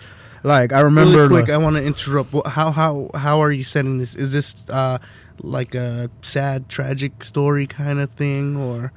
Like 0.42 0.72
I 0.72 0.80
remember 0.80 1.18
Really 1.18 1.28
quick, 1.28 1.46
the- 1.46 1.52
I 1.54 1.58
want 1.58 1.76
to 1.76 1.84
interrupt. 1.84 2.34
How 2.48 2.72
how 2.72 3.10
how 3.14 3.40
are 3.40 3.52
you 3.52 3.62
setting 3.62 3.98
this? 3.98 4.16
Is 4.16 4.32
this 4.32 4.68
uh, 4.70 4.98
like 5.40 5.76
a 5.76 6.10
sad, 6.20 6.68
tragic 6.68 7.22
story 7.22 7.68
kind 7.68 8.00
of 8.00 8.10
thing, 8.10 8.56
or 8.56 8.90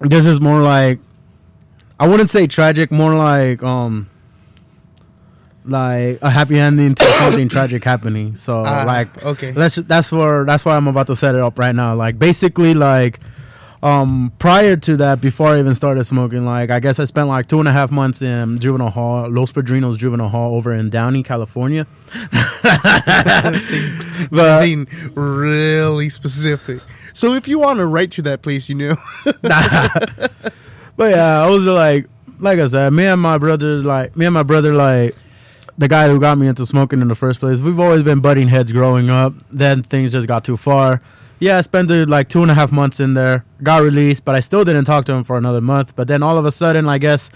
this 0.00 0.26
is 0.26 0.38
more 0.38 0.60
like 0.60 0.98
I 1.98 2.08
wouldn't 2.08 2.30
say 2.30 2.46
tragic, 2.46 2.90
more 2.90 3.14
like 3.14 3.62
um 3.62 4.08
like 5.66 6.18
a 6.20 6.28
happy 6.30 6.58
ending 6.58 6.94
to 6.94 7.04
something 7.22 7.48
tragic 7.48 7.84
happening. 7.84 8.36
So 8.36 8.62
Ah, 8.66 8.84
like 8.86 9.24
okay. 9.24 9.52
that's 9.52 9.76
that's 9.76 10.08
for 10.08 10.44
that's 10.44 10.64
why 10.64 10.76
I'm 10.76 10.88
about 10.88 11.06
to 11.08 11.16
set 11.16 11.34
it 11.34 11.40
up 11.40 11.58
right 11.58 11.74
now. 11.74 11.94
Like 11.94 12.18
basically 12.18 12.74
like 12.74 13.20
um 13.82 14.32
prior 14.38 14.76
to 14.76 14.96
that 14.96 15.20
before 15.20 15.48
I 15.48 15.58
even 15.58 15.74
started 15.74 16.04
smoking 16.04 16.44
like 16.44 16.70
I 16.70 16.80
guess 16.80 16.98
I 16.98 17.04
spent 17.04 17.28
like 17.28 17.46
two 17.46 17.58
and 17.60 17.68
a 17.68 17.72
half 17.72 17.90
months 17.90 18.22
in 18.22 18.58
juvenile 18.58 18.90
hall 18.90 19.28
Los 19.30 19.52
Padrinos 19.52 19.96
juvenile 19.98 20.28
hall 20.30 20.56
over 20.56 20.72
in 20.72 20.88
Downey 20.90 21.22
California 21.22 21.86
but 24.30 24.60
being 24.62 24.86
really 25.14 26.08
specific? 26.08 26.80
So 27.12 27.34
if 27.34 27.46
you 27.46 27.58
want 27.60 27.78
to 27.78 27.86
write 27.86 28.10
to 28.12 28.22
that 28.22 28.42
place, 28.42 28.68
you 28.68 28.74
know. 28.74 28.96
But 30.96 31.10
yeah, 31.16 31.42
I 31.42 31.48
was 31.48 31.64
like, 31.64 32.06
like 32.38 32.58
I 32.58 32.66
said, 32.66 32.92
me 32.92 33.06
and 33.06 33.20
my 33.20 33.38
brother, 33.38 33.78
like 33.78 34.16
me 34.16 34.26
and 34.26 34.34
my 34.34 34.42
brother, 34.42 34.72
like 34.72 35.14
the 35.76 35.88
guy 35.88 36.08
who 36.08 36.20
got 36.20 36.38
me 36.38 36.46
into 36.46 36.64
smoking 36.66 37.00
in 37.00 37.08
the 37.08 37.14
first 37.14 37.40
place. 37.40 37.60
We've 37.60 37.80
always 37.80 38.02
been 38.02 38.20
butting 38.20 38.48
heads 38.48 38.70
growing 38.70 39.10
up. 39.10 39.32
Then 39.50 39.82
things 39.82 40.12
just 40.12 40.28
got 40.28 40.44
too 40.44 40.56
far. 40.56 41.00
Yeah, 41.40 41.58
I 41.58 41.62
spent 41.62 41.90
like 42.08 42.28
two 42.28 42.42
and 42.42 42.50
a 42.50 42.54
half 42.54 42.70
months 42.70 43.00
in 43.00 43.14
there. 43.14 43.44
Got 43.62 43.82
released, 43.82 44.24
but 44.24 44.34
I 44.34 44.40
still 44.40 44.64
didn't 44.64 44.84
talk 44.84 45.04
to 45.06 45.12
him 45.12 45.24
for 45.24 45.36
another 45.36 45.60
month. 45.60 45.96
But 45.96 46.08
then 46.08 46.22
all 46.22 46.38
of 46.38 46.44
a 46.44 46.52
sudden, 46.52 46.88
I 46.88 46.98
guess 46.98 47.30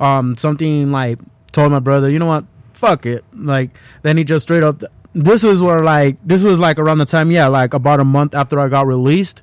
um, 0.00 0.36
something 0.36 0.90
like 0.90 1.18
told 1.52 1.72
my 1.72 1.78
brother, 1.78 2.10
you 2.10 2.18
know 2.18 2.26
what, 2.26 2.44
fuck 2.72 3.06
it. 3.06 3.24
Like 3.34 3.70
then 4.02 4.16
he 4.16 4.24
just 4.24 4.42
straight 4.42 4.64
up. 4.64 4.82
This 5.14 5.42
was 5.42 5.62
where 5.62 5.80
like 5.80 6.16
this 6.24 6.42
was 6.42 6.58
like 6.58 6.78
around 6.78 6.98
the 6.98 7.06
time, 7.06 7.30
yeah, 7.30 7.46
like 7.46 7.72
about 7.72 8.00
a 8.00 8.04
month 8.04 8.34
after 8.34 8.58
I 8.58 8.68
got 8.68 8.86
released 8.86 9.42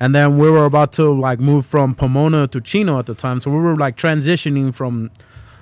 and 0.00 0.14
then 0.14 0.38
we 0.38 0.50
were 0.50 0.64
about 0.64 0.92
to 0.94 1.10
like 1.12 1.38
move 1.38 1.66
from 1.66 1.94
Pomona 1.94 2.46
to 2.48 2.60
Chino 2.60 2.98
at 2.98 3.06
the 3.06 3.14
time, 3.14 3.40
so 3.40 3.50
we 3.50 3.58
were 3.58 3.76
like 3.76 3.96
transitioning 3.96 4.74
from. 4.74 5.10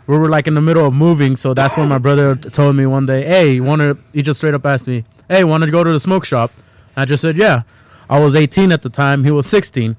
We 0.09 0.19
were 0.19 0.29
like 0.29 0.49
in 0.49 0.55
the 0.55 0.61
middle 0.61 0.85
of 0.85 0.93
moving, 0.93 1.37
so 1.37 1.55
that's 1.55 1.77
when 1.77 1.89
my 1.89 1.99
brother 2.07 2.35
told 2.35 2.77
me 2.77 2.87
one 2.87 3.07
day, 3.07 3.25
"Hey, 3.25 3.53
you 3.53 3.65
want 3.65 3.81
to?" 3.81 3.99
He 4.13 4.23
just 4.23 4.39
straight 4.41 4.55
up 4.55 4.67
asked 4.67 4.87
me, 4.87 5.05
"Hey, 5.29 5.45
want 5.45 5.63
to 5.63 5.71
go 5.71 5.85
to 5.85 5.93
the 5.93 6.01
smoke 6.01 6.25
shop?" 6.25 6.51
I 6.97 7.05
just 7.05 7.21
said, 7.23 7.37
"Yeah." 7.37 7.63
I 8.11 8.21
was 8.21 8.35
18 8.35 8.73
at 8.73 8.83
the 8.83 8.91
time. 8.91 9.25
He 9.25 9.31
was 9.31 9.47
16. 9.47 9.97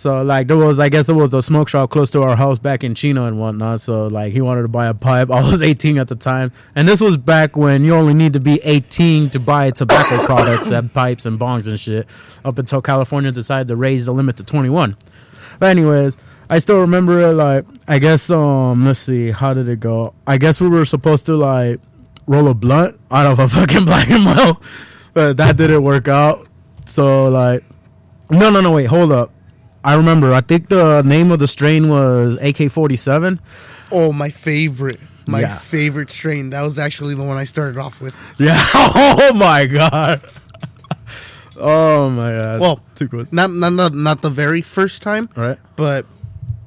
So 0.00 0.22
like 0.22 0.46
there 0.46 0.56
was, 0.56 0.78
I 0.78 0.88
guess 0.88 1.04
there 1.04 1.14
was 1.14 1.34
a 1.34 1.42
smoke 1.42 1.68
shop 1.68 1.90
close 1.90 2.10
to 2.12 2.22
our 2.22 2.34
house 2.34 2.58
back 2.58 2.82
in 2.82 2.94
Chino 2.94 3.26
and 3.26 3.38
whatnot. 3.38 3.82
So 3.82 4.06
like 4.06 4.32
he 4.32 4.40
wanted 4.40 4.62
to 4.62 4.68
buy 4.68 4.86
a 4.86 4.94
pipe. 4.94 5.30
I 5.30 5.42
was 5.42 5.60
18 5.60 5.98
at 5.98 6.08
the 6.08 6.16
time, 6.16 6.52
and 6.74 6.88
this 6.88 7.02
was 7.02 7.18
back 7.18 7.54
when 7.54 7.84
you 7.84 7.94
only 7.94 8.14
need 8.14 8.32
to 8.32 8.40
be 8.40 8.62
18 8.64 9.28
to 9.28 9.38
buy 9.38 9.70
tobacco 9.72 10.24
products 10.24 10.70
and 10.70 10.90
pipes 10.90 11.26
and 11.26 11.38
bongs 11.38 11.68
and 11.68 11.78
shit. 11.78 12.06
Up 12.46 12.56
until 12.56 12.80
California 12.80 13.30
decided 13.30 13.68
to 13.68 13.76
raise 13.76 14.06
the 14.06 14.12
limit 14.12 14.38
to 14.38 14.42
21. 14.42 14.96
But 15.58 15.66
anyways, 15.66 16.16
I 16.48 16.60
still 16.60 16.80
remember 16.80 17.20
it. 17.20 17.34
Like 17.34 17.66
I 17.86 17.98
guess 17.98 18.30
um, 18.30 18.86
let's 18.86 19.00
see, 19.00 19.30
how 19.30 19.52
did 19.52 19.68
it 19.68 19.80
go? 19.80 20.14
I 20.26 20.38
guess 20.38 20.62
we 20.62 20.70
were 20.70 20.86
supposed 20.86 21.26
to 21.26 21.36
like 21.36 21.78
roll 22.26 22.48
a 22.48 22.54
blunt 22.54 22.98
out 23.10 23.26
of 23.26 23.38
a 23.38 23.46
fucking 23.50 23.84
black 23.84 24.08
and 24.08 24.24
mild, 24.24 24.64
but 25.12 25.36
that 25.36 25.58
didn't 25.58 25.82
work 25.82 26.08
out. 26.08 26.48
So 26.86 27.28
like, 27.28 27.64
no, 28.30 28.48
no, 28.48 28.62
no, 28.62 28.72
wait, 28.72 28.86
hold 28.86 29.12
up. 29.12 29.32
I 29.84 29.94
remember. 29.94 30.32
I 30.34 30.40
think 30.42 30.68
the 30.68 31.02
name 31.02 31.30
of 31.30 31.38
the 31.38 31.46
strain 31.48 31.88
was 31.88 32.36
AK-47. 32.40 33.38
oh, 33.92 34.12
my 34.12 34.28
favorite, 34.30 35.00
my 35.26 35.40
Yeah. 35.40 35.56
favorite 35.56 36.10
strain. 36.10 36.50
That 36.50 36.62
was 36.62 36.78
actually 36.78 37.14
the 37.14 37.22
one 37.24 37.38
I 37.38 37.44
started 37.44 37.78
off 37.78 38.00
with. 38.00 38.14
Yeah. 38.38 38.56
oh 38.74 39.32
my 39.34 39.66
god. 39.66 40.20
oh 41.56 42.10
my 42.10 42.30
god. 42.32 42.60
Well, 42.60 42.80
too 42.94 43.08
good. 43.08 43.32
Not 43.32 43.50
not 43.50 43.72
not, 43.72 43.94
not 43.94 44.22
the 44.22 44.30
very 44.30 44.62
first 44.62 45.02
time, 45.02 45.28
Right. 45.36 45.58
but 45.76 46.06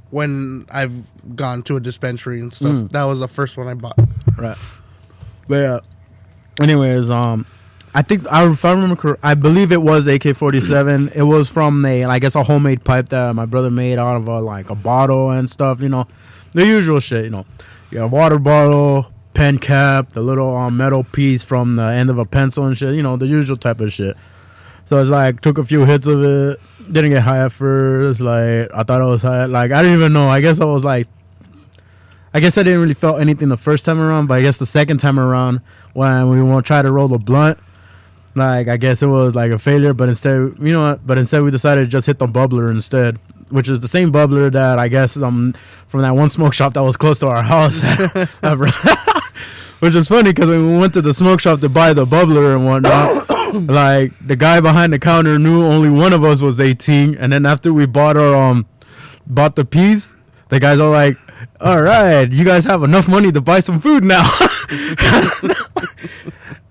when 0.09 0.65
I've 0.71 0.93
gone 1.35 1.63
to 1.63 1.75
a 1.75 1.79
dispensary 1.79 2.39
and 2.39 2.53
stuff, 2.53 2.75
Mm. 2.75 2.91
that 2.91 3.03
was 3.03 3.19
the 3.19 3.27
first 3.27 3.57
one 3.57 3.67
I 3.67 3.73
bought. 3.73 3.97
Right. 4.37 4.57
But 5.47 5.55
yeah. 5.55 5.79
Anyways, 6.61 7.09
um, 7.09 7.45
I 7.95 8.01
think 8.01 8.25
I, 8.31 8.49
if 8.49 8.65
I 8.65 8.71
remember, 8.71 9.19
I 9.21 9.35
believe 9.35 9.71
it 9.71 9.81
was 9.81 10.07
AK 10.07 10.35
forty 10.35 10.59
seven. 10.59 11.09
It 11.15 11.23
was 11.23 11.47
from 11.47 11.85
a, 11.85 12.05
I 12.05 12.19
guess, 12.19 12.35
a 12.35 12.43
homemade 12.43 12.83
pipe 12.83 13.09
that 13.09 13.35
my 13.35 13.45
brother 13.45 13.69
made 13.69 13.99
out 13.99 14.15
of 14.17 14.27
a 14.27 14.39
like 14.39 14.69
a 14.69 14.75
bottle 14.75 15.31
and 15.31 15.49
stuff. 15.49 15.81
You 15.81 15.89
know, 15.89 16.07
the 16.53 16.65
usual 16.65 16.99
shit. 16.99 17.25
You 17.25 17.31
know, 17.31 17.45
you 17.91 17.99
got 17.99 18.09
water 18.09 18.39
bottle, 18.39 19.07
pen 19.33 19.59
cap, 19.59 20.09
the 20.09 20.21
little 20.21 20.55
um, 20.55 20.77
metal 20.77 21.03
piece 21.03 21.43
from 21.43 21.75
the 21.75 21.83
end 21.83 22.09
of 22.09 22.17
a 22.17 22.25
pencil 22.25 22.65
and 22.65 22.77
shit. 22.77 22.95
You 22.95 23.03
know, 23.03 23.15
the 23.15 23.27
usual 23.27 23.57
type 23.57 23.79
of 23.79 23.93
shit. 23.93 24.17
So 24.85 24.99
it's 24.99 25.09
like 25.09 25.41
took 25.41 25.57
a 25.57 25.63
few 25.63 25.85
hits 25.85 26.07
of 26.07 26.23
it, 26.23 26.59
didn't 26.91 27.11
get 27.11 27.21
high 27.21 27.45
at 27.45 27.51
first. 27.51 28.21
Like 28.21 28.69
I 28.73 28.83
thought 28.83 29.01
I 29.01 29.05
was 29.05 29.21
high. 29.21 29.45
Like 29.45 29.71
I 29.71 29.81
didn't 29.81 29.97
even 29.97 30.13
know. 30.13 30.27
I 30.27 30.41
guess 30.41 30.59
I 30.59 30.65
was 30.65 30.83
like 30.83 31.07
I 32.33 32.39
guess 32.39 32.57
I 32.57 32.63
didn't 32.63 32.81
really 32.81 32.95
feel 32.95 33.17
anything 33.17 33.49
the 33.49 33.57
first 33.57 33.85
time 33.85 33.99
around, 34.01 34.25
but 34.25 34.39
I 34.39 34.41
guess 34.41 34.57
the 34.57 34.65
second 34.65 34.97
time 34.97 35.19
around 35.19 35.61
when 35.93 36.29
we 36.29 36.41
want 36.41 36.65
to 36.65 36.67
try 36.67 36.81
to 36.81 36.91
roll 36.91 37.07
the 37.07 37.19
blunt, 37.19 37.59
like 38.35 38.67
I 38.67 38.77
guess 38.77 39.01
it 39.01 39.07
was 39.07 39.35
like 39.35 39.51
a 39.51 39.59
failure. 39.59 39.93
But 39.93 40.09
instead, 40.09 40.53
you 40.59 40.73
know 40.73 40.89
what? 40.89 41.05
But 41.05 41.17
instead, 41.17 41.43
we 41.43 41.51
decided 41.51 41.81
to 41.81 41.87
just 41.87 42.07
hit 42.07 42.19
the 42.19 42.27
bubbler 42.27 42.71
instead, 42.71 43.17
which 43.49 43.69
is 43.69 43.79
the 43.79 43.87
same 43.87 44.11
bubbler 44.11 44.51
that 44.51 44.79
I 44.79 44.87
guess 44.87 45.17
um 45.17 45.53
from 45.87 46.01
that 46.01 46.11
one 46.11 46.29
smoke 46.29 46.53
shop 46.53 46.73
that 46.73 46.83
was 46.83 46.97
close 46.97 47.19
to 47.19 47.27
our 47.27 47.43
house. 47.43 47.81
which 49.83 49.95
is 49.95 50.07
funny 50.07 50.31
because 50.31 50.47
when 50.47 50.73
we 50.73 50.79
went 50.79 50.93
to 50.93 51.01
the 51.01 51.13
smoke 51.13 51.41
shop 51.41 51.59
to 51.59 51.67
buy 51.67 51.91
the 51.91 52.05
bubbler 52.05 52.55
and 52.55 52.65
whatnot, 52.65 53.29
like 53.69 54.17
the 54.25 54.35
guy 54.35 54.61
behind 54.61 54.93
the 54.93 54.99
counter 54.99 55.37
knew 55.37 55.65
only 55.65 55.89
one 55.89 56.13
of 56.13 56.23
us 56.23 56.41
was 56.41 56.59
18, 56.59 57.17
and 57.17 57.33
then 57.33 57.45
after 57.45 57.73
we 57.73 57.85
bought 57.85 58.15
our 58.15 58.33
um 58.33 58.65
bought 59.27 59.55
the 59.55 59.65
piece, 59.65 60.15
the 60.47 60.59
guys 60.59 60.79
are 60.79 60.89
like, 60.89 61.17
"All 61.61 61.81
right, 61.81 62.29
you 62.31 62.43
guys 62.43 62.65
have 62.65 62.83
enough 62.83 63.07
money 63.07 63.31
to 63.31 63.41
buy 63.41 63.59
some 63.59 63.79
food 63.79 64.03
now." 64.03 64.23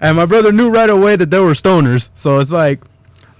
and 0.01 0.17
my 0.17 0.27
brother 0.27 0.53
knew 0.53 0.71
right 0.71 0.91
away 0.91 1.17
that 1.17 1.31
they 1.31 1.39
were 1.39 1.53
stoners, 1.53 2.11
so 2.15 2.39
it's 2.39 2.51
like 2.51 2.81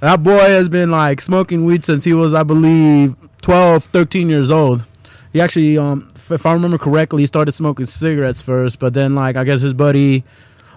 that 0.01 0.23
boy 0.23 0.39
has 0.41 0.69
been 0.69 0.91
like 0.91 1.21
smoking 1.21 1.65
weed 1.65 1.85
since 1.85 2.05
he 2.05 2.13
was, 2.13 2.35
I 2.35 2.43
believe, 2.43 3.15
12, 3.43 3.85
13 3.85 4.29
years 4.29 4.51
old. 4.51 4.85
He 5.33 5.41
actually, 5.41 5.79
um, 5.79 6.09
if- 6.31 6.45
I 6.47 6.53
remember 6.53 6.79
correctly, 6.79 7.23
he 7.23 7.27
started 7.27 7.53
smoking 7.53 7.87
cigarettes 7.87 8.43
first, 8.43 8.79
but 8.79 8.95
then 8.95 9.15
like 9.15 9.37
I 9.37 9.45
guess 9.45 9.61
his 9.61 9.75
buddy, 9.75 10.25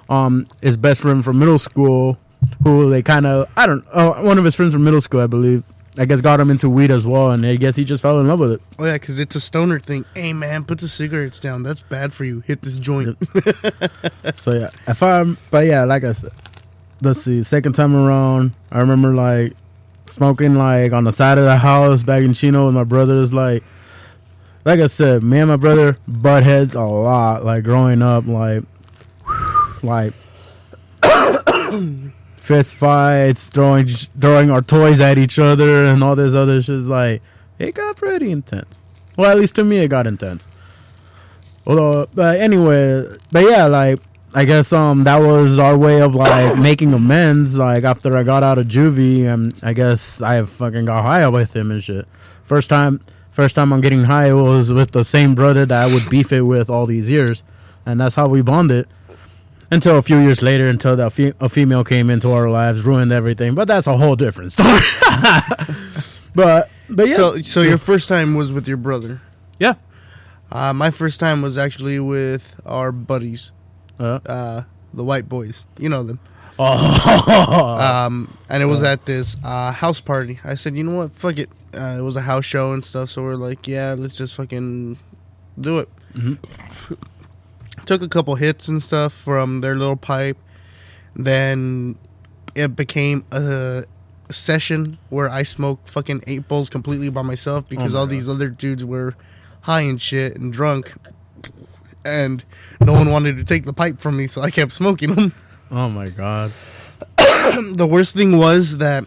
um, 0.09 0.45
his 0.61 0.77
best 0.77 1.01
friend 1.01 1.23
from 1.23 1.39
middle 1.39 1.59
school, 1.59 2.17
who 2.63 2.89
they 2.89 3.01
kind 3.01 3.25
of, 3.25 3.49
I 3.57 3.65
don't, 3.65 3.83
oh, 3.93 4.23
one 4.23 4.37
of 4.37 4.45
his 4.45 4.55
friends 4.55 4.73
from 4.73 4.83
middle 4.83 5.01
school, 5.01 5.21
I 5.21 5.27
believe, 5.27 5.63
I 5.97 6.05
guess 6.05 6.19
got 6.19 6.39
him 6.39 6.49
into 6.49 6.69
weed 6.69 6.91
as 6.91 7.07
well, 7.07 7.31
and 7.31 7.45
I 7.45 7.55
guess 7.55 7.75
he 7.75 7.85
just 7.85 8.01
fell 8.01 8.19
in 8.19 8.27
love 8.27 8.39
with 8.39 8.51
it. 8.51 8.61
Oh 8.77 8.85
yeah, 8.85 8.93
because 8.93 9.17
it's 9.17 9.35
a 9.35 9.39
stoner 9.39 9.79
thing. 9.79 10.03
Hey 10.13 10.33
man, 10.33 10.65
put 10.65 10.79
the 10.79 10.87
cigarettes 10.87 11.39
down. 11.39 11.63
That's 11.63 11.83
bad 11.83 12.13
for 12.13 12.25
you. 12.25 12.41
Hit 12.41 12.61
this 12.61 12.79
joint. 12.79 13.17
So 14.35 14.53
yeah, 14.53 14.69
if 14.87 15.01
I'm, 15.01 15.37
but 15.51 15.65
yeah, 15.65 15.85
like 15.85 16.03
I 16.03 16.11
said, 16.11 16.31
let's 17.01 17.21
see, 17.21 17.43
second 17.43 17.73
time 17.73 17.95
around, 17.95 18.51
I 18.71 18.79
remember 18.79 19.13
like 19.13 19.53
smoking 20.05 20.55
like 20.55 20.91
on 20.91 21.05
the 21.05 21.11
side 21.11 21.37
of 21.37 21.45
the 21.45 21.57
house 21.57 22.03
back 22.03 22.23
in 22.23 22.33
Chino 22.33 22.65
with 22.65 22.75
my 22.75 22.83
brothers. 22.83 23.33
Like, 23.33 23.63
like 24.65 24.79
I 24.79 24.87
said, 24.87 25.23
me 25.23 25.39
and 25.39 25.49
my 25.49 25.57
brother 25.57 25.97
butt 26.07 26.43
heads 26.43 26.75
a 26.75 26.83
lot. 26.83 27.45
Like 27.45 27.63
growing 27.63 28.01
up, 28.01 28.27
like, 28.27 28.63
like 29.81 30.13
fist 32.45 32.75
fights, 32.75 33.49
throwing 33.49 33.87
throwing 33.87 34.51
our 34.51 34.61
toys 34.61 34.99
at 34.99 35.17
each 35.17 35.39
other, 35.39 35.83
and 35.83 36.03
all 36.03 36.15
this 36.15 36.33
other 36.33 36.61
shit. 36.61 36.81
Like, 36.81 37.21
it 37.57 37.73
got 37.73 37.95
pretty 37.97 38.31
intense. 38.31 38.79
Well, 39.17 39.31
at 39.31 39.37
least 39.37 39.55
to 39.55 39.63
me, 39.63 39.77
it 39.77 39.87
got 39.87 40.05
intense. 40.05 40.47
Although, 41.65 42.07
but 42.13 42.39
anyway, 42.39 43.05
but 43.31 43.49
yeah, 43.49 43.65
like 43.65 43.99
I 44.35 44.45
guess 44.45 44.71
um 44.71 45.03
that 45.05 45.17
was 45.17 45.57
our 45.57 45.77
way 45.77 46.01
of 46.01 46.13
like 46.13 46.59
making 46.69 46.93
amends. 46.93 47.57
Like 47.57 47.83
after 47.83 48.15
I 48.15 48.23
got 48.23 48.43
out 48.43 48.59
of 48.59 48.67
juvie, 48.67 49.25
and 49.25 49.55
I 49.63 49.73
guess 49.73 50.21
I 50.21 50.43
fucking 50.43 50.85
got 50.85 51.03
high 51.03 51.27
with 51.27 51.55
him 51.55 51.71
and 51.71 51.83
shit. 51.83 52.05
First 52.43 52.69
time, 52.69 53.01
first 53.31 53.55
time 53.55 53.73
I'm 53.73 53.81
getting 53.81 54.03
high 54.03 54.31
was 54.33 54.71
with 54.71 54.91
the 54.91 55.03
same 55.03 55.33
brother 55.33 55.65
that 55.65 55.89
I 55.89 55.91
would 55.91 56.07
beef 56.11 56.31
it 56.31 56.41
with 56.41 56.69
all 56.69 56.85
these 56.85 57.09
years, 57.09 57.41
and 57.87 57.99
that's 57.99 58.13
how 58.13 58.27
we 58.27 58.43
bonded. 58.43 58.87
Until 59.71 59.97
a 59.97 60.01
few 60.01 60.19
years 60.19 60.41
later, 60.41 60.69
until 60.69 60.95
the 60.95 61.09
fe- 61.09 61.33
a 61.39 61.49
female 61.49 61.83
came 61.83 62.09
into 62.09 62.31
our 62.31 62.49
lives, 62.49 62.83
ruined 62.85 63.11
everything. 63.11 63.55
But 63.55 63.67
that's 63.67 63.87
a 63.87 63.97
whole 63.97 64.15
different 64.15 64.51
story. 64.51 64.69
but 66.35 66.69
but 66.89 67.07
yeah, 67.07 67.15
So, 67.15 67.41
so 67.41 67.61
your 67.61 67.77
first 67.77 68.07
time 68.07 68.35
was 68.35 68.51
with 68.51 68.67
your 68.67 68.77
brother. 68.77 69.21
yeah. 69.59 69.73
Uh, 70.51 70.71
my 70.71 70.91
first 70.91 71.19
time 71.19 71.41
was 71.41 71.57
actually 71.57 71.99
with 71.99 72.55
our 72.65 72.91
buddies, 72.91 73.51
Uh, 73.99 74.19
uh, 74.25 74.61
the 74.93 75.03
white 75.03 75.27
boys. 75.27 75.65
You 75.79 75.89
know 75.89 76.03
them. 76.03 76.19
oh, 76.59 77.77
Um, 77.81 78.29
and 78.47 78.61
it 78.61 78.67
was 78.67 78.83
at 78.83 79.05
this 79.05 79.35
uh, 79.43 79.71
house 79.71 79.99
party. 79.99 80.39
I 80.45 80.53
said, 80.53 80.75
you 80.77 80.83
know 80.83 80.95
what, 80.97 81.11
fuck 81.13 81.39
it. 81.39 81.49
Uh, 81.73 81.97
it 81.99 82.01
was 82.03 82.15
a 82.15 82.21
house 82.21 82.45
show 82.45 82.71
and 82.73 82.85
stuff, 82.85 83.09
so 83.09 83.23
we're 83.23 83.35
like, 83.35 83.67
yeah, 83.67 83.95
let's 83.97 84.13
just 84.13 84.35
fucking 84.35 84.97
do 85.59 85.79
it. 85.79 85.89
Mhm. 86.13 86.37
Took 87.85 88.01
a 88.01 88.07
couple 88.07 88.35
hits 88.35 88.67
and 88.67 88.81
stuff 88.81 89.13
from 89.13 89.61
their 89.61 89.75
little 89.75 89.95
pipe. 89.95 90.37
Then 91.15 91.97
it 92.55 92.75
became 92.75 93.23
a 93.31 93.85
session 94.29 94.97
where 95.09 95.29
I 95.29 95.43
smoked 95.43 95.89
fucking 95.89 96.23
eight 96.27 96.47
bowls 96.47 96.69
completely 96.69 97.09
by 97.09 97.21
myself 97.21 97.69
because 97.69 97.93
oh 97.93 97.97
my 97.97 97.99
all 98.01 98.05
God. 98.05 98.11
these 98.11 98.29
other 98.29 98.49
dudes 98.49 98.83
were 98.83 99.15
high 99.61 99.81
and 99.81 100.01
shit 100.01 100.35
and 100.37 100.51
drunk. 100.51 100.93
And 102.03 102.43
no 102.81 102.93
one 102.93 103.11
wanted 103.11 103.37
to 103.37 103.43
take 103.43 103.65
the 103.65 103.73
pipe 103.73 103.99
from 103.99 104.17
me, 104.17 104.27
so 104.27 104.41
I 104.41 104.51
kept 104.51 104.71
smoking 104.73 105.15
them 105.15 105.33
oh 105.71 105.89
my 105.89 106.09
god. 106.09 106.51
the 107.17 107.87
worst 107.89 108.15
thing 108.15 108.37
was 108.37 108.77
that 108.77 109.05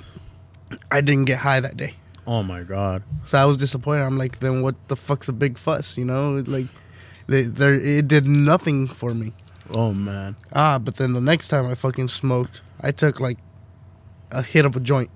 I 0.91 1.01
didn't 1.01 1.25
get 1.27 1.39
high 1.39 1.61
that 1.61 1.77
day. 1.77 1.95
Oh 2.27 2.43
my 2.43 2.63
god. 2.63 3.03
So 3.25 3.39
I 3.39 3.45
was 3.47 3.57
disappointed. 3.57 4.03
I'm 4.03 4.19
like, 4.19 4.41
then 4.41 4.63
what 4.63 4.75
the 4.89 4.97
fuck's 4.97 5.29
a 5.29 5.33
big 5.33 5.57
fuss? 5.57 5.97
You 5.97 6.05
know, 6.05 6.43
like, 6.47 6.67
they, 7.29 7.43
there 7.43 7.75
it 7.75 8.09
did 8.09 8.27
nothing 8.27 8.89
for 8.89 9.15
me. 9.15 9.33
Oh 9.71 9.93
man. 9.93 10.35
Ah, 10.53 10.79
but 10.79 10.97
then 10.97 11.13
the 11.13 11.21
next 11.21 11.49
time 11.49 11.67
I 11.67 11.75
fucking 11.75 12.09
smoked, 12.09 12.63
I 12.81 12.91
took 12.91 13.21
like 13.21 13.39
a 14.31 14.43
hit 14.43 14.65
of 14.65 14.75
a 14.77 14.81
joint. 14.81 15.11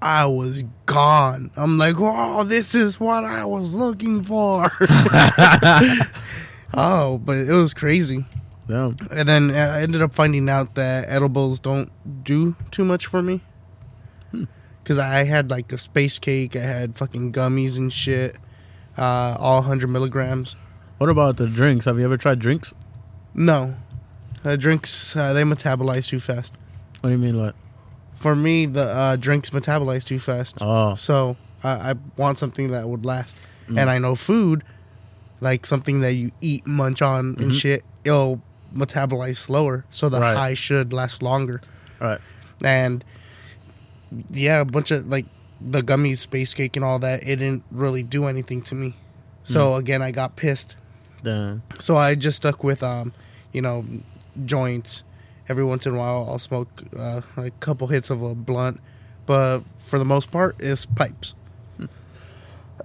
I 0.00 0.26
was 0.26 0.62
gone. 0.86 1.50
I'm 1.56 1.76
like, 1.78 1.94
oh, 1.98 2.44
this 2.44 2.74
is 2.74 3.00
what 3.00 3.24
I 3.24 3.44
was 3.44 3.74
looking 3.74 4.22
for. 4.22 4.70
oh, 6.74 7.18
but 7.24 7.36
it 7.38 7.52
was 7.52 7.74
crazy. 7.74 8.24
Yeah. 8.68 8.92
And 9.10 9.28
then 9.28 9.50
I 9.50 9.80
ended 9.82 10.02
up 10.02 10.12
finding 10.14 10.48
out 10.48 10.74
that 10.74 11.08
edibles 11.08 11.58
don't 11.58 11.90
do 12.22 12.54
too 12.70 12.84
much 12.84 13.06
for 13.06 13.22
me. 13.22 13.40
Because 14.82 14.98
I 14.98 15.24
had 15.24 15.50
like 15.50 15.72
a 15.72 15.78
space 15.78 16.18
cake, 16.18 16.54
I 16.54 16.60
had 16.60 16.96
fucking 16.96 17.32
gummies 17.32 17.76
and 17.76 17.92
shit, 17.92 18.36
uh, 18.96 19.36
all 19.38 19.62
100 19.62 19.88
milligrams. 19.88 20.54
What 20.98 21.10
about 21.10 21.36
the 21.36 21.46
drinks? 21.46 21.84
Have 21.84 21.98
you 21.98 22.04
ever 22.04 22.16
tried 22.16 22.38
drinks? 22.38 22.74
No. 23.34 23.76
Uh, 24.44 24.56
drinks, 24.56 25.14
uh, 25.16 25.32
they 25.32 25.42
metabolize 25.42 26.08
too 26.08 26.18
fast. 26.18 26.52
What 27.00 27.10
do 27.10 27.12
you 27.12 27.18
mean, 27.18 27.38
like? 27.38 27.54
For 28.14 28.34
me, 28.34 28.66
the 28.66 28.82
uh, 28.82 29.16
drinks 29.16 29.50
metabolize 29.50 30.04
too 30.04 30.18
fast. 30.18 30.58
Oh, 30.60 30.94
So 30.96 31.36
I 31.62 31.90
I 31.90 31.94
want 32.16 32.38
something 32.38 32.72
that 32.72 32.88
would 32.88 33.04
last. 33.06 33.36
Mm. 33.68 33.78
And 33.80 33.90
I 33.90 33.98
know 33.98 34.14
food, 34.16 34.64
like 35.40 35.66
something 35.66 36.00
that 36.00 36.14
you 36.14 36.32
eat, 36.40 36.66
munch 36.66 37.00
on, 37.02 37.36
and 37.38 37.52
Mhm. 37.52 37.60
shit, 37.60 37.84
it'll 38.04 38.40
metabolize 38.74 39.36
slower. 39.36 39.84
So 39.90 40.08
the 40.08 40.20
Right. 40.20 40.36
high 40.36 40.54
should 40.54 40.92
last 40.92 41.22
longer. 41.22 41.60
right. 42.00 42.20
and 42.64 43.04
yeah, 44.32 44.60
a 44.60 44.64
bunch 44.64 44.90
of 44.92 45.06
like 45.08 45.26
the 45.60 45.80
gummies, 45.80 46.18
space 46.18 46.54
cake, 46.54 46.74
and 46.76 46.84
all 46.84 46.98
that. 47.00 47.22
It 47.22 47.36
didn't 47.36 47.62
really 47.70 48.02
do 48.02 48.26
anything 48.26 48.62
to 48.62 48.74
me. 48.74 48.96
So 49.44 49.76
again, 49.76 50.02
I 50.02 50.10
got 50.10 50.34
pissed. 50.36 50.74
Then 51.22 51.62
So 51.78 51.96
I 51.96 52.14
just 52.14 52.36
stuck 52.36 52.62
with 52.64 52.82
um, 52.82 53.12
you 53.52 53.62
know, 53.62 53.84
joints. 54.44 55.02
Every 55.48 55.64
once 55.64 55.86
in 55.86 55.94
a 55.94 55.98
while, 55.98 56.26
I'll 56.28 56.38
smoke 56.38 56.68
uh, 56.98 57.22
like 57.36 57.54
a 57.54 57.58
couple 57.58 57.86
hits 57.86 58.10
of 58.10 58.20
a 58.20 58.34
blunt, 58.34 58.80
but 59.26 59.60
for 59.60 59.98
the 59.98 60.04
most 60.04 60.30
part, 60.30 60.56
it's 60.58 60.84
pipes. 60.84 61.34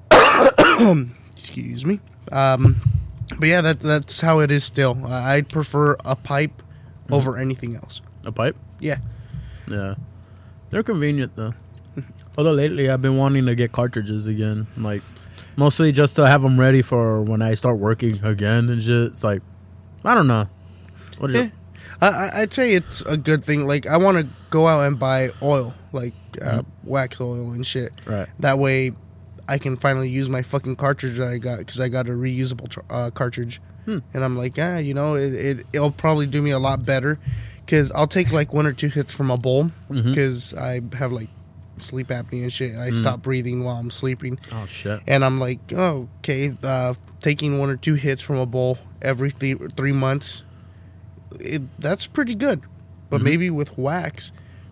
Excuse 1.35 1.85
me. 1.85 1.99
Um, 2.31 2.77
but 3.37 3.47
yeah, 3.49 3.61
that 3.61 3.79
that's 3.81 4.21
how 4.21 4.39
it 4.39 4.49
is 4.51 4.63
still. 4.63 5.05
I 5.05 5.41
prefer 5.41 5.97
a 6.05 6.15
pipe 6.15 6.51
over 7.11 7.37
anything 7.37 7.75
else. 7.75 8.01
a 8.25 8.31
pipe. 8.31 8.55
Yeah. 8.79 8.97
Yeah. 9.67 9.95
They're 10.69 10.83
convenient 10.83 11.35
though. 11.35 11.53
Although 12.37 12.53
lately 12.53 12.89
I've 12.89 13.01
been 13.01 13.17
wanting 13.17 13.45
to 13.45 13.55
get 13.55 13.71
cartridges 13.71 14.25
again, 14.27 14.67
like 14.77 15.03
mostly 15.55 15.91
just 15.91 16.15
to 16.17 16.27
have 16.27 16.41
them 16.41 16.59
ready 16.59 16.81
for 16.81 17.21
when 17.21 17.41
I 17.41 17.53
start 17.53 17.77
working 17.79 18.23
again 18.23 18.69
and 18.69 18.81
just 18.81 19.11
it's 19.13 19.23
like 19.23 19.41
I 20.05 20.15
don't 20.15 20.27
know. 20.27 20.47
What 21.19 21.29
is 21.31 21.35
Yeah. 21.35 21.41
it? 21.43 21.51
I, 22.01 22.07
I- 22.07 22.41
I'd 22.41 22.53
say 22.53 22.73
it's 22.73 23.01
a 23.01 23.15
good 23.15 23.45
thing. 23.45 23.65
Like, 23.67 23.87
I 23.87 23.95
want 23.97 24.17
to 24.17 24.27
go 24.49 24.67
out 24.67 24.81
and 24.85 24.99
buy 24.99 25.29
oil, 25.41 25.73
like 25.93 26.13
uh, 26.41 26.63
wax 26.83 27.21
oil 27.21 27.51
and 27.51 27.65
shit. 27.65 27.93
Right. 28.05 28.27
That 28.39 28.57
way, 28.59 28.91
I 29.47 29.57
can 29.57 29.77
finally 29.77 30.09
use 30.09 30.29
my 30.29 30.41
fucking 30.41 30.75
cartridge 30.75 31.17
that 31.19 31.29
I 31.29 31.37
got 31.37 31.59
because 31.59 31.79
I 31.79 31.87
got 31.87 32.07
a 32.07 32.11
reusable 32.11 32.67
tr- 32.69 32.81
uh, 32.89 33.09
cartridge. 33.11 33.61
Hmm. 33.85 33.99
And 34.13 34.23
I'm 34.23 34.37
like, 34.37 34.55
ah, 34.59 34.77
you 34.77 34.93
know, 34.93 35.15
it, 35.15 35.33
it 35.33 35.65
it'll 35.71 35.91
probably 35.91 36.25
do 36.27 36.41
me 36.41 36.51
a 36.51 36.59
lot 36.59 36.85
better 36.85 37.19
because 37.65 37.91
I'll 37.93 38.07
take 38.07 38.31
like 38.33 38.51
one 38.53 38.65
or 38.65 38.73
two 38.73 38.87
hits 38.89 39.13
from 39.13 39.29
a 39.31 39.37
bowl 39.37 39.71
because 39.89 40.53
I 40.53 40.81
have 40.97 41.11
like 41.13 41.29
sleep 41.77 42.07
apnea 42.07 42.43
and 42.43 42.53
shit. 42.53 42.73
And 42.73 42.81
I 42.81 42.89
Mm. 42.89 42.93
stop 42.93 43.21
breathing 43.21 43.63
while 43.63 43.75
I'm 43.77 43.91
sleeping, 43.91 44.37
Oh 44.51 44.65
shit. 44.65 45.01
and 45.07 45.23
I'm 45.25 45.39
like, 45.39 45.59
oh, 45.75 46.07
okay, 46.19 46.53
uh, 46.63 46.93
taking 47.21 47.59
one 47.59 47.69
or 47.69 47.77
two 47.77 47.95
hits 47.95 48.21
from 48.21 48.37
a 48.37 48.45
bowl 48.45 48.77
every 49.01 49.31
th- 49.31 49.57
three 49.75 49.91
months, 49.93 50.43
it, 51.39 51.61
that's 51.79 52.07
pretty 52.07 52.35
good. 52.35 52.61
But 53.09 53.21
Mhm. 53.21 53.23
maybe 53.23 53.49
with 53.49 53.77
wax, 53.77 54.31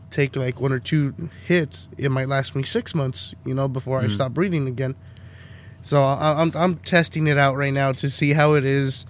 take 0.10 0.36
like 0.36 0.60
one 0.60 0.72
or 0.74 0.80
two 0.80 1.14
hits, 1.46 1.88
it 1.98 2.12
might 2.12 2.28
last 2.28 2.56
me 2.56 2.64
six 2.64 2.94
months, 2.94 3.34
you 3.46 3.54
know, 3.54 3.68
before 3.68 4.00
I 4.00 4.06
Mm. 4.08 4.12
stop 4.12 4.34
breathing 4.34 4.68
again. 4.68 4.96
So 5.84 6.04
I, 6.04 6.40
I'm 6.42 6.52
I'm 6.56 6.76
testing 6.76 7.28
it 7.28 7.38
out 7.38 7.56
right 7.56 7.74
now 7.74 7.92
to 7.94 8.10
see 8.10 8.34
how 8.34 8.54
it 8.54 8.66
is. 8.66 9.06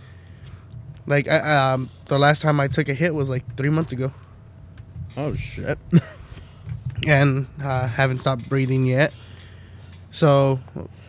Like 1.08 1.28
I, 1.28 1.74
um, 1.74 1.90
the 2.06 2.18
last 2.20 2.42
time 2.42 2.60
I 2.60 2.68
took 2.68 2.88
a 2.88 2.94
hit 2.94 3.14
was 3.14 3.30
like 3.30 3.44
three 3.58 3.70
months 3.70 3.92
ago, 3.92 4.12
Oh 5.18 5.34
shit. 5.34 5.78
and 7.08 7.48
uh, 7.64 7.88
haven't 7.88 8.20
stopped 8.20 8.48
breathing 8.50 8.86
yet. 8.86 9.14
So, 10.12 10.60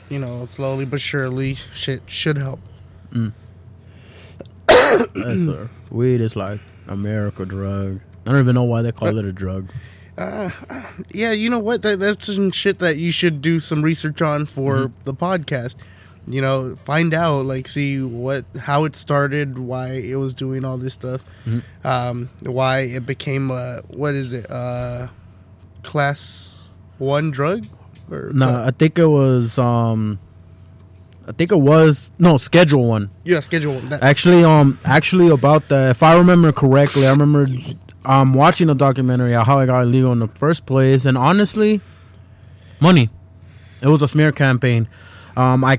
you 0.09 0.19
know, 0.19 0.47
slowly 0.47 0.85
but 0.85 1.01
surely, 1.01 1.55
shit 1.55 2.03
should 2.07 2.37
help. 2.37 2.61
That's 4.67 5.47
a, 5.47 5.69
weed 5.91 6.21
is 6.21 6.37
like 6.37 6.61
a 6.89 6.97
miracle 6.97 7.45
drug. 7.45 8.01
I 8.27 8.31
don't 8.31 8.41
even 8.41 8.55
know 8.55 8.65
why 8.65 8.83
they 8.83 8.93
call 8.93 9.19
it 9.19 9.25
a 9.25 9.33
drug. 9.33 9.69
Uh, 10.17 10.51
yeah, 11.13 11.33
you 11.33 11.51
know 11.51 11.59
what? 11.59 11.83
That, 11.83 11.99
that's 11.99 12.33
some 12.35 12.51
shit 12.51 12.79
that 12.81 12.97
you 12.97 13.11
should 13.13 13.41
do 13.43 13.61
some 13.61 13.83
research 13.83 14.23
on 14.23 14.47
for 14.47 14.93
the 15.05 15.15
podcast. 15.15 15.77
You 16.29 16.41
know, 16.41 16.77
find 16.77 17.13
out, 17.15 17.47
like, 17.47 17.67
see 17.67 18.01
what, 18.01 18.45
how 18.61 18.85
it 18.85 18.95
started, 18.95 19.59
why 19.59 19.93
it 19.95 20.15
was 20.15 20.33
doing 20.35 20.65
all 20.65 20.77
this 20.79 20.95
stuff, 20.95 21.25
Mhm. 21.45 21.63
um, 21.85 22.29
why 22.43 22.81
it 22.81 23.07
became 23.07 23.51
a 23.51 23.81
what 23.89 24.15
is 24.15 24.33
it, 24.33 24.49
uh, 24.49 25.09
class 25.83 26.71
one 26.99 27.31
drug? 27.31 27.67
Or 28.11 28.31
No, 28.35 28.65
I 28.65 28.71
think 28.71 28.99
it 28.99 29.07
was 29.07 29.59
um 29.59 30.19
I 31.27 31.33
think 31.33 31.53
it 31.53 31.61
was 31.61 32.11
no 32.19 32.37
schedule 32.37 32.87
one. 32.89 33.09
yeah, 33.25 33.39
schedule 33.41 33.75
one. 33.75 33.89
That, 33.91 34.03
Actually, 34.03 34.43
um, 34.43 34.79
actually 34.85 35.29
about 35.29 35.69
that, 35.69 35.91
if 35.91 36.03
I 36.03 36.17
remember 36.17 36.51
correctly, 36.53 37.07
I 37.07 37.11
remember 37.11 37.47
um 38.05 38.35
watching 38.35 38.69
a 38.71 38.75
documentary 38.75 39.35
on 39.35 39.47
how 39.47 39.59
I 39.61 39.67
got 39.67 39.83
illegal 39.83 40.11
in 40.13 40.19
the 40.19 40.27
first 40.29 40.67
place, 40.67 41.05
and 41.05 41.17
honestly, 41.17 41.81
money. 42.81 43.09
It 43.81 43.87
was 43.89 44.03
a 44.03 44.09
smear 44.09 44.33
campaign. 44.33 44.89
Um, 45.37 45.65
I 45.65 45.79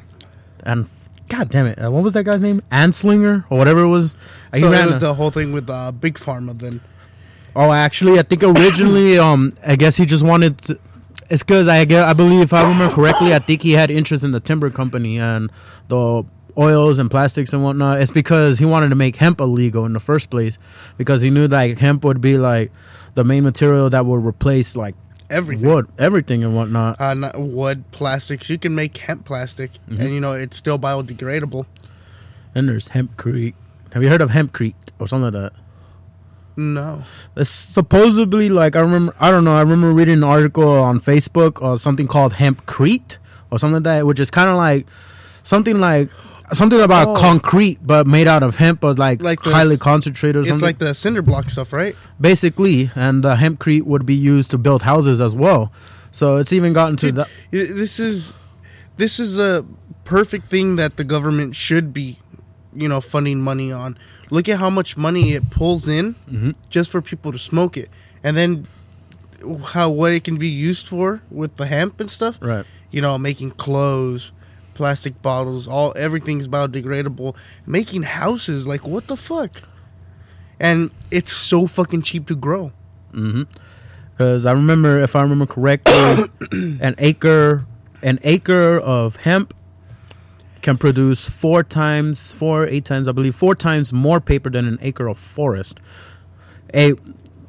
and 0.66 0.88
god 1.30 1.50
damn 1.50 1.66
it, 1.68 1.78
uh, 1.84 1.92
what 1.92 2.04
was 2.04 2.14
that 2.14 2.24
guy's 2.24 2.42
name? 2.42 2.62
Anslinger 2.72 3.44
or 3.50 3.58
whatever 3.58 3.82
it 3.82 3.88
was. 3.90 4.16
He 4.54 4.62
so 4.62 4.72
it 4.72 4.92
a- 4.96 5.00
the 5.00 5.14
whole 5.14 5.32
thing 5.32 5.52
with 5.52 5.70
uh, 5.70 5.92
big 5.92 6.16
pharma. 6.16 6.58
Then 6.58 6.80
Oh, 7.56 7.72
actually, 7.72 8.18
I 8.20 8.24
think 8.24 8.44
originally, 8.44 9.18
um, 9.28 9.56
I 9.66 9.76
guess 9.76 9.96
he 9.98 10.06
just 10.06 10.24
wanted. 10.26 10.58
To, 10.60 10.80
it's 11.30 11.44
because 11.44 11.68
I 11.68 11.86
get, 11.86 12.04
I 12.04 12.14
believe, 12.14 12.42
if 12.42 12.54
I 12.54 12.62
remember 12.72 12.94
correctly, 12.94 13.34
I 13.34 13.40
think 13.40 13.62
he 13.62 13.72
had 13.74 13.90
interest 13.92 14.24
in 14.24 14.32
the 14.32 14.40
timber 14.40 14.70
company 14.70 15.20
and 15.20 15.50
the 15.88 16.24
oils 16.58 17.00
and 17.00 17.10
plastics 17.10 17.54
and 17.54 17.64
whatnot. 17.64 18.02
It's 18.02 18.12
because 18.12 18.60
he 18.60 18.66
wanted 18.66 18.90
to 18.90 18.96
make 18.96 19.16
hemp 19.16 19.40
illegal 19.40 19.86
in 19.86 19.94
the 19.94 20.00
first 20.00 20.30
place 20.30 20.58
because 20.98 21.22
he 21.22 21.30
knew 21.30 21.48
that 21.48 21.80
hemp 21.80 22.04
would 22.04 22.22
be 22.22 22.38
like 22.38 22.72
the 23.16 23.24
main 23.24 23.44
material 23.44 23.90
that 23.90 24.06
would 24.06 24.24
replace 24.26 24.76
like 24.76 24.96
everything. 25.30 25.68
wood, 25.68 25.88
everything 25.98 26.44
and 26.44 26.56
whatnot. 26.56 27.00
Uh, 27.02 27.14
not 27.16 27.40
wood, 27.40 27.84
plastics. 27.92 28.50
You 28.50 28.60
can 28.60 28.76
make 28.76 28.96
hemp 28.98 29.26
plastic, 29.26 29.72
Mm-hmm. 29.90 30.02
and 30.02 30.14
you 30.14 30.20
know 30.20 30.34
it's 30.34 30.58
still 30.58 30.78
biodegradable. 30.78 31.66
And 32.54 32.70
there's 32.70 32.90
hempcrete. 32.90 33.56
Have 33.94 34.04
you 34.04 34.10
heard 34.10 34.22
of 34.22 34.30
hempcrete 34.32 34.76
or 35.00 35.08
something 35.08 35.34
like 35.34 35.52
that? 35.52 35.54
No, 36.56 37.04
It's 37.36 37.50
supposedly 37.50 38.48
like 38.50 38.76
I 38.76 38.80
remember 38.82 39.16
I 39.20 39.32
don't 39.32 39.44
know 39.44 39.56
I 39.56 39.62
remember 39.62 39.92
reading 39.92 40.16
an 40.16 40.24
article 40.24 40.70
on 40.70 41.00
Facebook 41.00 41.62
or 41.62 41.78
something 41.80 42.06
called 42.08 42.34
hempcrete 42.34 43.18
or 43.50 43.58
something 43.60 43.76
like 43.76 43.84
that 43.84 44.06
which 44.06 44.20
is 44.20 44.30
kind 44.30 44.50
of 44.50 44.56
like 44.58 44.86
something 45.44 45.80
like 45.80 46.10
something 46.54 46.80
about 46.80 47.08
Oh. 47.08 47.16
concrete, 47.16 47.80
but 47.84 48.06
made 48.06 48.28
out 48.28 48.44
of 48.44 48.58
hemp, 48.58 48.82
but 48.82 49.00
like, 49.00 49.24
Like 49.24 49.40
highly 49.44 49.78
concentrated 49.78 50.36
or 50.36 50.40
It's 50.42 50.50
something. 50.50 50.66
like 50.66 50.78
the 50.78 50.94
cinder 50.94 51.24
block 51.24 51.50
stuff, 51.50 51.74
right? 51.74 51.96
basically, 52.22 52.92
and 52.96 53.26
uh, 53.26 53.36
hempcrete 53.38 53.84
would 53.84 54.06
be 54.06 54.14
used 54.14 54.52
to 54.52 54.58
build 54.60 54.84
houses 54.84 55.20
as 55.20 55.34
well. 55.34 55.72
So 56.12 56.36
it's 56.36 56.54
even 56.54 56.72
gotten 56.74 56.96
to 56.98 57.12
that. 57.14 57.28
This 57.50 58.00
is 58.00 58.38
this 58.98 59.20
is 59.20 59.40
a 59.40 59.66
perfect 60.06 60.46
thing 60.48 60.76
that 60.76 60.98
the 60.98 61.04
government 61.04 61.56
should 61.56 61.92
be, 61.94 62.20
you 62.76 62.88
know, 62.88 63.02
funding 63.02 63.42
money 63.42 63.72
on. 63.72 63.98
Look 64.34 64.50
at 64.50 64.58
how 64.58 64.72
much 64.72 64.98
money 64.98 65.34
it 65.34 65.52
pulls 65.52 65.88
in 65.88 66.16
Mhm. 66.32 66.56
just 66.72 66.90
for 66.90 67.02
people 67.04 67.32
to 67.32 67.38
smoke 67.38 67.78
it, 67.78 67.90
and 68.24 68.36
then 68.36 68.66
how 69.74 69.90
what 69.92 70.12
it 70.12 70.24
can 70.24 70.38
be 70.38 70.50
used 70.50 70.88
for 70.88 71.22
with 71.30 71.58
the 71.58 71.68
hemp 71.68 72.00
and 72.00 72.10
stuff. 72.10 72.40
Right. 72.42 72.66
You 72.90 73.02
know, 73.02 73.18
making 73.20 73.52
clothes, 73.52 74.32
plastic 74.74 75.22
bottles, 75.22 75.68
all 75.68 75.94
everything's 75.96 76.48
biodegradable. 76.48 77.36
Making 77.68 78.04
houses, 78.04 78.66
like 78.66 78.88
what 78.88 79.06
the 79.06 79.16
fuck? 79.18 79.62
And 80.60 80.90
it's 81.12 81.32
so 81.32 81.68
fucking 81.68 82.02
cheap 82.02 82.26
to 82.28 82.36
grow. 82.36 82.72
Mm-hmm. 83.14 83.44
Because 84.12 84.46
I 84.48 84.52
remember, 84.54 85.00
if 85.04 85.16
I 85.16 85.22
remember 85.22 85.46
correctly, 85.46 86.26
an 86.82 86.96
acre, 86.98 87.66
an 88.02 88.18
acre 88.24 88.80
of 88.80 89.18
hemp 89.18 89.54
can 90.64 90.78
produce 90.78 91.30
four 91.30 91.64
times, 91.64 92.32
four, 92.32 92.66
eight 92.68 92.86
times, 92.86 93.08
I 93.08 93.12
believe, 93.12 93.36
four 93.36 93.54
times 93.54 93.94
more 93.94 94.20
paper 94.20 94.50
than 94.50 94.68
an 94.68 94.80
acre 94.82 95.08
of 95.08 95.20
forest. 95.20 95.80
A, 96.74 96.94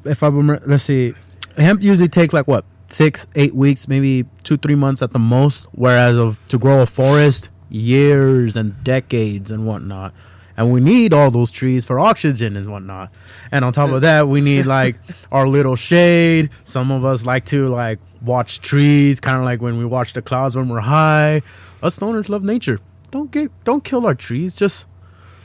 if 0.03 0.21
I 0.21 0.27
remember, 0.27 0.61
let's 0.67 0.83
see, 0.83 1.13
hemp 1.57 1.81
usually 1.81 2.09
takes 2.09 2.33
like 2.33 2.47
what 2.47 2.65
six, 2.89 3.25
eight 3.35 3.55
weeks, 3.55 3.87
maybe 3.87 4.25
two, 4.43 4.57
three 4.57 4.75
months 4.75 5.01
at 5.01 5.13
the 5.13 5.19
most. 5.19 5.67
Whereas 5.71 6.17
of 6.17 6.39
to 6.49 6.59
grow 6.59 6.81
a 6.81 6.85
forest, 6.85 7.49
years 7.69 8.55
and 8.55 8.83
decades 8.83 9.49
and 9.49 9.65
whatnot. 9.65 10.13
And 10.57 10.71
we 10.71 10.79
need 10.79 11.13
all 11.13 11.31
those 11.31 11.51
trees 11.51 11.83
for 11.83 11.99
oxygen 11.99 12.55
and 12.55 12.71
whatnot. 12.71 13.11
And 13.51 13.65
on 13.65 13.73
top 13.73 13.89
of 13.89 14.01
that, 14.01 14.27
we 14.27 14.39
need 14.41 14.65
like 14.77 14.95
our 15.31 15.47
little 15.47 15.75
shade. 15.75 16.49
Some 16.63 16.91
of 16.91 17.03
us 17.03 17.25
like 17.25 17.45
to 17.45 17.67
like 17.67 17.99
watch 18.21 18.61
trees, 18.61 19.19
kind 19.19 19.37
of 19.37 19.43
like 19.43 19.61
when 19.61 19.77
we 19.77 19.85
watch 19.85 20.13
the 20.13 20.21
clouds 20.21 20.55
when 20.55 20.69
we're 20.69 20.79
high. 20.79 21.41
Us 21.81 21.99
stoners 21.99 22.29
love 22.29 22.43
nature. 22.43 22.79
Don't 23.15 23.31
get, 23.31 23.49
don't 23.63 23.81
kill 23.81 24.05
our 24.05 24.13
trees. 24.13 24.57
Just 24.57 24.87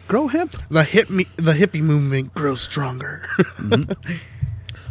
grow 0.08 0.26
hemp. 0.26 0.56
The 0.70 0.82
hip 0.82 1.08
me, 1.08 1.26
the 1.36 1.52
hippie 1.52 1.80
movement 1.80 2.34
grows 2.34 2.60
stronger. 2.62 3.24
Mm-hmm. 3.38 4.12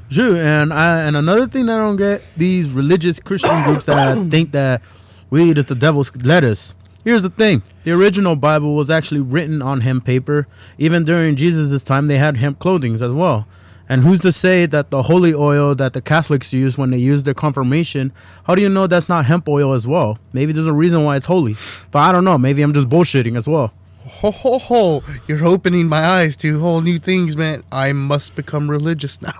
True, 0.09 0.37
and 0.37 0.71
I 0.71 1.01
and 1.01 1.17
another 1.17 1.45
thing 1.45 1.65
that 1.65 1.77
I 1.77 1.81
don't 1.81 1.97
get 1.97 2.23
these 2.37 2.69
religious 2.69 3.19
Christian 3.19 3.51
groups 3.65 3.83
that 3.83 4.31
think 4.31 4.51
that 4.51 4.81
weed 5.29 5.57
is 5.57 5.65
the 5.65 5.75
devil's 5.75 6.15
lettuce. 6.15 6.73
Here's 7.03 7.23
the 7.23 7.29
thing: 7.29 7.63
the 7.83 7.91
original 7.91 8.37
Bible 8.37 8.73
was 8.77 8.89
actually 8.89 9.19
written 9.19 9.61
on 9.61 9.81
hemp 9.81 10.05
paper. 10.05 10.47
Even 10.77 11.03
during 11.03 11.35
Jesus' 11.35 11.83
time, 11.83 12.07
they 12.07 12.17
had 12.17 12.37
hemp 12.37 12.59
clothing 12.59 12.95
as 12.95 13.11
well. 13.11 13.45
And 13.89 14.03
who's 14.03 14.19
to 14.21 14.31
say 14.31 14.67
that 14.67 14.91
the 14.91 15.03
holy 15.03 15.33
oil 15.33 15.73
that 15.73 15.93
the 15.93 16.01
Catholics 16.01 16.53
use 16.53 16.77
when 16.77 16.91
they 16.91 16.99
use 16.99 17.23
their 17.23 17.33
confirmation? 17.33 18.13
How 18.43 18.53
do 18.53 18.61
you 18.61 18.69
know 18.69 18.85
that's 18.85 19.09
not 19.09 19.25
hemp 19.25 19.49
oil 19.49 19.73
as 19.73 19.87
well? 19.87 20.19
Maybe 20.31 20.53
there's 20.53 20.67
a 20.67 20.73
reason 20.73 21.03
why 21.03 21.17
it's 21.17 21.25
holy, 21.25 21.55
but 21.89 21.99
I 21.99 22.11
don't 22.11 22.23
know. 22.23 22.37
Maybe 22.37 22.61
I'm 22.61 22.71
just 22.71 22.87
bullshitting 22.87 23.35
as 23.35 23.49
well. 23.49 23.73
Ho 24.09 24.31
ho 24.31 24.59
ho! 24.59 25.03
You're 25.27 25.45
opening 25.45 25.87
my 25.87 25.99
eyes 25.99 26.35
to 26.37 26.59
whole 26.59 26.81
new 26.81 26.99
things, 26.99 27.35
man. 27.35 27.63
I 27.71 27.91
must 27.93 28.35
become 28.35 28.69
religious 28.69 29.21
now. 29.21 29.33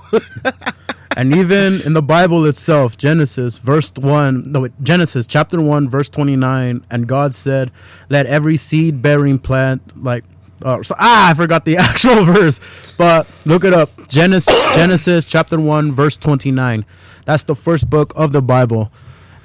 and 1.16 1.36
even 1.36 1.82
in 1.82 1.94
the 1.94 2.02
Bible 2.02 2.46
itself, 2.46 2.98
Genesis 2.98 3.58
verse 3.60 3.92
one, 3.96 4.44
no, 4.52 4.62
wait, 4.62 4.72
Genesis 4.82 5.28
chapter 5.28 5.62
one, 5.62 5.90
verse 5.90 6.10
twenty 6.10 6.36
nine, 6.36 6.84
and 6.90 7.08
God 7.08 7.36
said, 7.36 7.72
"Let 8.10 8.26
every 8.26 8.58
seed 8.58 9.02
bearing 9.02 9.38
plant 9.38 10.04
like." 10.04 10.24
Uh, 10.64 10.84
so, 10.84 10.96
ah, 11.00 11.30
I 11.30 11.34
forgot 11.34 11.66
the 11.66 11.78
actual 11.90 12.26
verse, 12.26 12.60
but 12.98 13.30
look 13.46 13.64
it 13.64 13.74
up. 13.74 13.90
Genesis, 14.08 14.76
Genesis 14.76 15.26
chapter 15.26 15.60
one, 15.60 15.92
verse 15.92 16.18
twenty 16.18 16.52
nine. 16.52 16.86
That's 17.26 17.44
the 17.44 17.56
first 17.56 17.90
book 17.90 18.12
of 18.16 18.32
the 18.34 18.42
Bible. 18.42 18.92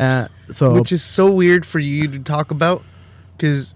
Uh, 0.00 0.28
so 0.50 0.74
Which 0.74 0.90
is 0.92 1.02
so 1.02 1.30
weird 1.30 1.64
for 1.64 1.78
you 1.78 2.08
to 2.08 2.18
talk 2.18 2.50
about, 2.50 2.82
because 3.36 3.74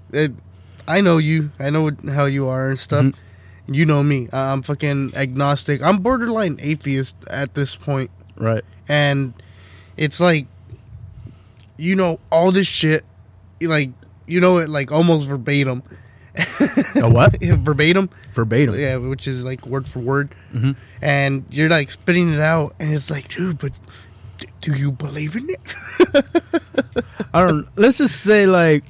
I 0.87 1.01
know 1.01 1.19
you. 1.19 1.51
I 1.61 1.71
know 1.71 1.91
how 2.13 2.25
you 2.25 2.49
are 2.49 2.71
and 2.71 2.79
stuff. 2.79 3.13
You 3.67 3.85
know 3.85 4.03
me. 4.03 4.29
I'm 4.33 4.63
fucking 4.63 5.13
agnostic. 5.15 5.83
I'm 5.83 5.99
borderline 5.99 6.59
atheist 6.61 7.15
at 7.29 7.55
this 7.55 7.77
point, 7.77 8.11
right, 8.37 8.65
and 8.89 9.35
it's 9.97 10.21
like, 10.21 10.47
you 11.77 11.95
know, 11.95 12.19
all 12.33 12.51
this 12.51 12.67
shit, 12.67 13.05
like 13.61 13.91
you 14.27 14.41
know 14.41 14.59
it 14.59 14.69
like 14.69 14.91
almost 14.91 15.29
verbatim. 15.29 15.83
a 17.03 17.09
what? 17.11 17.41
verbatim. 17.43 18.09
Verbatim. 18.33 18.79
Yeah, 18.79 18.97
which 18.97 19.27
is 19.27 19.45
like 19.45 19.67
word 19.67 19.89
for 19.89 19.99
word. 19.99 20.29
Mhm. 20.55 20.77
And 21.03 21.45
you're 21.51 21.69
like 21.69 21.91
spitting 21.91 22.33
it 22.33 22.41
out, 22.41 22.75
and 22.81 22.93
it's 22.93 23.11
like, 23.11 23.29
dude, 23.29 23.59
but 23.59 23.73
d- 24.39 24.49
do 24.61 24.73
you 24.77 24.93
believe 24.93 25.37
in 25.37 25.49
it? 25.51 25.61
I 27.35 27.47
don't. 27.47 27.67
Let's 27.77 27.99
just 27.99 28.21
say 28.21 28.47
like 28.47 28.85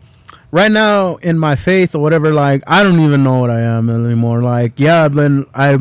right 0.51 0.71
now 0.71 1.17
in 1.17 1.39
my 1.39 1.57
faith 1.57 1.95
or 1.95 2.01
whatever. 2.03 2.33
Like 2.33 2.63
I 2.67 2.83
don't 2.83 3.01
even 3.01 3.25
know 3.25 3.41
what 3.41 3.51
I 3.51 3.61
am 3.61 3.91
anymore. 3.91 4.43
Like 4.43 4.79
yeah, 4.79 5.09
then 5.09 5.47
I 5.55 5.79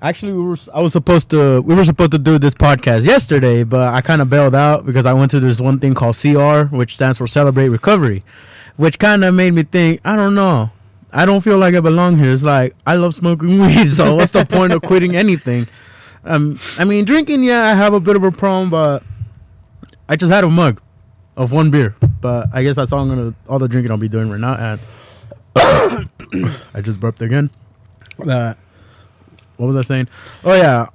actually 0.00 0.32
we 0.32 0.42
were. 0.44 0.56
I 0.74 0.80
was 0.80 0.92
supposed 0.92 1.30
to. 1.30 1.60
We 1.62 1.74
were 1.74 1.84
supposed 1.84 2.12
to 2.12 2.18
do 2.18 2.38
this 2.38 2.54
podcast 2.54 3.04
yesterday, 3.04 3.62
but 3.64 3.92
I 3.94 4.00
kind 4.00 4.22
of 4.22 4.30
bailed 4.30 4.54
out 4.54 4.86
because 4.86 5.06
I 5.06 5.12
went 5.12 5.30
to 5.32 5.40
this 5.40 5.60
one 5.60 5.78
thing 5.78 5.94
called 5.94 6.16
CR, 6.16 6.74
which 6.74 6.94
stands 6.94 7.18
for 7.18 7.26
Celebrate 7.26 7.68
Recovery, 7.68 8.22
which 8.76 8.98
kind 8.98 9.24
of 9.24 9.34
made 9.34 9.52
me 9.52 9.62
think. 9.64 10.00
I 10.04 10.16
don't 10.16 10.34
know. 10.34 10.70
I 11.12 11.26
don't 11.26 11.40
feel 11.42 11.58
like 11.58 11.74
I 11.74 11.80
belong 11.80 12.18
here. 12.18 12.32
It's 12.32 12.42
like 12.42 12.74
I 12.86 12.96
love 12.96 13.14
smoking 13.14 13.60
weed, 13.66 13.88
so 13.88 14.14
what's 14.14 14.32
the 14.32 14.44
point 14.44 14.72
of 14.72 14.82
quitting 14.82 15.14
anything? 15.16 15.66
Um, 16.24 16.58
I 16.78 16.84
mean, 16.84 17.04
drinking, 17.04 17.42
yeah, 17.42 17.64
I 17.64 17.74
have 17.74 17.94
a 17.94 18.00
bit 18.00 18.16
of 18.16 18.22
a 18.22 18.30
problem, 18.30 18.70
but 18.70 19.02
I 20.08 20.16
just 20.16 20.32
had 20.32 20.44
a 20.44 20.50
mug 20.50 20.80
of 21.36 21.52
one 21.52 21.70
beer, 21.70 21.94
but 22.20 22.48
I 22.52 22.62
guess 22.62 22.76
that's 22.76 22.92
all 22.92 23.00
I'm 23.00 23.08
gonna 23.08 23.34
all 23.48 23.58
the 23.58 23.68
drinking 23.68 23.90
I'll 23.90 23.98
be 23.98 24.08
doing 24.08 24.30
right 24.30 24.40
now. 24.40 24.54
And 24.54 24.80
I 26.74 26.80
just 26.80 27.00
burped 27.00 27.22
again. 27.22 27.50
Uh, 28.18 28.54
what 29.56 29.66
was 29.66 29.76
I 29.76 29.82
saying? 29.82 30.08
Oh 30.44 30.54
yeah, 30.54 30.86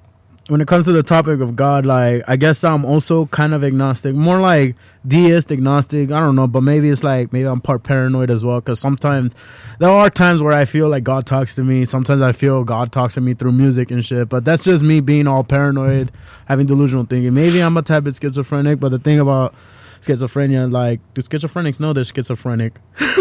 when 0.48 0.62
it 0.62 0.68
comes 0.68 0.86
to 0.86 0.94
the 0.94 1.04
topic 1.04 1.42
of 1.42 1.56
God, 1.56 1.86
like 1.86 2.24
I 2.28 2.38
guess 2.38 2.64
I'm 2.64 2.86
also 2.86 3.26
kind 3.28 3.54
of 3.54 3.64
agnostic, 3.64 4.16
more 4.16 4.40
like 4.40 4.76
deist 5.06 5.52
agnostic. 5.52 6.12
I 6.12 6.20
don't 6.20 6.36
know, 6.36 6.48
but 6.48 6.62
maybe 6.62 6.90
it's 6.90 7.04
like 7.04 7.34
maybe 7.34 7.48
I'm 7.48 7.60
part 7.60 7.84
paranoid 7.84 8.30
as 8.30 8.46
well 8.46 8.62
because 8.62 8.80
sometimes 8.80 9.36
there 9.80 9.90
are 9.90 10.10
times 10.10 10.42
where 10.42 10.54
I 10.54 10.66
feel 10.66 10.90
like 10.90 11.04
God 11.04 11.26
talks 11.26 11.56
to 11.56 11.64
me. 11.64 11.86
Sometimes 11.86 12.22
I 12.22 12.32
feel 12.32 12.64
God 12.64 12.92
talks 12.92 13.16
to 13.16 13.22
me 13.22 13.34
through 13.34 13.52
music 13.52 13.92
and 13.92 14.06
shit. 14.06 14.30
But 14.30 14.46
that's 14.46 14.64
just 14.64 14.84
me 14.84 15.02
being 15.02 15.28
all 15.28 15.44
paranoid, 15.44 16.12
having 16.46 16.66
delusional 16.66 17.04
thinking. 17.04 17.34
Maybe 17.34 17.62
I'm 17.62 17.76
a 17.76 17.82
type 17.82 18.06
bit 18.06 18.16
schizophrenic, 18.16 18.80
but 18.80 18.90
the 18.90 19.00
thing 19.00 19.20
about 19.20 19.54
schizophrenia, 20.02 20.72
like, 20.72 21.02
do 21.14 21.22
schizophrenics 21.22 21.80
know 21.80 21.92
they're 21.92 22.06
schizophrenic? 22.06 22.74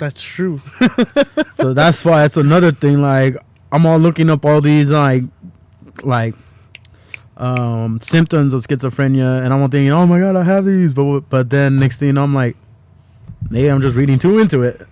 That's 0.00 0.22
true. 0.22 0.62
so 1.56 1.74
that's 1.74 2.06
why 2.06 2.24
it's 2.24 2.38
another 2.38 2.72
thing. 2.72 3.02
Like 3.02 3.36
I'm 3.70 3.84
all 3.84 3.98
looking 3.98 4.30
up 4.30 4.44
all 4.44 4.62
these 4.62 4.90
like 4.90 5.22
like 6.04 6.34
um 7.36 8.00
symptoms 8.02 8.52
of 8.54 8.62
schizophrenia, 8.62 9.42
and 9.44 9.52
I'm 9.52 9.70
thinking, 9.70 9.90
oh 9.92 10.06
my 10.06 10.20
god, 10.20 10.36
I 10.36 10.42
have 10.44 10.64
these. 10.64 10.92
But 10.92 11.20
but 11.30 11.50
then 11.50 11.78
next 11.78 11.98
thing 11.98 12.08
you 12.08 12.12
know, 12.14 12.24
I'm 12.24 12.34
like, 12.34 12.56
maybe 13.50 13.68
I'm 13.68 13.80
just 13.80 13.96
reading 13.96 14.18
too 14.18 14.38
into 14.38 14.62
it. 14.62 14.82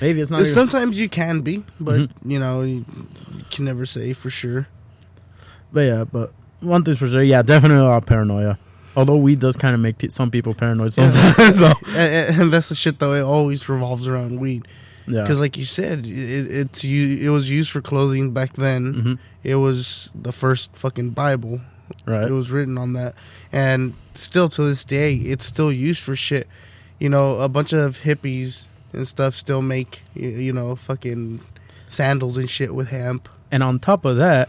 Maybe 0.00 0.20
it's 0.20 0.30
not. 0.30 0.40
even- 0.40 0.52
Sometimes 0.52 1.00
you 1.00 1.08
can 1.08 1.40
be, 1.40 1.64
but 1.80 2.00
Mm-hmm. 2.00 2.30
you 2.30 2.38
know, 2.38 2.62
you, 2.62 2.84
can 3.50 3.64
never 3.64 3.86
say 3.86 4.12
for 4.12 4.28
sure. 4.28 4.66
but 5.72 5.80
yeah, 5.80 6.04
but 6.04 6.32
one 6.60 6.84
thing's 6.84 6.98
for 6.98 7.08
sure, 7.08 7.22
yeah, 7.22 7.40
definitely 7.42 7.78
a 7.78 7.84
lot 7.84 7.96
of 8.02 8.06
paranoia. 8.06 8.58
Although 8.94 9.16
weed 9.16 9.40
does 9.40 9.56
kind 9.56 9.74
of 9.74 9.80
make 9.80 9.98
pe- 9.98 10.08
some 10.08 10.30
people 10.30 10.52
paranoid 10.54 10.92
sometimes. 10.94 11.58
so, 11.58 11.72
and, 11.96 12.40
and 12.40 12.52
that's 12.52 12.68
the 12.70 12.74
shit 12.74 12.98
though. 12.98 13.12
It 13.14 13.22
always 13.22 13.66
revolves 13.68 14.06
around 14.08 14.38
weed 14.40 14.66
yeah. 15.06 15.20
because, 15.22 15.38
like 15.40 15.56
you 15.56 15.64
said, 15.64 16.06
it, 16.06 16.10
it's 16.10 16.84
you. 16.84 17.18
It 17.18 17.30
was 17.30 17.48
used 17.50 17.70
for 17.70 17.80
clothing 17.80 18.32
back 18.32 18.52
then. 18.54 18.92
hmm 18.94 19.14
It 19.46 19.54
was 19.54 20.12
the 20.12 20.32
first 20.32 20.76
fucking 20.76 21.10
Bible. 21.10 21.60
Right. 22.04 22.28
It 22.28 22.32
was 22.32 22.50
written 22.50 22.76
on 22.76 22.94
that, 22.94 23.14
and 23.52 23.94
still 24.12 24.48
to 24.48 24.64
this 24.64 24.84
day, 24.84 25.14
it's 25.14 25.46
still 25.46 25.70
used 25.70 26.02
for 26.02 26.16
shit. 26.16 26.48
You 26.98 27.10
know, 27.10 27.38
a 27.38 27.48
bunch 27.48 27.72
of 27.72 28.00
hippies 28.00 28.66
and 28.92 29.06
stuff 29.06 29.34
still 29.34 29.62
make 29.62 30.02
you 30.16 30.52
know 30.52 30.74
fucking 30.74 31.42
sandals 31.86 32.36
and 32.36 32.50
shit 32.50 32.74
with 32.74 32.88
hemp. 32.88 33.28
And 33.52 33.62
on 33.62 33.78
top 33.78 34.04
of 34.04 34.16
that, 34.16 34.48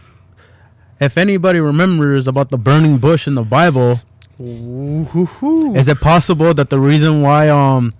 if 0.98 1.16
anybody 1.16 1.60
remembers 1.60 2.26
about 2.26 2.50
the 2.50 2.58
burning 2.58 2.98
bush 2.98 3.28
in 3.28 3.36
the 3.36 3.44
Bible, 3.44 4.00
Ooh-hoo-hoo. 4.40 5.76
Is 5.76 5.86
it 5.86 6.00
possible 6.00 6.54
that 6.54 6.70
the 6.70 6.80
reason 6.80 7.22
why 7.22 7.48
um 7.48 7.92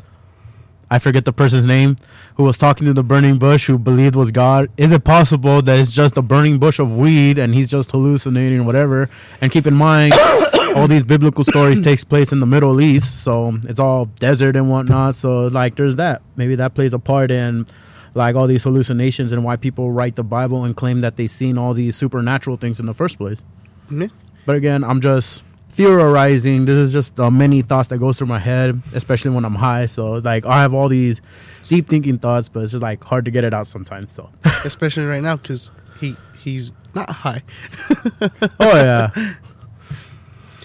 I 0.91 0.99
forget 0.99 1.25
the 1.25 1.33
person's 1.33 1.67
name 1.67 1.97
who 2.37 2.45
was 2.45 2.57
talking 2.57 2.87
to 2.87 2.93
the 2.93 3.03
burning 3.03 3.39
bush 3.39 3.67
who 3.67 3.79
believed 3.79 4.17
was 4.17 4.31
God? 4.31 4.71
Is 4.77 4.93
it 4.93 5.05
possible 5.05 5.61
that 5.63 5.79
it's 5.79 5.93
just 5.93 6.17
a 6.17 6.23
burning 6.23 6.59
bush 6.59 6.79
of 6.79 6.97
weed 6.97 7.39
and 7.39 7.55
he's 7.55 7.71
just 7.71 7.91
hallucinating 7.91 8.65
whatever? 8.65 9.11
And 9.41 9.53
keep 9.53 9.67
in 9.67 9.75
mind, 9.75 10.15
all 10.77 10.87
these 10.87 11.05
biblical 11.05 11.45
stories 11.45 11.81
takes 11.81 12.05
place 12.05 12.33
in 12.33 12.41
the 12.41 12.47
Middle 12.47 12.81
East, 12.81 13.23
so 13.23 13.55
it's 13.65 13.81
all 13.81 14.07
desert 14.07 14.57
and 14.57 14.71
whatnot. 14.71 15.15
So 15.15 15.49
like, 15.49 15.75
there's 15.77 15.97
that. 15.97 16.23
Maybe 16.37 16.55
that 16.55 16.75
plays 16.75 16.95
a 16.95 16.99
part 16.99 17.31
in 17.31 17.67
like 18.15 18.35
all 18.35 18.47
these 18.47 18.65
hallucinations 18.65 19.33
and 19.33 19.45
why 19.45 19.57
people 19.57 19.93
write 19.93 20.17
the 20.17 20.25
Bible 20.25 20.65
and 20.65 20.77
claim 20.77 21.01
that 21.03 21.17
they've 21.17 21.31
seen 21.31 21.59
all 21.59 21.75
these 21.75 21.97
supernatural 21.97 22.57
things 22.57 22.81
in 22.81 22.87
the 22.87 22.95
first 22.95 23.19
place. 23.19 23.43
Yeah. 23.91 24.09
But 24.47 24.57
again, 24.57 24.85
I'm 24.85 25.01
just 25.01 25.43
theorizing. 25.79 26.65
This 26.65 26.75
is 26.75 26.93
just 26.93 27.21
uh, 27.21 27.31
many 27.31 27.63
thoughts 27.63 27.89
that 27.89 27.99
goes 27.99 28.19
through 28.19 28.27
my 28.27 28.41
head, 28.41 28.83
especially 28.95 29.31
when 29.31 29.45
I'm 29.45 29.55
high. 29.55 29.87
So 29.87 30.15
like, 30.15 30.45
I 30.45 30.61
have 30.63 30.75
all 30.75 30.89
these 30.89 31.23
deep 31.69 31.87
thinking 31.87 32.19
thoughts, 32.19 32.49
but 32.49 32.65
it's 32.65 32.73
just 32.73 32.83
like 32.83 33.03
hard 33.05 33.25
to 33.27 33.31
get 33.31 33.45
it 33.45 33.55
out 33.55 33.69
sometimes. 33.69 34.11
So. 34.11 34.29
Especially 34.65 35.05
right 35.05 35.23
now 35.23 35.37
because 35.37 35.71
he 36.01 36.17
he's 36.43 36.73
not 36.95 37.09
high. 37.09 37.43
Oh 38.61 38.75
yeah. 38.75 39.11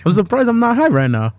I'm 0.05 0.11
surprised 0.11 0.49
I'm 0.49 0.59
not 0.59 0.75
high 0.77 0.87
right 0.87 1.09
now, 1.09 1.31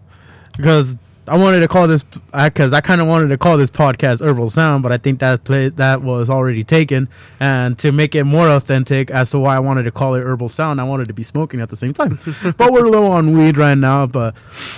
because 0.56 0.96
I 1.26 1.38
wanted 1.38 1.60
to 1.60 1.68
call 1.68 1.88
this 1.88 2.02
because 2.02 2.72
I, 2.72 2.80
kind 2.80 3.00
of 3.00 3.06
wanted 3.06 3.28
to 3.28 3.38
call 3.38 3.56
this 3.56 3.70
podcast 3.70 4.20
Herbal 4.20 4.50
Sound, 4.50 4.82
but 4.82 4.92
I 4.92 4.98
think 4.98 5.20
that 5.20 5.44
play, 5.44 5.70
that 5.70 6.02
was 6.02 6.28
already 6.28 6.64
taken. 6.64 7.08
And 7.40 7.78
to 7.78 7.92
make 7.92 8.14
it 8.14 8.24
more 8.24 8.48
authentic 8.48 9.10
as 9.10 9.30
to 9.30 9.38
why 9.38 9.56
I 9.56 9.58
wanted 9.58 9.84
to 9.84 9.90
call 9.90 10.14
it 10.16 10.22
Herbal 10.22 10.50
Sound, 10.50 10.80
I 10.80 10.84
wanted 10.84 11.08
to 11.08 11.14
be 11.14 11.22
smoking 11.22 11.60
at 11.60 11.70
the 11.70 11.76
same 11.76 11.94
time. 11.94 12.18
but 12.58 12.72
we're 12.72 12.88
low 12.88 13.06
on 13.06 13.36
weed 13.36 13.56
right 13.56 13.78
now, 13.78 14.06
but 14.06 14.34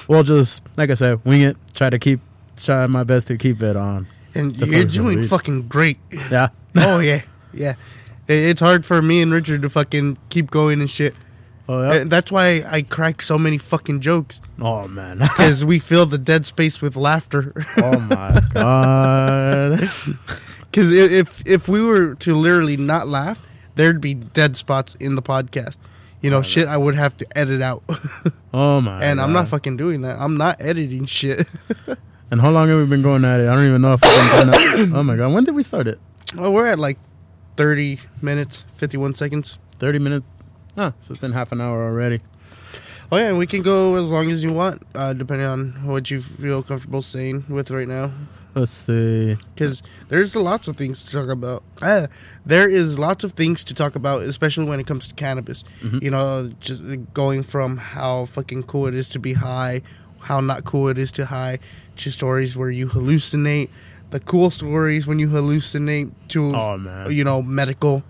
we'll 0.07 0.23
just 0.23 0.63
like 0.77 0.91
I 0.91 0.95
said, 0.95 1.25
wing 1.25 1.43
it. 1.43 1.57
Try 1.75 1.91
to 1.91 1.99
keep 1.99 2.21
try 2.57 2.87
my 2.87 3.03
best 3.03 3.27
to 3.29 3.37
keep 3.37 3.61
it 3.63 3.77
on. 3.77 4.07
And 4.35 4.57
you're 4.57 4.85
doing 4.85 5.23
fucking 5.23 5.67
great. 5.69 5.99
Yeah. 6.31 6.49
oh 6.77 7.01
yeah, 7.01 7.23
yeah. 7.53 7.75
It's 8.29 8.61
hard 8.61 8.85
for 8.85 9.01
me 9.03 9.23
and 9.23 9.33
Richard 9.33 9.63
to 9.63 9.71
fucking 9.71 10.19
keep 10.31 10.51
going 10.51 10.81
and 10.81 10.91
shit. 10.91 11.15
Oh 11.69 11.83
yeah. 11.83 12.01
And 12.03 12.11
That's 12.11 12.31
why 12.31 12.63
I 12.71 12.83
crack 12.83 13.23
so 13.23 13.39
many 13.39 13.59
fucking 13.59 14.01
jokes 14.01 14.41
Oh 14.61 14.87
man. 14.89 15.19
because 15.19 15.65
we 15.65 15.79
fill 15.79 16.07
the 16.07 16.19
dead 16.19 16.47
space 16.47 16.81
with 16.81 16.97
laughter. 16.97 17.53
oh 17.79 17.99
my 18.01 18.41
god. 18.55 19.81
Because 20.71 20.93
if 20.93 21.43
if 21.47 21.69
we 21.69 21.81
were 21.83 22.17
to 22.17 22.35
literally 22.35 22.77
not 22.77 23.09
laugh, 23.09 23.43
there'd 23.77 24.01
be 24.01 24.13
dead 24.13 24.59
spots 24.59 24.95
in 24.97 25.15
the 25.15 25.23
podcast. 25.23 25.79
You 26.21 26.29
know, 26.31 26.43
shit 26.43 26.69
I 26.69 26.77
would 26.77 26.95
have 26.97 27.17
to 27.19 27.27
edit 27.39 27.63
out, 27.63 27.83
Oh 28.53 28.81
my. 28.83 29.01
and 29.03 29.19
I'm 29.21 29.33
not 29.33 29.43
God. 29.43 29.49
fucking 29.49 29.77
doing 29.79 30.03
that. 30.03 30.19
I'm 30.19 30.37
not 30.37 30.61
editing 30.61 31.07
shit. 31.07 31.47
And 32.31 32.41
how 32.43 32.51
long 32.51 32.69
have 32.69 32.79
we 32.79 32.87
been 32.87 33.01
going 33.03 33.25
at 33.25 33.41
it? 33.41 33.49
I 33.49 33.55
don't 33.55 33.67
even 33.67 33.81
know 33.81 33.95
if 33.95 34.01
we've 34.03 34.13
been 34.13 34.51
going 34.51 34.91
at 34.91 34.95
Oh 34.99 35.03
my 35.03 35.17
god, 35.17 35.33
when 35.33 35.45
did 35.45 35.55
we 35.55 35.63
start 35.63 35.87
it? 35.87 35.99
well, 36.37 36.53
we're 36.53 36.67
at 36.67 36.79
like 36.79 36.99
30 37.57 38.01
minutes, 38.21 38.65
51 38.75 39.15
seconds. 39.15 39.59
30 39.79 39.99
minutes? 40.01 40.29
Huh, 40.77 40.93
so 41.01 41.13
it's 41.13 41.21
been 41.21 41.33
half 41.33 41.51
an 41.53 41.61
hour 41.61 41.83
already. 41.85 42.21
Oh 43.11 43.17
yeah, 43.17 43.33
we 43.33 43.47
can 43.47 43.63
go 43.63 43.95
as 43.97 44.09
long 44.11 44.31
as 44.31 44.43
you 44.45 44.53
want, 44.53 44.83
uh, 44.95 45.13
depending 45.13 45.47
on 45.47 45.69
what 45.87 46.11
you 46.11 46.21
feel 46.21 46.63
comfortable 46.63 47.03
saying 47.03 47.45
with 47.49 47.71
right 47.71 47.89
now. 47.89 48.11
Let's 48.55 48.73
see. 48.73 49.37
because 49.55 49.83
there's 50.09 50.35
lots 50.35 50.67
of 50.67 50.77
things 50.79 51.05
to 51.05 51.13
talk 51.13 51.29
about. 51.29 51.63
Uh, 51.83 52.07
there 52.47 52.69
is 52.69 52.99
lots 52.99 53.23
of 53.23 53.33
things 53.33 53.63
to 53.65 53.75
talk 53.75 53.97
about, 53.97 54.23
especially 54.23 54.65
when 54.65 54.81
it 54.81 54.87
comes 54.87 55.09
to 55.09 55.15
cannabis. 55.15 55.63
Mhm. 55.83 56.03
You 56.03 56.11
know, 56.11 56.51
just 56.61 56.83
going 57.13 57.43
from 57.43 57.77
how 57.77 58.25
fucking 58.25 58.63
cool 58.65 58.87
it 58.87 58.95
is 58.95 59.09
to 59.11 59.19
be 59.19 59.35
high, 59.35 59.83
how 60.21 60.41
not 60.41 60.65
cool 60.65 60.89
it 60.89 60.97
is 60.99 61.13
to 61.13 61.27
high, 61.27 61.59
to 61.99 62.11
stories 62.11 62.57
where 62.57 62.71
you 62.71 62.89
hallucinate, 62.89 63.69
the 64.11 64.21
cool 64.21 64.51
stories 64.51 65.07
when 65.07 65.19
you 65.19 65.29
hallucinate, 65.29 66.11
to 66.29 66.57
Oh 66.57 66.79
man. 66.79 67.11
you 67.13 67.25
know 67.25 67.43
medical 67.43 68.03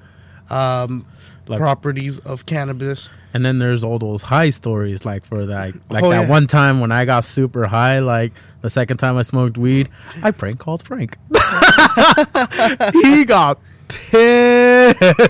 um, 0.48 1.04
Like- 1.48 1.58
properties 1.58 2.18
of 2.20 2.44
cannabis. 2.46 3.08
And 3.34 3.44
then 3.44 3.58
there's 3.58 3.84
all 3.84 3.98
those 3.98 4.22
high 4.22 4.50
stories, 4.50 5.04
like 5.04 5.24
for 5.26 5.46
that, 5.46 5.74
like 5.90 6.02
Oh, 6.02 6.10
that 6.10 6.22
yeah. 6.22 6.28
one 6.30 6.46
time 6.46 6.80
when 6.80 6.90
I 6.90 7.04
got 7.04 7.24
super 7.24 7.66
high, 7.66 7.98
like 8.00 8.32
the 8.62 8.70
second 8.70 8.96
time 8.96 9.16
I 9.16 9.22
smoked 9.22 9.56
weed, 9.58 9.88
I 10.22 10.30
prank 10.32 10.58
called 10.58 10.82
Frank. 10.82 11.16
he 13.02 13.24
got 13.24 13.58
pissed. 13.88 15.28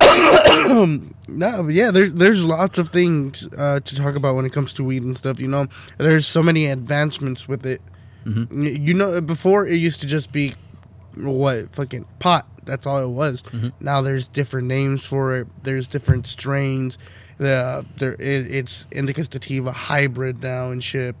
No, 1.28 1.62
but 1.64 1.74
yeah, 1.74 1.90
there's 1.90 2.14
there's 2.14 2.44
lots 2.44 2.78
of 2.78 2.90
things 2.90 3.48
uh, 3.58 3.80
to 3.80 3.96
talk 3.96 4.14
about 4.14 4.36
when 4.36 4.44
it 4.46 4.52
comes 4.52 4.72
to 4.74 4.84
weed 4.84 5.02
and 5.02 5.16
stuff. 5.16 5.40
You 5.40 5.48
know, 5.48 5.66
there's 5.98 6.26
so 6.26 6.42
many 6.42 6.66
advancements 6.66 7.48
with 7.48 7.66
it. 7.66 7.80
Mhm. 8.24 8.86
You 8.86 8.94
know, 8.94 9.20
before 9.20 9.66
it 9.66 9.74
used 9.76 10.00
to 10.00 10.06
just 10.06 10.30
be 10.32 10.54
what 11.16 11.70
fucking 11.72 12.06
pot. 12.18 12.46
That's 12.64 12.86
all 12.86 13.02
it 13.02 13.08
was. 13.08 13.42
Mhm. 13.42 13.72
Now 13.80 14.02
there's 14.02 14.28
different 14.28 14.66
names 14.68 15.04
for 15.06 15.36
it. 15.36 15.46
There's 15.62 15.88
different 15.88 16.26
strains. 16.26 16.98
The 17.38 17.84
there 17.98 18.14
it, 18.14 18.50
it's 18.50 18.86
indica 18.90 19.22
sativa 19.24 19.72
hybrid 19.72 20.42
now 20.42 20.70
and 20.70 20.82
shit. 20.82 21.14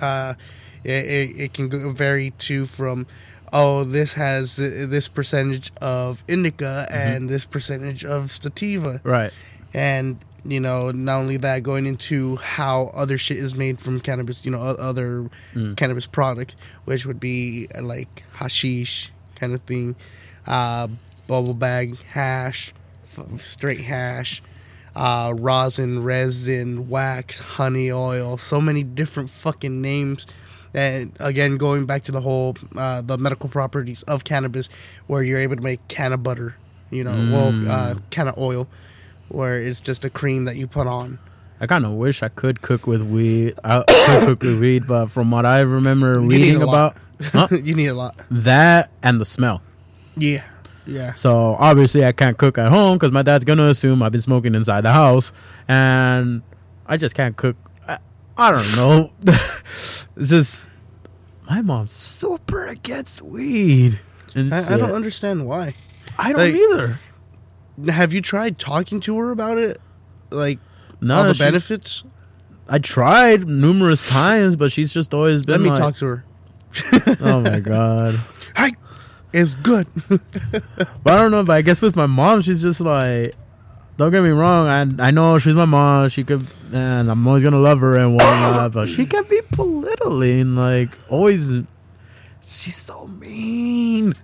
Uh, 0.00 0.34
it, 0.82 0.90
it, 1.06 1.36
it 1.40 1.52
can 1.54 1.94
vary 1.94 2.30
too 2.38 2.66
from 2.66 3.06
oh 3.52 3.84
this 3.84 4.14
has 4.14 4.56
this 4.56 5.06
percentage 5.08 5.70
of 5.80 6.24
indica 6.28 6.86
and 6.90 7.28
this 7.30 7.44
percentage 7.46 8.04
of 8.04 8.30
sativa 8.32 9.00
Right. 9.04 9.32
and 9.72 10.18
you 10.44 10.60
know 10.60 10.90
not 10.90 11.16
only 11.18 11.36
that 11.38 11.62
going 11.62 11.86
into 11.86 12.36
how 12.36 12.90
other 12.94 13.16
shit 13.16 13.38
is 13.38 13.54
made 13.54 13.80
from 13.80 14.00
cannabis 14.00 14.44
you 14.44 14.50
know 14.50 14.60
other 14.62 15.30
Mm. 15.54 15.76
cannabis 15.76 16.06
products 16.06 16.54
which 16.84 17.06
would 17.06 17.18
be 17.20 17.68
like 17.80 18.24
hashish 18.34 19.10
kind 19.36 19.52
of 19.54 19.60
thing 19.62 19.94
uh, 20.46 20.88
bubble 21.26 21.54
bag 21.54 21.96
hash 22.12 22.72
f- 23.16 23.40
straight 23.40 23.80
hash 23.80 24.42
uh, 24.96 25.32
rosin 25.36 26.02
resin 26.02 26.88
wax 26.88 27.40
honey 27.40 27.90
oil 27.90 28.36
so 28.36 28.60
many 28.60 28.82
different 28.82 29.30
fucking 29.30 29.80
names 29.80 30.26
and 30.74 31.12
again 31.20 31.56
going 31.56 31.86
back 31.86 32.02
to 32.02 32.12
the 32.12 32.20
whole 32.20 32.54
uh, 32.76 33.00
the 33.00 33.16
medical 33.16 33.48
properties 33.48 34.02
of 34.04 34.24
cannabis 34.24 34.68
where 35.06 35.22
you're 35.22 35.38
able 35.40 35.56
to 35.56 35.62
make 35.62 35.80
canna 35.88 36.16
butter 36.18 36.54
you 36.90 37.02
know 37.02 37.12
well 37.32 37.48
uh, 37.48 37.94
Mm. 37.94 38.02
canna 38.10 38.34
oil 38.36 38.66
where 39.28 39.60
it's 39.60 39.80
just 39.80 40.04
a 40.04 40.10
cream 40.10 40.44
that 40.44 40.56
you 40.56 40.66
put 40.66 40.86
on 40.86 41.18
I 41.60 41.66
kind 41.66 41.86
of 41.86 41.92
wish 41.92 42.22
I 42.22 42.28
could 42.28 42.60
cook 42.62 42.86
with 42.86 43.02
weed. 43.02 43.54
I 43.62 43.84
could 43.86 44.26
cook 44.26 44.42
with 44.42 44.60
weed, 44.60 44.86
but 44.86 45.06
from 45.06 45.30
what 45.30 45.46
I 45.46 45.60
remember 45.60 46.14
You 46.20 46.28
reading 46.28 46.62
about 46.62 46.96
Huh? 47.22 47.46
you 47.50 47.74
need 47.74 47.86
a 47.86 47.94
lot 47.94 48.20
that 48.30 48.90
and 49.02 49.20
the 49.20 49.24
smell. 49.24 49.62
yeah 50.16 50.42
yeah 50.86 51.14
So 51.14 51.56
obviously 51.58 52.04
I 52.04 52.12
can't 52.12 52.36
cook 52.36 52.58
at 52.58 52.68
home 52.68 52.96
because 52.98 53.12
my 53.12 53.22
dad's 53.22 53.44
gonna 53.44 53.68
assume 53.68 54.02
I've 54.02 54.12
been 54.12 54.20
smoking 54.20 54.54
inside 54.54 54.82
the 54.82 54.92
house, 54.92 55.32
and 55.68 56.42
I 56.86 56.96
just 56.98 57.14
can't 57.14 57.34
cook. 57.36 57.56
I, 57.88 57.98
I 58.36 58.50
don't 58.50 58.76
know. 58.76 59.12
it's 59.22 60.06
just 60.28 60.70
my 61.48 61.62
mom's 61.62 61.92
super 61.92 62.66
against 62.66 63.22
weed. 63.22 64.00
And 64.34 64.52
I, 64.52 64.74
I 64.74 64.76
don't 64.76 64.90
understand 64.92 65.46
why 65.46 65.74
I 66.18 66.32
don't 66.32 66.40
like- 66.40 66.54
either. 66.54 66.98
Have 67.88 68.12
you 68.12 68.20
tried 68.20 68.58
talking 68.58 69.00
to 69.00 69.18
her 69.18 69.30
about 69.30 69.58
it 69.58 69.78
like 70.30 70.58
No, 71.00 71.16
all 71.16 71.24
the 71.24 71.34
benefits 71.34 72.04
I 72.68 72.78
tried 72.78 73.46
numerous 73.46 74.08
times, 74.08 74.56
but 74.56 74.72
she's 74.72 74.92
just 74.92 75.12
always 75.12 75.44
been. 75.44 75.52
let 75.54 75.60
me 75.60 75.70
like, 75.70 75.78
talk 75.78 75.96
to 75.96 76.06
her 76.06 76.24
"Oh 77.20 77.40
my 77.40 77.60
god." 77.60 78.18
hey 78.56 78.72
it's 79.32 79.54
good 79.54 79.86
But 80.08 81.12
I 81.12 81.16
don't 81.16 81.30
know. 81.30 81.44
But 81.44 81.54
I 81.54 81.62
guess 81.62 81.82
with 81.82 81.96
my 81.96 82.06
mom, 82.06 82.40
she's 82.40 82.62
just 82.62 82.80
like, 82.80 83.34
don't 83.96 84.10
get 84.12 84.22
me 84.22 84.30
wrong. 84.30 84.66
I 84.68 85.08
I 85.08 85.10
know 85.10 85.38
she's 85.38 85.54
my 85.54 85.64
mom. 85.64 86.08
She 86.08 86.24
could, 86.24 86.46
and 86.72 87.10
I'm 87.10 87.26
always 87.26 87.42
gonna 87.42 87.58
love 87.58 87.80
her 87.80 87.96
and 87.96 88.14
whatnot. 88.14 88.72
but 88.72 88.88
she 88.88 89.06
can 89.06 89.24
be 89.24 89.40
politically 89.52 90.40
and 90.40 90.56
like 90.56 90.90
always. 91.08 91.52
She's 92.42 92.76
so 92.76 93.06
mean, 93.06 94.14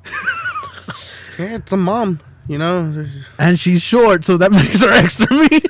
yeah 1.39 1.57
it's 1.57 1.73
a 1.73 1.77
mom 1.77 2.21
you 2.51 2.59
know 2.59 3.07
and 3.39 3.61
she's 3.61 3.81
short, 3.81 4.25
so 4.25 4.37
that 4.37 4.51
makes 4.61 4.83
her 4.83 4.91
extra 4.91 5.33
mean. 5.33 5.63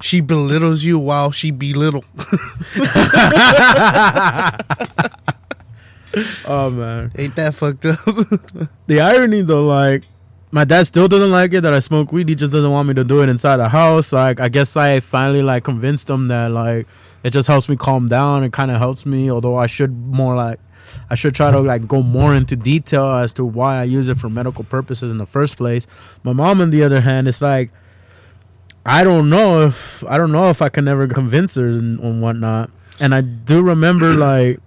she 0.00 0.20
belittles 0.20 0.82
you 0.82 0.98
while 0.98 1.30
she 1.30 1.52
belittle 1.52 2.04
oh 6.46 6.70
man, 6.70 7.12
ain't 7.16 7.36
that 7.36 7.54
fucked 7.54 7.86
up 7.86 7.98
the 8.86 9.00
irony 9.00 9.42
though, 9.42 9.66
like. 9.66 10.04
My 10.52 10.64
dad 10.64 10.86
still 10.86 11.08
doesn't 11.08 11.32
like 11.32 11.52
it 11.52 11.62
that 11.62 11.74
I 11.74 11.80
smoke 11.80 12.12
weed. 12.12 12.30
He 12.30 12.34
just 12.34 12.52
doesn't 12.52 12.70
want 12.70 12.88
me 12.88 12.94
to 12.94 13.04
do 13.04 13.20
it 13.20 13.28
inside 13.28 13.56
the 13.58 13.68
house. 13.68 14.10
Like, 14.12 14.40
I 14.40 14.48
guess 14.48 14.74
I 14.74 15.00
finally 15.00 15.42
like 15.42 15.64
convinced 15.64 16.08
him 16.08 16.26
that 16.28 16.50
like 16.50 16.86
it 17.24 17.30
just 17.30 17.48
helps 17.48 17.68
me 17.68 17.76
calm 17.76 18.06
down. 18.06 18.42
It 18.42 18.52
kind 18.54 18.70
of 18.70 18.78
helps 18.78 19.04
me. 19.04 19.30
Although 19.30 19.56
I 19.56 19.66
should 19.66 19.90
more 19.92 20.34
like 20.34 20.58
I 21.10 21.14
should 21.14 21.34
try 21.34 21.50
to 21.50 21.60
like 21.60 21.86
go 21.86 22.02
more 22.02 22.34
into 22.34 22.56
detail 22.56 23.06
as 23.06 23.32
to 23.34 23.44
why 23.44 23.80
I 23.80 23.84
use 23.84 24.08
it 24.08 24.18
for 24.18 24.28
medical 24.28 24.64
purposes 24.64 25.10
in 25.10 25.18
the 25.18 25.26
first 25.26 25.56
place. 25.56 25.86
My 26.24 26.32
mom, 26.32 26.60
on 26.60 26.70
the 26.70 26.82
other 26.82 27.00
hand, 27.00 27.28
it's 27.28 27.42
like 27.42 27.70
I 28.84 29.02
don't 29.02 29.28
know 29.28 29.66
if 29.66 30.04
I 30.04 30.16
don't 30.16 30.32
know 30.32 30.50
if 30.50 30.62
I 30.62 30.68
can 30.68 30.86
ever 30.88 31.08
convince 31.08 31.54
her 31.56 31.66
and, 31.68 31.98
and 32.00 32.22
whatnot. 32.22 32.70
And 33.00 33.14
I 33.14 33.20
do 33.20 33.62
remember 33.62 34.14
like 34.14 34.60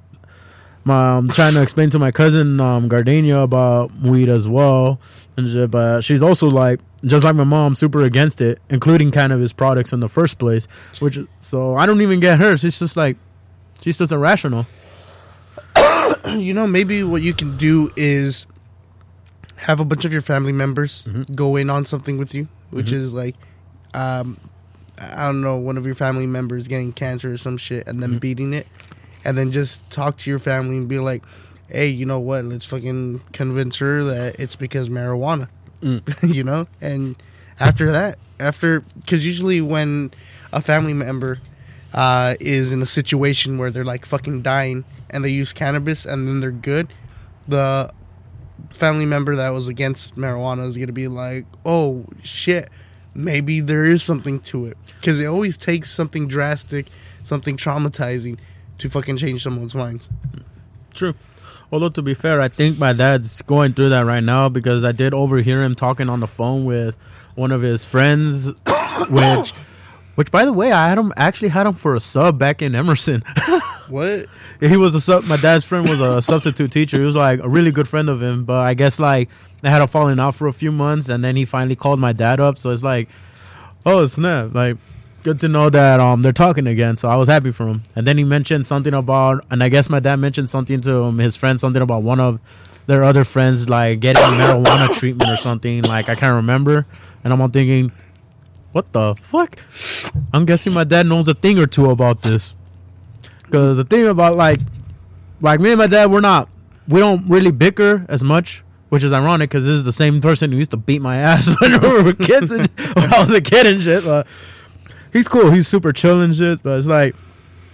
I'm 0.85 1.27
trying 1.29 1.53
to 1.53 1.61
explain 1.61 1.89
to 1.91 1.99
my 1.99 2.11
cousin 2.11 2.59
um, 2.59 2.87
Gardenia 2.87 3.39
about 3.39 3.91
weed 3.95 4.29
as 4.29 4.47
well, 4.47 4.99
and 5.37 5.71
but 5.71 6.01
she's 6.01 6.21
also 6.21 6.49
like 6.49 6.79
just 7.05 7.23
like 7.23 7.35
my 7.35 7.43
mom, 7.43 7.75
super 7.75 8.01
against 8.03 8.41
it, 8.41 8.59
including 8.69 9.11
cannabis 9.11 9.53
products 9.53 9.93
in 9.93 9.99
the 9.99 10.09
first 10.09 10.37
place. 10.37 10.67
Which 10.99 11.19
so 11.39 11.75
I 11.75 11.85
don't 11.85 12.01
even 12.01 12.19
get 12.19 12.39
her. 12.39 12.57
She's 12.57 12.79
just 12.79 12.97
like 12.97 13.17
she's 13.81 13.97
just 13.97 14.11
irrational. 14.11 14.65
you 16.35 16.53
know, 16.53 16.67
maybe 16.67 17.03
what 17.03 17.21
you 17.21 17.33
can 17.33 17.57
do 17.57 17.89
is 17.95 18.47
have 19.57 19.79
a 19.79 19.85
bunch 19.85 20.05
of 20.05 20.13
your 20.13 20.21
family 20.21 20.51
members 20.53 21.05
Mhm. 21.05 21.35
go 21.35 21.55
in 21.55 21.69
on 21.69 21.85
something 21.85 22.17
with 22.17 22.33
you, 22.33 22.47
which 22.71 22.87
Mhm. 22.87 22.93
is 22.93 23.13
like, 23.13 23.35
um, 23.93 24.37
I 24.99 25.25
don't 25.27 25.41
know, 25.41 25.57
one 25.57 25.77
of 25.77 25.85
your 25.85 25.95
family 25.95 26.27
members 26.27 26.67
getting 26.67 26.91
cancer 26.91 27.31
or 27.33 27.37
some 27.37 27.57
shit, 27.57 27.87
and 27.87 28.01
then 28.01 28.15
Mhm. 28.15 28.19
beating 28.19 28.53
it, 28.53 28.67
and 29.25 29.37
then 29.37 29.51
just 29.51 29.89
talk 29.91 30.17
to 30.19 30.29
your 30.29 30.39
family 30.39 30.77
and 30.77 30.87
be 30.87 30.99
like, 30.99 31.23
"Hey, 31.69 31.87
you 31.87 32.05
know 32.05 32.19
what? 32.19 32.45
Let's 32.45 32.65
fucking 32.65 33.21
convince 33.33 33.77
her 33.77 34.03
that 34.05 34.35
it's 34.39 34.55
because 34.55 34.89
marijuana." 34.89 35.47
Mm. 35.83 36.01
you 36.35 36.43
know, 36.43 36.67
and 36.81 37.15
after 37.59 37.91
that, 37.91 38.17
after 38.39 38.81
because 39.01 39.25
usually 39.25 39.61
when 39.61 40.11
a 40.51 40.61
family 40.61 40.93
member 40.93 41.39
uh, 41.93 42.35
is 42.39 42.71
in 42.71 42.81
a 42.81 42.85
situation 42.85 43.57
where 43.57 43.71
they're 43.71 43.83
like 43.85 44.05
fucking 44.05 44.41
dying 44.41 44.83
and 45.11 45.23
they 45.23 45.29
use 45.29 45.53
cannabis 45.53 46.05
and 46.05 46.27
then 46.27 46.39
they're 46.39 46.51
good, 46.51 46.87
the 47.47 47.91
family 48.71 49.05
member 49.05 49.35
that 49.35 49.49
was 49.49 49.67
against 49.67 50.15
marijuana 50.15 50.65
is 50.67 50.77
gonna 50.77 50.91
be 50.91 51.07
like, 51.07 51.45
oh 51.65 52.05
shit, 52.23 52.69
maybe 53.13 53.59
there 53.59 53.85
is 53.85 54.03
something 54.03 54.39
to 54.39 54.65
it 54.65 54.77
because 54.97 55.19
it 55.19 55.25
always 55.25 55.57
takes 55.57 55.89
something 55.89 56.27
drastic, 56.27 56.87
something 57.23 57.57
traumatizing 57.57 58.37
to 58.77 58.89
fucking 58.89 59.17
change 59.17 59.43
someone's 59.43 59.75
minds. 59.75 60.09
True. 60.93 61.13
Although 61.71 61.89
to 61.89 62.01
be 62.01 62.13
fair, 62.13 62.41
I 62.41 62.47
think 62.47 62.79
my 62.79 62.93
dad's 62.93 63.41
going 63.43 63.73
through 63.73 63.89
that 63.89 64.05
right 64.05 64.23
now 64.23 64.49
because 64.49 64.83
I 64.83 64.91
did 64.91 65.13
overhear 65.13 65.63
him 65.63 65.75
talking 65.75 66.09
on 66.09 66.19
the 66.19 66.27
phone 66.27 66.65
with 66.65 66.95
one 67.35 67.51
of 67.51 67.61
his 67.61 67.85
friends, 67.85 68.47
which, 69.09 69.51
which 70.15 70.31
by 70.31 70.45
the 70.45 70.53
way, 70.53 70.71
I 70.71 70.89
had 70.89 70.97
him 70.97 71.13
actually 71.15 71.49
had 71.49 71.67
him 71.67 71.73
for 71.73 71.93
a 71.93 71.99
sub 71.99 72.39
back 72.39 72.61
in 72.61 72.73
Emerson. 72.73 73.23
What? 73.89 74.27
he 74.59 74.77
was 74.77 74.95
a 74.95 75.01
sub. 75.01 75.25
My 75.25 75.37
dad's 75.37 75.65
friend 75.65 75.87
was 75.89 75.99
a 75.99 76.21
substitute 76.31 76.71
teacher. 76.71 76.97
He 76.97 77.03
was 77.03 77.15
like 77.15 77.39
a 77.39 77.49
really 77.49 77.71
good 77.71 77.87
friend 77.87 78.09
of 78.09 78.21
him, 78.21 78.45
but 78.45 78.65
I 78.65 78.73
guess 78.73 78.99
like 78.99 79.29
they 79.61 79.69
had 79.69 79.81
a 79.81 79.87
falling 79.87 80.19
out 80.19 80.35
for 80.35 80.47
a 80.47 80.53
few 80.53 80.71
months, 80.71 81.09
and 81.09 81.23
then 81.23 81.35
he 81.35 81.45
finally 81.45 81.75
called 81.75 81.99
my 81.99 82.13
dad 82.13 82.39
up. 82.39 82.57
So 82.57 82.69
it's 82.71 82.83
like, 82.83 83.09
oh 83.85 84.05
snap! 84.05 84.53
Like, 84.53 84.77
good 85.23 85.39
to 85.41 85.47
know 85.47 85.69
that 85.69 85.99
um 85.99 86.21
they're 86.21 86.31
talking 86.31 86.67
again. 86.67 86.97
So 86.97 87.09
I 87.09 87.15
was 87.15 87.27
happy 87.27 87.51
for 87.51 87.67
him. 87.67 87.83
And 87.95 88.05
then 88.05 88.17
he 88.17 88.23
mentioned 88.23 88.65
something 88.65 88.93
about, 88.93 89.43
and 89.51 89.63
I 89.63 89.69
guess 89.69 89.89
my 89.89 89.99
dad 89.99 90.17
mentioned 90.17 90.49
something 90.49 90.81
to 90.81 91.03
um, 91.05 91.17
his 91.17 91.35
friend, 91.35 91.59
something 91.59 91.81
about 91.81 92.03
one 92.03 92.19
of 92.19 92.39
their 92.87 93.03
other 93.03 93.23
friends 93.23 93.69
like 93.69 93.99
getting 93.99 94.23
marijuana 94.23 94.93
treatment 94.97 95.29
or 95.29 95.37
something. 95.37 95.83
Like 95.83 96.09
I 96.09 96.15
can't 96.15 96.35
remember. 96.35 96.85
And 97.23 97.33
I'm 97.33 97.51
thinking, 97.51 97.91
what 98.71 98.91
the 98.93 99.15
fuck? 99.15 99.59
I'm 100.33 100.45
guessing 100.45 100.73
my 100.73 100.83
dad 100.83 101.05
knows 101.05 101.27
a 101.27 101.33
thing 101.33 101.59
or 101.59 101.67
two 101.67 101.89
about 101.89 102.21
this. 102.21 102.55
Because 103.49 103.77
the 103.77 103.83
thing 103.83 104.05
about 104.07 104.35
like, 104.35 104.59
like 105.41 105.59
me 105.59 105.71
and 105.71 105.79
my 105.79 105.87
dad, 105.87 106.11
we're 106.11 106.21
not, 106.21 106.49
we 106.87 106.99
don't 106.99 107.27
really 107.29 107.51
bicker 107.51 108.05
as 108.07 108.23
much, 108.23 108.63
which 108.89 109.03
is 109.03 109.11
ironic 109.11 109.49
because 109.49 109.65
this 109.65 109.75
is 109.75 109.83
the 109.83 109.91
same 109.91 110.21
person 110.21 110.51
who 110.51 110.57
used 110.57 110.71
to 110.71 110.77
beat 110.77 111.01
my 111.01 111.17
ass 111.21 111.49
when 111.61 111.81
we 111.81 112.01
were 112.03 112.13
kids 112.13 112.51
and 112.51 112.67
when 112.93 113.13
I 113.13 113.19
was 113.19 113.31
a 113.31 113.41
kid 113.41 113.65
and 113.65 113.81
shit. 113.81 114.03
But 114.03 114.27
he's 115.11 115.27
cool. 115.27 115.51
He's 115.51 115.67
super 115.67 115.91
chill 115.91 116.21
and 116.21 116.35
shit. 116.35 116.61
But 116.61 116.77
it's 116.77 116.87
like, 116.87 117.15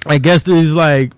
I 0.05 0.17
guess 0.17 0.45
he's 0.45 0.73
like, 0.73 1.13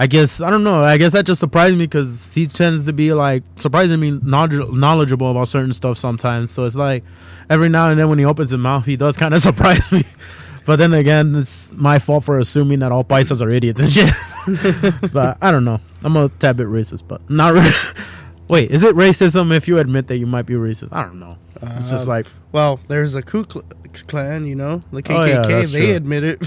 I 0.00 0.06
guess 0.06 0.40
I 0.40 0.50
don't 0.50 0.62
know. 0.62 0.84
I 0.84 0.96
guess 0.96 1.10
that 1.12 1.26
just 1.26 1.40
surprised 1.40 1.76
me 1.76 1.86
because 1.86 2.32
he 2.32 2.46
tends 2.46 2.84
to 2.84 2.92
be 2.92 3.12
like 3.12 3.42
surprisingly 3.56 4.12
knowledge- 4.12 4.70
knowledgeable 4.70 5.30
about 5.30 5.48
certain 5.48 5.72
stuff 5.72 5.98
sometimes. 5.98 6.52
So 6.52 6.66
it's 6.66 6.76
like 6.76 7.02
every 7.50 7.68
now 7.68 7.88
and 7.88 7.98
then 7.98 8.08
when 8.08 8.18
he 8.18 8.24
opens 8.24 8.50
his 8.50 8.60
mouth, 8.60 8.86
he 8.86 8.96
does 8.96 9.16
kind 9.16 9.34
of 9.34 9.42
surprise 9.42 9.90
me. 9.90 10.04
But 10.68 10.76
then 10.76 10.92
again, 10.92 11.34
it's 11.34 11.72
my 11.72 11.98
fault 11.98 12.24
for 12.24 12.38
assuming 12.38 12.80
that 12.80 12.92
all 12.92 13.02
paisas 13.02 13.40
are 13.40 13.48
idiots 13.48 13.80
and 13.80 13.88
shit. 13.88 14.12
but 15.14 15.38
I 15.40 15.50
don't 15.50 15.64
know. 15.64 15.80
I'm 16.04 16.14
a 16.14 16.28
tad 16.28 16.58
bit 16.58 16.66
racist, 16.66 17.04
but 17.08 17.22
not. 17.30 17.54
Ra- 17.54 18.04
Wait, 18.48 18.70
is 18.70 18.84
it 18.84 18.94
racism 18.94 19.50
if 19.56 19.66
you 19.66 19.78
admit 19.78 20.08
that 20.08 20.18
you 20.18 20.26
might 20.26 20.44
be 20.44 20.52
racist? 20.52 20.90
I 20.92 21.04
don't 21.04 21.18
know. 21.18 21.38
It's 21.62 21.88
just 21.88 22.06
Uh, 22.06 22.10
like, 22.10 22.26
Well, 22.52 22.78
there's 22.86 23.14
a 23.14 23.22
Ku 23.22 23.44
Klux 23.44 24.02
Klan, 24.02 24.44
you 24.44 24.56
know, 24.56 24.82
the 24.92 25.02
KKK. 25.02 25.14
Oh, 25.16 25.24
yeah, 25.48 25.62
they 25.64 25.86
true. 25.86 25.94
admit 25.96 26.24
it. 26.24 26.38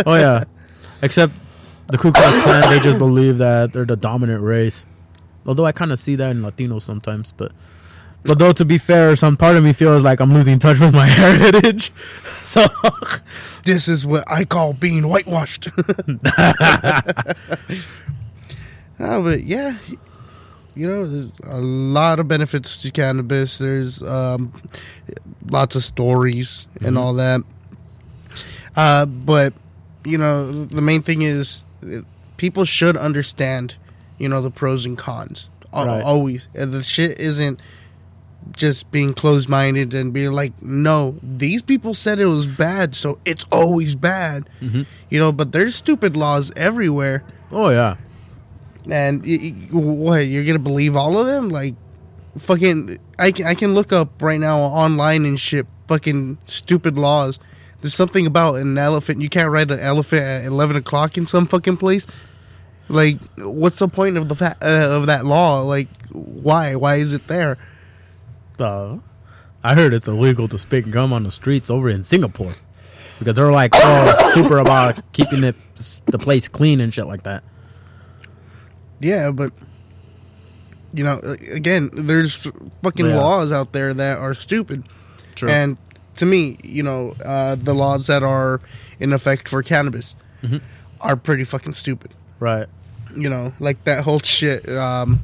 oh 0.06 0.14
yeah. 0.14 0.44
Except 1.02 1.32
the 1.88 1.98
Ku 1.98 2.12
Klux 2.12 2.42
Klan, 2.44 2.70
they 2.70 2.78
just 2.78 2.98
believe 3.00 3.38
that 3.38 3.72
they're 3.72 3.84
the 3.84 3.96
dominant 3.96 4.42
race. 4.44 4.86
Although 5.46 5.66
I 5.66 5.72
kind 5.72 5.90
of 5.90 5.98
see 5.98 6.14
that 6.14 6.30
in 6.30 6.42
Latinos 6.42 6.82
sometimes, 6.82 7.32
but 7.32 7.50
but 8.24 8.38
though 8.38 8.52
to 8.52 8.64
be 8.64 8.78
fair, 8.78 9.14
some 9.16 9.36
part 9.36 9.56
of 9.56 9.64
me 9.64 9.72
feels 9.72 10.02
like 10.02 10.20
I'm 10.20 10.32
losing 10.32 10.58
touch 10.58 10.80
with 10.80 10.94
my 10.94 11.06
heritage. 11.08 11.92
So 12.44 12.64
this 13.64 13.88
is 13.88 14.04
what 14.06 14.24
I 14.30 14.44
call 14.44 14.72
being 14.74 15.04
whitewashed. 15.08 15.68
Ah, 18.98 19.20
but 19.20 19.44
yeah, 19.44 19.76
you 20.74 20.86
know, 20.86 21.06
there's 21.06 21.32
a 21.44 21.60
lot 21.60 22.20
of 22.20 22.28
benefits 22.28 22.76
to 22.82 22.90
cannabis. 22.90 23.58
There's 23.58 24.02
um, 24.02 24.52
lots 25.46 25.76
of 25.76 25.84
stories 25.84 26.66
and 26.80 26.96
Mhm. 26.96 27.00
all 27.00 27.14
that. 27.14 27.40
Uh, 28.76 29.06
but 29.06 29.52
you 30.04 30.18
know, 30.18 30.50
the 30.50 30.82
main 30.82 31.02
thing 31.02 31.22
is 31.22 31.64
uh, 31.84 32.00
people 32.36 32.64
should 32.64 32.96
understand, 32.96 33.76
you 34.18 34.28
know, 34.28 34.40
the 34.40 34.50
pros 34.50 34.84
and 34.86 34.96
cons. 34.98 35.48
Right. 35.74 36.02
Always, 36.02 36.48
and 36.54 36.70
the 36.72 36.82
shit 36.82 37.18
isn't 37.18 37.58
just 38.50 38.90
being 38.90 39.14
closed-minded 39.14 39.94
and 39.94 40.12
being 40.12 40.32
like, 40.32 40.52
no, 40.62 41.16
these 41.22 41.62
people 41.62 41.94
said 41.94 42.18
it 42.20 42.26
was 42.26 42.46
bad, 42.46 42.94
so 42.94 43.18
it's 43.24 43.44
always 43.52 43.94
bad. 43.94 44.48
Mhm. 44.60 44.86
You 45.10 45.18
know, 45.20 45.32
but 45.32 45.52
there's 45.52 45.74
stupid 45.74 46.16
laws 46.16 46.50
everywhere. 46.56 47.24
Oh 47.50 47.70
yeah. 47.70 47.96
And 48.90 49.24
what 49.70 50.26
you're 50.26 50.44
gonna 50.44 50.58
believe 50.58 50.96
all 50.96 51.18
of 51.18 51.26
them? 51.26 51.48
Like, 51.48 51.74
fucking, 52.36 52.98
I 53.18 53.30
can, 53.30 53.46
I 53.46 53.54
can 53.54 53.74
look 53.74 53.92
up 53.92 54.20
right 54.20 54.40
now 54.40 54.58
online 54.60 55.24
and 55.24 55.38
shit. 55.38 55.66
Fucking 55.88 56.38
stupid 56.46 56.98
laws. 56.98 57.38
There's 57.80 57.94
something 57.94 58.26
about 58.26 58.54
an 58.56 58.78
elephant. 58.78 59.20
You 59.20 59.28
can't 59.28 59.50
ride 59.50 59.70
an 59.70 59.80
elephant 59.80 60.22
at 60.22 60.44
eleven 60.44 60.76
o'clock 60.76 61.18
in 61.18 61.26
some 61.26 61.46
fucking 61.46 61.76
place. 61.76 62.06
Like, 62.88 63.18
what's 63.38 63.78
the 63.78 63.88
point 63.88 64.16
of 64.16 64.28
the 64.28 64.34
fa- 64.34 64.56
uh, 64.62 64.96
of 64.96 65.06
that 65.06 65.24
law? 65.26 65.62
Like, 65.62 65.88
why? 66.10 66.74
Why 66.74 66.96
is 66.96 67.12
it 67.12 67.26
there? 67.26 67.58
Uh, 68.62 68.98
I 69.64 69.74
heard 69.74 69.92
it's 69.94 70.08
illegal 70.08 70.48
to 70.48 70.58
spit 70.58 70.90
gum 70.90 71.12
on 71.12 71.22
the 71.24 71.30
streets 71.30 71.68
over 71.70 71.88
in 71.90 72.02
Singapore 72.04 72.54
because 73.18 73.34
they're 73.34 73.52
like 73.52 73.72
oh 73.74 74.30
super 74.34 74.58
about 74.58 74.98
keeping 75.12 75.44
it 75.44 75.54
the 76.06 76.18
place 76.18 76.48
clean 76.48 76.80
and 76.80 76.92
shit 76.94 77.06
like 77.06 77.24
that. 77.24 77.42
Yeah, 79.00 79.30
but 79.32 79.52
you 80.94 81.04
know, 81.04 81.20
again, 81.54 81.90
there's 81.92 82.46
fucking 82.82 83.06
Yeah. 83.06 83.16
laws 83.16 83.50
out 83.52 83.72
there 83.72 83.94
that 83.94 84.18
are 84.18 84.34
stupid. 84.34 84.84
True. 85.34 85.48
And 85.48 85.78
to 86.18 86.26
me, 86.26 86.58
you 86.62 86.82
know, 86.82 87.14
uh, 87.24 87.54
the 87.56 87.74
laws 87.74 88.06
that 88.08 88.22
are 88.22 88.60
in 89.00 89.12
effect 89.12 89.48
for 89.48 89.62
cannabis 89.62 90.14
Mhm. 90.42 90.60
are 91.00 91.16
pretty 91.16 91.44
fucking 91.44 91.72
stupid. 91.72 92.12
right. 92.40 92.66
You 93.16 93.28
know, 93.30 93.52
like 93.60 93.82
that 93.84 94.04
whole 94.04 94.18
shit. 94.20 94.68
Um, 94.70 95.20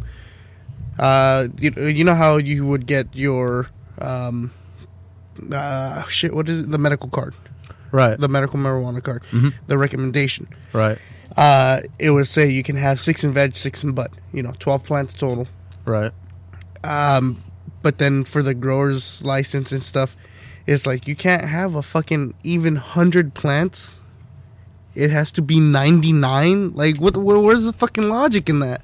uh, 0.98 1.48
you, 1.58 1.70
you 1.72 2.04
know 2.04 2.14
how 2.14 2.36
you 2.36 2.66
would 2.66 2.86
get 2.86 3.06
your 3.14 3.68
um, 4.00 4.50
uh, 5.52 6.02
shit. 6.04 6.34
What 6.34 6.48
is 6.48 6.62
it? 6.62 6.70
The 6.70 6.78
medical 6.78 7.08
card, 7.08 7.34
Right. 7.92 8.18
the 8.18 8.28
medical 8.28 8.58
marijuana 8.58 9.02
card, 9.02 9.22
Mhm. 9.32 9.52
the 9.66 9.78
recommendation. 9.78 10.48
Right. 10.72 10.98
Uh, 11.36 11.80
it 11.98 12.10
would 12.10 12.26
say 12.26 12.48
you 12.50 12.62
can 12.62 12.76
have 12.76 12.98
six 12.98 13.22
in 13.24 13.32
veg, 13.32 13.54
six 13.56 13.84
in 13.84 13.92
bud. 13.92 14.10
You 14.32 14.42
know, 14.42 14.54
twelve 14.58 14.84
plants 14.84 15.14
total. 15.14 15.46
Right. 15.84 16.12
Um, 16.84 17.42
but 17.82 17.98
then 17.98 18.24
for 18.24 18.42
the 18.42 18.54
growers 18.54 19.24
license 19.24 19.70
and 19.72 19.82
stuff, 19.82 20.16
it's 20.66 20.86
like 20.86 21.06
you 21.06 21.14
can't 21.14 21.44
have 21.44 21.74
a 21.74 21.82
fucking 21.82 22.34
even 22.42 22.76
hundred 22.76 23.34
plants. 23.34 24.00
It 24.94 25.10
has 25.10 25.30
to 25.32 25.42
be 25.42 25.60
ninety 25.60 26.12
nine. 26.12 26.72
Like 26.74 26.96
what? 26.96 27.16
Where's 27.16 27.64
the 27.66 27.72
fucking 27.72 28.08
logic 28.08 28.48
in 28.48 28.58
that? 28.60 28.82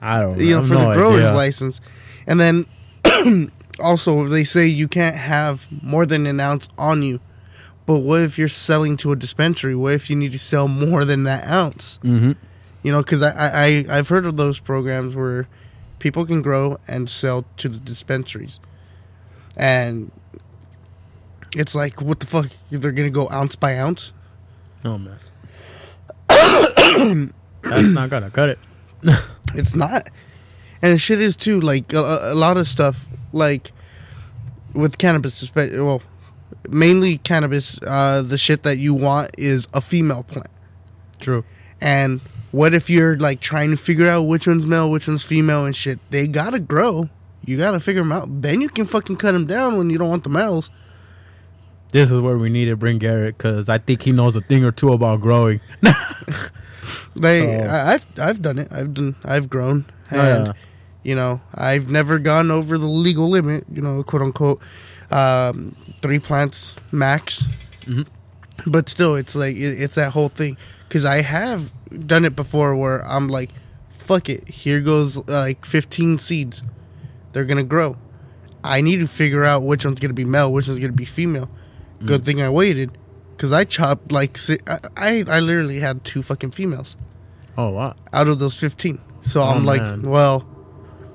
I 0.00 0.20
don't 0.20 0.36
know. 0.38 0.42
You 0.44 0.54
know, 0.56 0.64
for 0.64 0.74
no 0.74 0.88
the 0.88 0.94
growers 0.94 1.24
idea. 1.26 1.34
license, 1.34 1.80
and 2.26 2.38
then 2.40 2.64
also 3.80 4.24
they 4.28 4.44
say 4.44 4.66
you 4.66 4.88
can't 4.88 5.16
have 5.16 5.68
more 5.82 6.06
than 6.06 6.26
an 6.26 6.40
ounce 6.40 6.68
on 6.78 7.02
you. 7.02 7.20
But 7.86 7.98
what 7.98 8.22
if 8.22 8.36
you're 8.38 8.48
selling 8.48 8.96
to 8.98 9.12
a 9.12 9.16
dispensary? 9.16 9.74
What 9.76 9.94
if 9.94 10.10
you 10.10 10.16
need 10.16 10.32
to 10.32 10.38
sell 10.38 10.66
more 10.68 11.04
than 11.04 11.22
that 11.24 11.46
ounce? 11.46 11.98
Mhm. 12.02 12.36
You 12.82 12.92
know, 12.92 13.02
because 13.02 13.22
I, 13.22 13.30
I 13.30 13.48
I- 13.90 13.98
I've 13.98 14.08
heard 14.08 14.26
of 14.26 14.36
those 14.36 14.58
programs 14.60 15.14
where 15.16 15.46
people 15.98 16.26
can 16.26 16.42
grow 16.42 16.78
and 16.88 17.08
sell 17.08 17.44
to 17.58 17.68
the 17.68 17.78
dispensaries, 17.78 18.60
and 19.56 20.10
it's 21.54 21.74
like, 21.74 22.02
what 22.02 22.20
the 22.20 22.26
fuck? 22.26 22.48
They're 22.70 22.92
gonna 22.92 23.08
go 23.10 23.28
ounce 23.30 23.56
by 23.56 23.78
ounce? 23.78 24.12
Oh 24.84 24.98
man. 24.98 25.18
That's 27.62 27.88
not 27.92 28.10
gonna 28.10 28.30
cut 28.30 28.50
it. 28.50 28.58
it's 29.54 29.74
not. 29.74 30.08
And 30.82 30.92
the 30.92 30.98
shit 30.98 31.20
is 31.20 31.36
too 31.36 31.60
like 31.60 31.92
a, 31.92 32.32
a 32.32 32.34
lot 32.34 32.56
of 32.56 32.66
stuff 32.66 33.08
like 33.32 33.72
with 34.72 34.98
cannabis, 34.98 35.50
well, 35.54 36.02
mainly 36.68 37.18
cannabis. 37.18 37.80
Uh, 37.82 38.22
the 38.22 38.38
shit 38.38 38.62
that 38.64 38.78
you 38.78 38.94
want 38.94 39.30
is 39.38 39.68
a 39.72 39.80
female 39.80 40.22
plant. 40.22 40.50
True. 41.18 41.44
And 41.80 42.20
what 42.52 42.74
if 42.74 42.88
you're 42.90 43.16
like 43.16 43.40
trying 43.40 43.70
to 43.70 43.76
figure 43.76 44.08
out 44.08 44.22
which 44.22 44.46
one's 44.46 44.66
male, 44.66 44.90
which 44.90 45.08
one's 45.08 45.24
female, 45.24 45.64
and 45.64 45.74
shit? 45.74 45.98
They 46.10 46.26
gotta 46.26 46.60
grow. 46.60 47.08
You 47.44 47.56
gotta 47.56 47.80
figure 47.80 48.02
them 48.02 48.12
out. 48.12 48.42
Then 48.42 48.60
you 48.60 48.68
can 48.68 48.84
fucking 48.84 49.16
cut 49.16 49.32
them 49.32 49.46
down 49.46 49.78
when 49.78 49.90
you 49.90 49.98
don't 49.98 50.08
want 50.08 50.24
the 50.24 50.30
males. 50.30 50.70
This 51.92 52.10
is 52.10 52.20
where 52.20 52.36
we 52.36 52.50
need 52.50 52.66
to 52.66 52.76
bring 52.76 52.98
Garrett 52.98 53.38
because 53.38 53.68
I 53.68 53.78
think 53.78 54.02
he 54.02 54.12
knows 54.12 54.36
a 54.36 54.40
thing 54.40 54.64
or 54.64 54.72
two 54.72 54.92
about 54.92 55.20
growing. 55.20 55.60
Like 57.16 57.42
So- 57.42 57.66
I, 57.68 57.92
I've 57.94 58.06
I've 58.18 58.42
done 58.42 58.58
it. 58.58 58.68
I've 58.72 58.94
done 58.94 59.14
I've 59.24 59.48
grown, 59.50 59.84
Oh, 60.12 60.18
and 60.20 60.46
yeah. 60.48 60.52
you 61.02 61.14
know 61.14 61.40
I've 61.54 61.88
never 61.90 62.18
gone 62.18 62.50
over 62.50 62.78
the 62.78 62.86
legal 62.86 63.28
limit. 63.28 63.64
You 63.72 63.82
know, 63.82 64.02
quote 64.02 64.22
unquote, 64.22 64.60
um, 65.10 65.74
three 66.02 66.18
plants 66.18 66.76
max. 66.92 67.46
Mhm. 67.84 68.06
But 68.66 68.88
still, 68.88 69.14
it's 69.16 69.34
like 69.36 69.56
it, 69.56 69.80
it's 69.82 69.94
that 69.96 70.12
whole 70.12 70.28
thing 70.28 70.56
because 70.88 71.04
I 71.04 71.22
have 71.22 71.72
done 72.06 72.24
it 72.24 72.34
before 72.34 72.74
where 72.76 73.06
I'm 73.06 73.28
like, 73.28 73.50
fuck 73.90 74.28
it, 74.28 74.48
here 74.48 74.80
goes 74.80 75.16
like 75.28 75.64
15 75.64 76.18
seeds. 76.18 76.62
They're 77.32 77.44
gonna 77.44 77.62
grow. 77.64 77.96
I 78.64 78.80
need 78.80 78.96
to 79.00 79.06
figure 79.06 79.44
out 79.44 79.62
which 79.62 79.84
one's 79.84 80.00
gonna 80.00 80.14
be 80.14 80.24
male, 80.24 80.52
which 80.52 80.66
one's 80.68 80.80
gonna 80.80 80.92
be 80.92 81.04
female. 81.04 81.48
Good 82.04 82.24
thing 82.24 82.42
I 82.42 82.48
waited, 82.50 82.90
cause 83.38 83.52
I 83.52 83.64
chopped 83.64 84.10
like 84.12 84.38
I, 84.96 85.24
I 85.28 85.40
literally 85.40 85.80
had 85.80 86.04
two 86.04 86.22
fucking 86.22 86.50
females 86.52 86.96
Oh 87.58 87.70
wow. 87.70 87.94
out 88.12 88.28
of 88.28 88.38
those 88.38 88.58
15. 88.60 88.98
So 89.22 89.40
Oh, 89.42 89.46
I'm 89.46 89.64
like, 89.64 89.80
man. 89.82 90.02
well, 90.02 90.44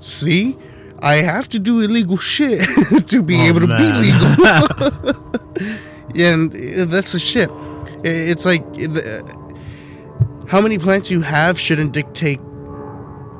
see, 0.01 0.57
I 0.99 1.15
have 1.15 1.47
to 1.49 1.59
do 1.59 1.79
illegal 1.81 2.17
shit 2.17 2.59
to 3.07 3.21
be 3.23 3.35
Oh, 3.37 3.43
able 3.47 3.59
to 3.61 3.67
man. 3.67 3.79
be 3.79 4.11
legal. 4.11 5.15
and 6.15 6.51
uh, 6.53 6.85
that's 6.85 7.11
the 7.13 7.19
shit. 7.19 7.49
It's 8.03 8.45
like 8.45 8.63
uh, 8.79 9.21
how 10.47 10.59
many 10.61 10.77
plants 10.79 11.11
you 11.11 11.21
have 11.21 11.59
shouldn't 11.59 11.91
dictate 11.93 12.39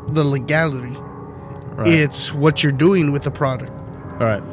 the 0.10 0.24
legality. 0.24 0.96
Right. 1.76 1.88
It's 1.88 2.32
what 2.34 2.62
you're 2.64 2.72
doing 2.72 3.12
with 3.12 3.24
the 3.24 3.32
product. 3.32 3.72
All 4.20 4.28
right. 4.28 4.44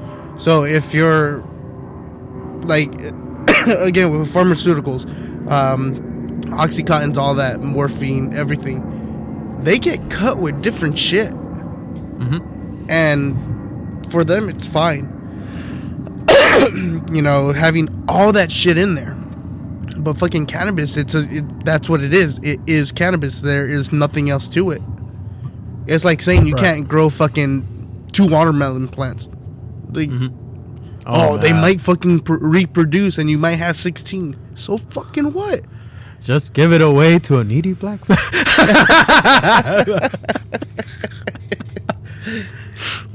So 0.40 0.64
if 0.64 0.94
you're 0.94 1.42
like 2.64 2.90
again 3.78 4.10
with 4.18 4.32
pharmaceuticals, 4.32 5.06
um, 5.50 5.94
oxycontins, 6.52 7.16
all 7.16 7.34
that, 7.36 7.60
morphine, 7.60 8.34
everything, 8.34 9.60
they 9.62 9.78
get 9.78 10.10
cut 10.10 10.38
with 10.38 10.62
different 10.62 10.96
shit, 10.98 11.32
and 12.88 14.06
for 14.10 14.24
them 14.24 14.48
it's 14.48 14.66
fine. 14.68 15.14
you 17.12 17.22
know, 17.22 17.52
having 17.52 17.88
all 18.08 18.32
that 18.32 18.50
shit 18.50 18.76
in 18.78 18.94
there. 18.94 19.14
But 19.98 20.16
fucking 20.18 20.46
cannabis, 20.46 20.96
it's 20.96 21.14
a, 21.14 21.24
it, 21.28 21.64
that's 21.64 21.88
what 21.88 22.02
it 22.02 22.14
is. 22.14 22.38
It 22.38 22.60
is 22.66 22.92
cannabis. 22.92 23.40
There 23.40 23.68
is 23.68 23.92
nothing 23.92 24.30
else 24.30 24.46
to 24.48 24.70
it. 24.70 24.80
It's 25.86 26.04
like 26.04 26.20
saying 26.22 26.46
you 26.46 26.54
Right. 26.54 26.62
can't 26.62 26.88
grow 26.88 27.08
fucking 27.08 28.06
two 28.12 28.26
watermelon 28.28 28.88
plants. 28.88 29.28
Like, 29.90 30.10
Oh, 31.08 31.30
oh, 31.30 31.36
they 31.38 31.52
might 31.52 31.80
fucking 31.80 32.20
pr- 32.20 32.34
reproduce, 32.34 33.18
and 33.18 33.30
you 33.30 33.38
might 33.38 33.56
have 33.56 33.76
sixteen. 33.76 34.36
So 34.54 34.76
fucking 34.76 35.32
what? 35.32 35.62
just 36.20 36.52
give 36.52 36.72
it 36.72 36.82
away 36.82 37.18
to 37.20 37.38
a 37.38 37.44
needy 37.44 37.72
black. 37.72 38.00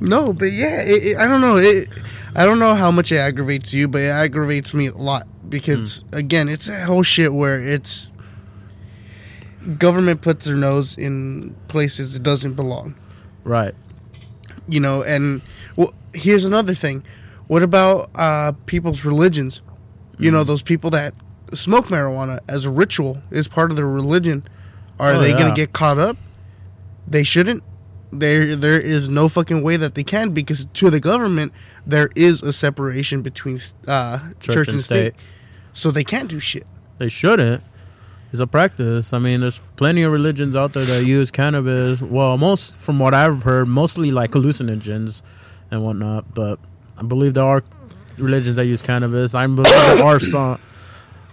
No, 0.03 0.33
but 0.33 0.51
yeah, 0.51 0.81
it, 0.81 1.03
it- 1.03 1.17
I 1.17 1.27
don't 1.27 1.39
know. 1.39 1.55
It, 1.55 1.87
I 2.35 2.45
don't 2.45 2.59
know 2.59 2.75
how 2.75 2.91
much 2.91 3.11
it 3.11 3.17
aggravates 3.17 3.73
you, 3.73 3.87
but 3.87 4.01
it 4.01 4.09
aggravates 4.09 4.73
me 4.73 4.87
a 4.87 4.93
lot 4.93 5.27
because 5.47 6.03
hmm. 6.11 6.17
again, 6.17 6.49
it's 6.49 6.67
a 6.67 6.85
whole 6.85 7.03
shit 7.03 7.33
where 7.33 7.59
it's 7.59 8.11
government 9.77 10.21
puts 10.21 10.45
their 10.45 10.57
nose 10.57 10.97
in 10.97 11.55
places 11.69 12.17
it 12.17 12.23
doesn't 12.23 12.55
belong. 12.55 12.95
right. 13.45 13.73
You 14.67 14.79
know, 14.79 15.03
and 15.03 15.41
well, 15.75 15.93
here's 16.13 16.45
another 16.45 16.73
thing. 16.73 17.03
What 17.47 17.63
about 17.63 18.09
uh, 18.15 18.53
people's 18.65 19.05
religions? 19.05 19.61
You 20.19 20.31
know, 20.31 20.43
those 20.43 20.61
people 20.61 20.89
that 20.91 21.13
smoke 21.53 21.87
marijuana 21.87 22.39
as 22.47 22.65
a 22.65 22.69
ritual 22.71 23.21
is 23.31 23.47
part 23.47 23.71
of 23.71 23.77
their 23.77 23.87
religion. 23.87 24.43
Are 24.99 25.13
Oh, 25.13 25.19
they 25.19 25.33
going 25.33 25.49
to 25.49 25.55
get 25.55 25.73
caught 25.73 25.97
up? 25.97 26.17
They 27.07 27.23
shouldn't. 27.23 27.63
There, 28.11 28.55
there 28.55 28.79
is 28.79 29.09
no 29.09 29.27
fucking 29.27 29.63
way 29.63 29.75
that 29.75 29.95
they 29.95 30.03
can 30.03 30.29
because 30.33 30.65
to 30.65 30.89
the 30.91 30.99
government 30.99 31.51
there 31.85 32.09
is 32.15 32.43
a 32.43 32.53
separation 32.53 33.23
between 33.23 33.57
uh, 33.87 34.19
church, 34.39 34.67
and 34.67 34.81
state. 34.83 35.15
so 35.73 35.89
they 35.89 36.03
can't 36.03 36.29
do 36.29 36.39
shit. 36.39 36.67
They 36.99 37.09
shouldn't. 37.09 37.63
It's 38.31 38.39
a 38.39 38.47
practice. 38.47 39.13
I 39.13 39.19
mean, 39.19 39.41
there's 39.41 39.59
plenty 39.75 40.03
of 40.03 40.11
religions 40.11 40.55
out 40.55 40.73
there 40.73 40.85
that 40.85 41.05
use 41.05 41.31
cannabis. 41.31 42.01
Well, 42.01 42.37
most 42.37 42.79
from 42.79 42.99
what 42.99 43.13
I've 43.15 43.43
heard, 43.43 43.67
mostly 43.67 44.11
like 44.11 44.31
hallucinogens 44.31 45.21
and 45.71 45.83
whatnot. 45.83 46.33
But 46.35 46.59
I 46.97 47.03
believe 47.03 47.33
there 47.33 47.43
are 47.43 47.63
religions 48.17 48.55
that 48.57 48.65
use 48.65 48.81
cannabis. 48.81 49.33
I 49.33 49.45
believe 49.47 49.65
there 49.65 50.05
are 50.05 50.19
some. 50.19 50.59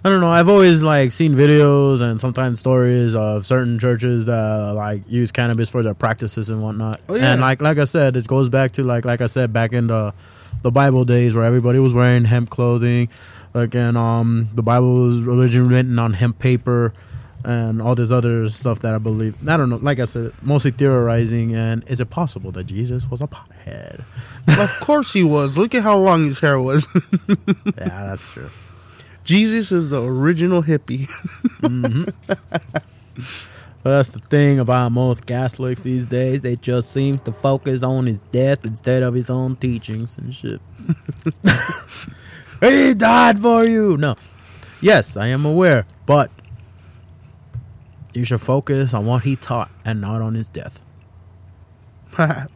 I 0.03 0.09
don't 0.09 0.19
know. 0.19 0.31
I've 0.31 0.49
always 0.49 0.81
like 0.81 1.11
seen 1.11 1.33
videos 1.33 2.01
and 2.01 2.19
sometimes 2.19 2.59
stories 2.59 3.13
of 3.13 3.45
certain 3.45 3.77
churches 3.77 4.25
that 4.25 4.73
like 4.75 5.03
use 5.07 5.31
cannabis 5.31 5.69
for 5.69 5.83
their 5.83 5.93
practices 5.93 6.49
and 6.49 6.63
whatnot. 6.63 7.01
Oh, 7.07 7.15
yeah. 7.15 7.33
And 7.33 7.41
like 7.41 7.61
like 7.61 7.77
I 7.77 7.85
said, 7.85 8.15
this 8.15 8.25
goes 8.25 8.49
back 8.49 8.71
to 8.73 8.83
like 8.83 9.05
like 9.05 9.21
I 9.21 9.27
said 9.27 9.53
back 9.53 9.73
in 9.73 9.87
the 9.87 10.13
the 10.63 10.71
Bible 10.71 11.05
days 11.05 11.35
where 11.35 11.43
everybody 11.43 11.77
was 11.77 11.93
wearing 11.93 12.25
hemp 12.25 12.49
clothing. 12.49 13.09
Like 13.53 13.75
and 13.75 13.95
um 13.95 14.49
the 14.55 14.63
Bible 14.63 14.93
was 15.05 15.21
religion 15.21 15.67
written 15.67 15.99
on 15.99 16.13
hemp 16.13 16.39
paper 16.39 16.93
and 17.43 17.81
all 17.81 17.95
this 17.95 18.11
other 18.11 18.49
stuff 18.49 18.79
that 18.79 18.93
I 18.93 18.97
believe. 18.97 19.47
I 19.47 19.57
don't 19.57 19.69
know. 19.69 19.77
Like 19.77 19.99
I 19.99 20.05
said, 20.05 20.31
mostly 20.41 20.71
theorizing. 20.71 21.55
And 21.55 21.83
is 21.87 21.99
it 21.99 22.09
possible 22.09 22.51
that 22.51 22.65
Jesus 22.65 23.09
was 23.09 23.21
a 23.21 23.27
pothead? 23.27 24.03
of 24.47 24.79
course 24.81 25.13
he 25.13 25.23
was. 25.23 25.57
Look 25.57 25.75
at 25.75 25.83
how 25.83 25.97
long 25.97 26.23
his 26.23 26.39
hair 26.39 26.59
was. 26.59 26.87
yeah, 27.77 28.05
that's 28.05 28.27
true. 28.29 28.49
Jesus 29.23 29.71
is 29.71 29.91
the 29.91 30.01
original 30.01 30.63
hippie. 30.63 31.07
Mm-hmm. 31.61 32.09
But 33.83 33.97
that's 33.97 34.09
the 34.09 34.19
thing 34.19 34.59
about 34.59 34.91
most 34.91 35.25
Catholics 35.25 35.81
these 35.81 36.05
days. 36.05 36.41
They 36.41 36.55
just 36.55 36.91
seem 36.91 37.17
to 37.19 37.31
focus 37.31 37.81
on 37.81 38.05
his 38.05 38.19
death 38.31 38.63
instead 38.63 39.01
of 39.01 39.15
his 39.15 39.29
own 39.29 39.55
teachings 39.55 40.19
and 40.19 40.33
shit. 40.33 40.61
he 42.61 42.93
died 42.93 43.39
for 43.39 43.65
you. 43.65 43.97
No. 43.97 44.15
Yes, 44.81 45.17
I 45.17 45.27
am 45.27 45.45
aware, 45.45 45.85
but 46.05 46.29
you 48.13 48.25
should 48.25 48.41
focus 48.41 48.93
on 48.93 49.05
what 49.05 49.23
he 49.23 49.35
taught 49.35 49.69
and 49.85 50.01
not 50.01 50.21
on 50.21 50.33
his 50.35 50.47
death. 50.47 50.83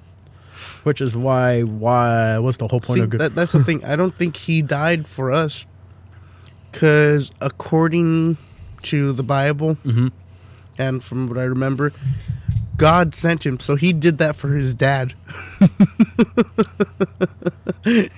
Which 0.84 1.02
is 1.02 1.16
why 1.18 1.62
why 1.62 2.38
what's 2.40 2.58
the 2.58 2.68
whole 2.68 2.80
point 2.82 2.98
See, 3.00 3.04
of 3.04 3.10
good 3.10 3.20
that, 3.22 3.36
that's 3.36 3.54
the 3.54 3.64
thing. 3.64 3.84
I 3.84 3.96
don't 3.96 4.14
think 4.14 4.36
he 4.38 4.62
died 4.62 5.08
for 5.08 5.32
us, 5.32 5.66
because 6.72 7.32
according 7.42 8.38
to 8.84 9.12
the 9.14 9.24
Bible, 9.24 9.76
Mhm. 9.84 10.12
and 10.78 11.04
from 11.04 11.28
what 11.28 11.38
I 11.40 11.44
remember, 11.44 11.92
God 12.78 13.16
sent 13.16 13.46
him. 13.46 13.60
So 13.60 13.76
he 13.76 13.94
did 13.94 14.18
that 14.20 14.36
for 14.36 14.50
his 14.50 14.74
dad. 14.76 15.14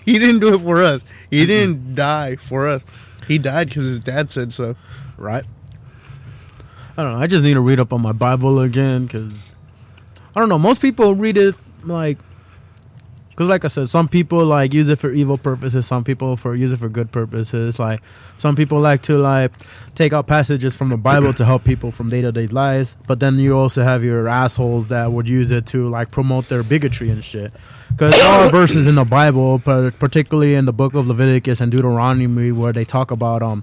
he 0.05 0.19
didn't 0.19 0.39
do 0.39 0.53
it 0.55 0.59
for 0.61 0.83
us. 0.83 1.03
He 1.29 1.45
didn't 1.45 1.95
die 1.95 2.35
for 2.37 2.67
us. 2.67 2.83
He 3.27 3.37
died 3.37 3.69
because 3.69 3.83
his 3.85 3.99
dad 3.99 4.31
said 4.31 4.51
so. 4.53 4.75
right? 5.17 5.45
I 6.97 7.03
don't 7.03 7.13
know. 7.13 7.19
I 7.19 7.27
just 7.27 7.43
need 7.43 7.53
to 7.53 7.61
read 7.61 7.79
up 7.79 7.93
on 7.93 8.01
my 8.01 8.11
Bible 8.11 8.59
again 8.59 9.05
because 9.05 9.53
I 10.35 10.39
don't 10.39 10.49
know. 10.49 10.57
Most 10.57 10.81
people 10.81 11.13
read 11.15 11.37
it 11.37 11.55
like 11.83 12.17
because, 13.37 13.49
like 13.49 13.63
I 13.63 13.67
said, 13.67 13.87
some 13.87 14.07
people 14.07 14.43
like 14.45 14.73
use 14.73 14.89
it 14.89 14.97
for 14.97 15.11
evil 15.11 15.37
purposes. 15.37 15.85
Some 15.85 16.03
people 16.03 16.35
for 16.35 16.55
use 16.55 16.71
it 16.71 16.77
for 16.77 16.89
good 16.89 17.11
purposes. 17.11 17.77
Like 17.77 18.01
some 18.39 18.55
people 18.55 18.79
like 18.79 19.03
to 19.03 19.19
like 19.19 19.51
take 19.93 20.11
out 20.11 20.25
passages 20.25 20.75
from 20.75 20.89
the 20.89 20.97
Bible 20.97 21.33
to 21.35 21.45
help 21.45 21.63
people 21.63 21.91
from 21.91 22.09
day 22.09 22.21
to 22.21 22.31
day 22.31 22.47
lives. 22.47 22.95
But 23.05 23.19
then 23.19 23.37
you 23.37 23.55
also 23.55 23.83
have 23.83 24.03
your 24.03 24.27
assholes 24.27 24.87
that 24.87 25.11
would 25.11 25.29
use 25.29 25.51
it 25.51 25.67
to 25.67 25.87
like 25.87 26.09
promote 26.09 26.49
their 26.49 26.63
bigotry 26.63 27.11
and 27.11 27.23
shit. 27.23 27.53
Because 27.91 28.19
there 28.19 28.27
are 28.27 28.49
verses 28.49 28.87
in 28.87 28.95
the 28.95 29.05
Bible, 29.05 29.59
particularly 29.59 30.55
in 30.55 30.65
the 30.65 30.73
book 30.73 30.95
of 30.95 31.07
Leviticus 31.07 31.61
and 31.61 31.71
Deuteronomy, 31.71 32.51
where 32.51 32.73
they 32.73 32.85
talk 32.85 33.11
about 33.11 33.43
um 33.43 33.61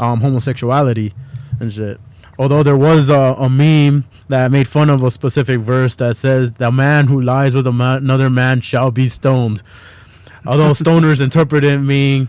um, 0.00 0.22
homosexuality 0.22 1.12
and 1.60 1.70
shit. 1.70 2.00
Although 2.38 2.62
there 2.62 2.76
was 2.76 3.10
a, 3.10 3.36
a 3.38 3.48
meme 3.48 4.04
that 4.28 4.50
made 4.50 4.66
fun 4.66 4.90
of 4.90 5.02
a 5.02 5.10
specific 5.10 5.60
verse 5.60 5.94
that 5.96 6.16
says, 6.16 6.52
"The 6.52 6.72
man 6.72 7.06
who 7.06 7.20
lies 7.20 7.54
with 7.54 7.66
a 7.66 7.72
ma- 7.72 7.96
another 7.96 8.30
man 8.30 8.60
shall 8.60 8.90
be 8.90 9.08
stoned." 9.08 9.62
Although 10.46 10.70
stoners 10.72 11.20
interpret 11.20 11.64
it 11.64 11.78
meaning 11.78 12.28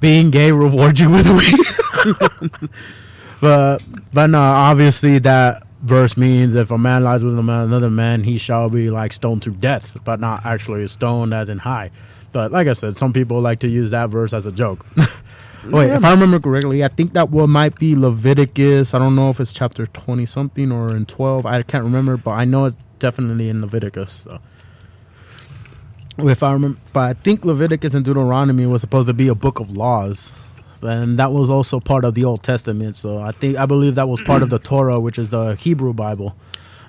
being 0.00 0.30
gay 0.30 0.52
rewards 0.52 1.00
you 1.00 1.10
with 1.10 1.26
weed. 1.28 2.60
but 3.40 3.82
but 4.12 4.26
no, 4.26 4.40
obviously 4.40 5.18
that 5.20 5.62
verse 5.82 6.16
means 6.16 6.54
if 6.54 6.70
a 6.70 6.78
man 6.78 7.04
lies 7.04 7.22
with 7.22 7.38
another 7.38 7.90
man, 7.90 8.24
he 8.24 8.38
shall 8.38 8.68
be 8.70 8.90
like 8.90 9.12
stoned 9.12 9.42
to 9.42 9.50
death, 9.50 9.96
but 10.04 10.18
not 10.18 10.44
actually 10.44 10.86
stoned 10.88 11.32
as 11.32 11.48
in 11.48 11.58
high. 11.58 11.90
But 12.32 12.50
like 12.50 12.66
I 12.66 12.72
said, 12.72 12.96
some 12.96 13.12
people 13.12 13.40
like 13.40 13.60
to 13.60 13.68
use 13.68 13.90
that 13.90 14.10
verse 14.10 14.32
as 14.32 14.46
a 14.46 14.52
joke. 14.52 14.84
Wait, 15.70 15.90
if 15.90 16.04
I 16.04 16.10
remember 16.10 16.38
correctly, 16.40 16.84
I 16.84 16.88
think 16.88 17.14
that 17.14 17.30
one 17.30 17.50
might 17.50 17.78
be 17.78 17.96
Leviticus. 17.96 18.92
I 18.94 18.98
don't 18.98 19.16
know 19.16 19.30
if 19.30 19.40
it's 19.40 19.52
chapter 19.52 19.86
twenty 19.86 20.26
something 20.26 20.70
or 20.70 20.94
in 20.94 21.06
twelve. 21.06 21.46
I 21.46 21.62
can't 21.62 21.84
remember, 21.84 22.16
but 22.16 22.32
I 22.32 22.44
know 22.44 22.66
it's 22.66 22.76
definitely 22.98 23.48
in 23.48 23.60
Leviticus. 23.60 24.24
So. 24.24 24.40
If 26.18 26.42
I 26.42 26.52
remember, 26.52 26.78
but 26.92 27.00
I 27.00 27.12
think 27.14 27.44
Leviticus 27.44 27.94
and 27.94 28.04
Deuteronomy 28.04 28.66
was 28.66 28.82
supposed 28.82 29.08
to 29.08 29.14
be 29.14 29.26
a 29.28 29.34
book 29.34 29.58
of 29.58 29.76
laws, 29.76 30.32
and 30.82 31.18
that 31.18 31.32
was 31.32 31.50
also 31.50 31.80
part 31.80 32.04
of 32.04 32.14
the 32.14 32.24
Old 32.24 32.42
Testament. 32.42 32.96
So 32.96 33.18
I 33.18 33.32
think 33.32 33.56
I 33.56 33.66
believe 33.66 33.96
that 33.96 34.08
was 34.08 34.22
part 34.22 34.42
of 34.42 34.50
the 34.50 34.58
Torah, 34.70 35.00
which 35.00 35.18
is 35.18 35.30
the 35.30 35.54
Hebrew 35.56 35.92
Bible, 35.92 36.36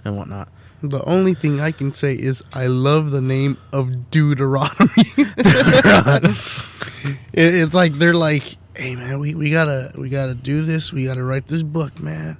and 0.03 0.15
whatnot. 0.17 0.49
The 0.83 1.03
only 1.05 1.33
thing 1.33 1.59
I 1.59 1.71
can 1.71 1.93
say 1.93 2.13
is 2.13 2.43
I 2.53 2.67
love 2.67 3.09
the 3.09 3.21
name 3.21 3.57
of 3.73 4.11
Deuteronomy. 4.11 4.69
it, 5.17 7.15
it's 7.33 7.73
like 7.73 7.93
they're 7.93 8.13
like, 8.13 8.57
"Hey 8.75 8.95
man, 8.95 9.19
we, 9.19 9.35
we 9.35 9.51
gotta 9.51 9.91
we 9.97 10.09
gotta 10.09 10.33
do 10.35 10.63
this. 10.63 10.91
We 10.93 11.05
gotta 11.05 11.23
write 11.23 11.47
this 11.47 11.63
book, 11.63 12.01
man." 12.01 12.37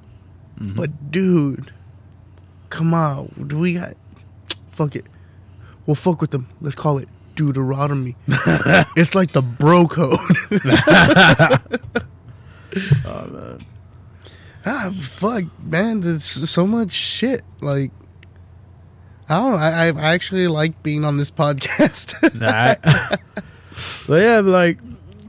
Mm-hmm. 0.59 0.75
But 0.75 1.11
dude, 1.11 1.71
come 2.69 2.93
on, 2.93 3.45
do 3.47 3.57
we 3.57 3.75
got 3.75 3.93
fuck 4.69 4.95
it? 4.95 5.05
We'll 5.85 5.95
fuck 5.95 6.21
with 6.21 6.31
them. 6.31 6.47
Let's 6.61 6.75
call 6.75 6.97
it 6.97 7.09
Deuteronomy. 7.35 8.15
it's 8.95 9.15
like 9.15 9.31
the 9.33 9.41
bro 9.41 9.87
code. 9.87 10.19
Oh 13.05 13.27
man, 13.31 13.59
ah, 14.65 14.91
fuck, 14.99 15.43
man. 15.63 16.01
There's 16.01 16.23
so 16.23 16.67
much 16.67 16.91
shit. 16.91 17.41
Like, 17.61 17.91
I 19.29 19.37
don't 19.37 19.51
know. 19.51 19.57
I, 19.57 19.87
I 19.87 20.13
actually 20.13 20.47
like 20.47 20.83
being 20.83 21.05
on 21.05 21.15
this 21.17 21.31
podcast. 21.43 22.21
nah. 22.37 22.75
but 24.07 24.21
yeah, 24.21 24.39
like, 24.41 24.79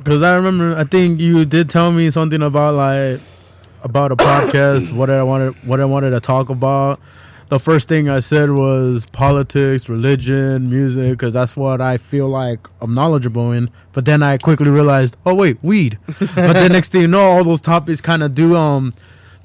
cause 0.06 0.22
I 0.22 0.34
remember, 0.36 0.74
I 0.74 0.84
think 0.84 1.20
you 1.20 1.44
did 1.44 1.68
tell 1.68 1.92
me 1.92 2.10
something 2.10 2.40
about 2.42 2.74
like 2.74 3.20
about 3.82 4.12
a 4.12 4.16
podcast. 4.16 4.92
what 4.96 5.10
I 5.10 5.22
wanted, 5.22 5.54
what 5.66 5.80
I 5.80 5.84
wanted 5.84 6.10
to 6.10 6.20
talk 6.20 6.48
about. 6.48 7.00
The 7.48 7.60
first 7.60 7.88
thing 7.88 8.08
I 8.08 8.18
said 8.20 8.50
was 8.50 9.06
politics, 9.06 9.88
religion, 9.88 10.68
music, 10.68 11.12
because 11.12 11.34
that's 11.34 11.56
what 11.56 11.80
I 11.80 11.96
feel 11.96 12.28
like 12.28 12.66
I'm 12.80 12.92
knowledgeable 12.92 13.52
in. 13.52 13.70
But 13.92 14.04
then 14.04 14.22
I 14.22 14.38
quickly 14.38 14.68
realized, 14.68 15.16
oh 15.24 15.34
wait, 15.34 15.58
weed. 15.62 15.98
but 16.06 16.54
the 16.54 16.68
next 16.70 16.90
thing 16.90 17.02
you 17.02 17.08
know, 17.08 17.20
all 17.20 17.44
those 17.44 17.60
topics 17.60 18.00
kind 18.00 18.22
of 18.22 18.34
do 18.34 18.56
um 18.56 18.92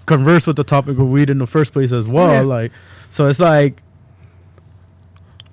converse 0.08 0.48
with 0.48 0.56
the 0.56 0.64
topic 0.64 0.98
of 0.98 1.10
weed 1.10 1.30
in 1.30 1.38
the 1.38 1.46
first 1.48 1.74
place 1.74 1.92
as 1.92 2.10
well. 2.10 2.34
Yeah. 2.34 2.42
Like, 2.42 2.72
so 3.10 3.28
it's 3.28 3.40
like, 3.40 3.76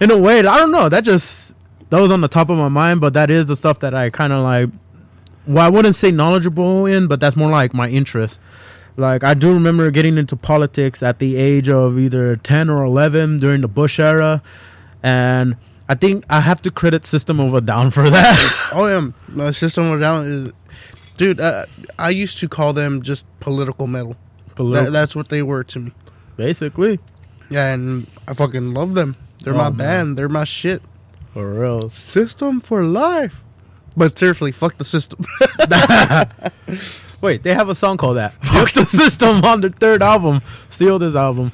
in 0.01 0.11
a 0.11 0.17
way, 0.17 0.39
I 0.39 0.57
don't 0.57 0.71
know. 0.71 0.89
That 0.89 1.05
just 1.05 1.53
that 1.91 2.01
was 2.01 2.11
on 2.11 2.21
the 2.21 2.29
top 2.29 2.51
of 2.51 2.59
my 2.59 2.69
mind, 2.69 3.01
but 3.01 3.13
that 3.15 3.31
is 3.31 3.47
the 3.47 3.57
stuff 3.57 3.81
that 3.81 3.95
I 3.95 4.11
kind 4.11 4.33
of 4.33 4.43
like. 4.43 4.69
Well, 5.49 5.65
I 5.65 5.69
wouldn't 5.69 5.95
say 5.97 6.11
knowledgeable 6.11 6.85
in, 6.87 7.07
but 7.09 7.21
that's 7.21 7.35
more 7.37 7.51
like 7.51 7.73
my 7.75 7.89
interest. 7.89 8.39
Like 8.97 9.25
I 9.25 9.35
do 9.35 9.53
remember 9.55 9.91
getting 9.91 10.19
into 10.19 10.37
politics 10.37 11.03
at 11.03 11.19
the 11.21 11.37
age 11.37 11.69
of 11.69 11.99
either 11.99 12.37
ten 12.37 12.69
or 12.69 12.85
eleven 12.85 13.39
during 13.39 13.61
the 13.63 13.69
Bush 13.69 13.99
era, 13.99 14.43
and 15.03 15.57
I 15.89 15.95
think 15.95 16.25
I 16.29 16.41
have 16.41 16.61
to 16.63 16.71
credit 16.71 17.07
System 17.07 17.41
of 17.41 17.55
a 17.55 17.61
Down 17.61 17.91
for 17.91 18.11
that. 18.11 18.71
oh 18.75 18.87
yeah, 18.89 19.11
my 19.29 19.53
system 19.53 19.85
of 19.87 19.99
a 19.99 20.01
down 20.01 20.27
is, 20.27 20.53
dude. 21.17 21.41
Uh, 21.41 21.65
I 21.99 22.11
used 22.11 22.39
to 22.41 22.49
call 22.49 22.73
them 22.73 23.03
just 23.03 23.25
political 23.41 23.87
metal. 23.87 24.17
That, 24.57 24.91
that's 24.93 25.15
what 25.15 25.29
they 25.29 25.43
were 25.43 25.63
to 25.65 25.79
me. 25.79 25.93
Basically, 26.37 26.99
Yeah, 27.49 27.73
and 27.73 28.09
I 28.27 28.35
fucking 28.35 28.75
love 28.75 28.95
them. 28.97 29.15
They're 29.45 29.55
my 29.55 29.69
Oh, 29.69 29.71
man. 29.71 29.77
band. 29.79 30.19
They're 30.19 30.29
my 30.29 30.43
shit. 30.45 30.83
for 31.33 31.55
real. 31.55 31.89
System 31.91 32.61
for 32.61 32.83
life. 32.83 33.45
But 33.97 34.17
seriously, 34.19 34.53
fuck 34.53 34.79
the 34.79 34.85
system. 34.85 35.25
Wait, 37.21 37.43
they 37.43 37.53
have 37.55 37.69
a 37.69 37.75
song 37.75 37.97
called 37.97 38.17
that. 38.17 38.33
Fuck 38.35 38.73
the 38.73 38.85
System 38.87 39.45
on 39.45 39.61
their 39.61 39.71
third 39.71 40.03
album, 40.03 40.41
Steal 40.71 40.99
This 41.01 41.17
album, 41.17 41.51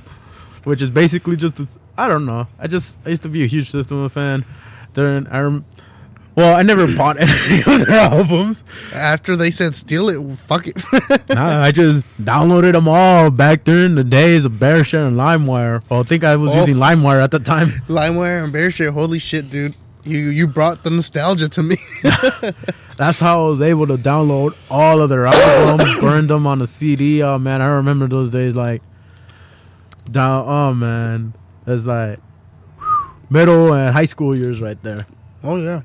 which 0.64 0.82
is 0.82 0.90
basically 0.90 1.36
just 1.36 1.58
a, 1.58 1.66
I 1.96 2.06
don't 2.06 2.26
know. 2.26 2.46
I 2.58 2.66
just 2.66 2.98
I 3.06 3.10
used 3.10 3.22
to 3.22 3.28
be 3.30 3.44
a 3.44 3.46
huge 3.46 3.70
System 3.70 3.98
of 3.98 4.12
fan. 4.12 4.44
During 4.92 5.26
I 5.28 5.40
rem- 5.40 5.64
well, 6.36 6.54
I 6.54 6.62
never 6.62 6.86
bought 6.96 7.16
any 7.18 7.58
of 7.60 7.86
their 7.86 7.96
albums. 7.98 8.62
After 8.94 9.36
they 9.36 9.50
said 9.50 9.74
steal 9.74 10.08
it, 10.10 10.36
fuck 10.36 10.66
it. 10.66 10.82
Nah, 11.34 11.62
I 11.62 11.72
just 11.72 12.04
downloaded 12.20 12.72
them 12.72 12.86
all 12.86 13.30
back 13.30 13.64
during 13.64 13.94
the 13.94 14.04
days 14.04 14.44
of 14.44 14.52
BearShare 14.52 15.08
and 15.08 15.16
LimeWire. 15.16 15.82
Well, 15.88 16.00
I 16.00 16.02
think 16.02 16.22
I 16.24 16.36
was 16.36 16.52
Oh. 16.54 16.60
using 16.60 16.76
LimeWire 16.76 17.22
at 17.24 17.30
the 17.30 17.38
time. 17.40 17.68
LimeWire 17.88 18.44
and 18.44 18.52
Bearshare, 18.52 18.92
holy 18.92 19.18
shit, 19.18 19.48
dude. 19.50 19.74
You 20.04 20.18
you 20.18 20.46
brought 20.46 20.82
the 20.82 20.90
nostalgia 20.90 21.48
to 21.50 21.62
me. 21.62 21.76
That's 22.96 23.18
how 23.18 23.46
I 23.46 23.48
was 23.48 23.60
able 23.60 23.86
to 23.86 23.96
download 23.96 24.56
all 24.70 25.00
of 25.00 25.08
their 25.08 25.26
albums, 25.26 25.98
burned 26.00 26.30
them 26.30 26.46
on 26.46 26.60
a 26.62 26.66
CD. 26.66 27.22
Oh 27.22 27.38
man, 27.38 27.62
I 27.62 27.66
remember 27.66 28.06
those 28.06 28.30
days. 28.30 28.54
Like, 28.54 28.82
down. 30.10 30.44
Oh 30.46 30.74
man, 30.74 31.32
it's 31.66 31.86
like 31.86 32.18
middle 33.30 33.72
and 33.72 33.94
high 33.94 34.04
school 34.04 34.36
years 34.36 34.60
right 34.60 34.80
there. 34.82 35.06
oh 35.42 35.56
yeah. 35.56 35.82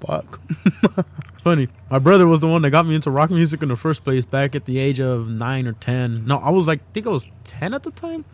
Fuck. 0.00 0.40
Funny, 1.42 1.68
my 1.90 1.98
brother 1.98 2.26
was 2.26 2.40
the 2.40 2.48
one 2.48 2.62
that 2.62 2.70
got 2.70 2.84
me 2.86 2.94
into 2.94 3.10
rock 3.10 3.30
music 3.30 3.62
in 3.62 3.68
the 3.68 3.76
first 3.76 4.04
place 4.04 4.24
back 4.24 4.54
at 4.54 4.66
the 4.66 4.78
age 4.78 5.00
of 5.00 5.28
nine 5.28 5.66
or 5.66 5.72
ten. 5.72 6.26
No, 6.26 6.38
I 6.38 6.50
was 6.50 6.66
like, 6.66 6.80
I 6.80 6.92
think 6.92 7.06
I 7.06 7.10
was 7.10 7.26
ten 7.44 7.72
at 7.74 7.82
the 7.82 7.90
time. 7.90 8.24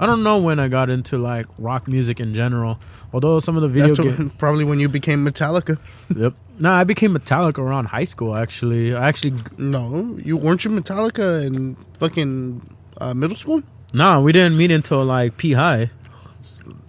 I 0.00 0.06
don't 0.06 0.22
know 0.22 0.38
when 0.38 0.60
I 0.60 0.68
got 0.68 0.90
into 0.90 1.18
like 1.18 1.46
rock 1.58 1.88
music 1.88 2.20
in 2.20 2.32
general. 2.32 2.78
Although 3.12 3.40
some 3.40 3.56
of 3.56 3.62
the 3.62 3.68
video 3.68 3.94
That's 3.94 4.00
games. 4.00 4.18
what- 4.18 4.38
probably 4.38 4.64
when 4.64 4.78
you 4.80 4.88
became 4.88 5.24
Metallica. 5.24 5.78
Yep. 6.16 6.34
No, 6.60 6.72
I 6.72 6.84
became 6.84 7.14
Metallica 7.14 7.58
around 7.58 7.86
high 7.86 8.04
school. 8.04 8.34
Actually, 8.34 8.94
I 8.94 9.08
actually 9.08 9.34
No, 9.56 10.16
you 10.24 10.36
weren't 10.36 10.64
you 10.64 10.70
Metallica 10.70 11.44
in 11.46 11.76
fucking 11.98 12.60
uh, 13.00 13.14
middle 13.14 13.36
school? 13.36 13.62
no, 13.94 14.20
we 14.20 14.32
didn't 14.32 14.56
meet 14.58 14.70
until 14.70 15.04
like 15.04 15.36
P 15.36 15.52
high. 15.52 15.90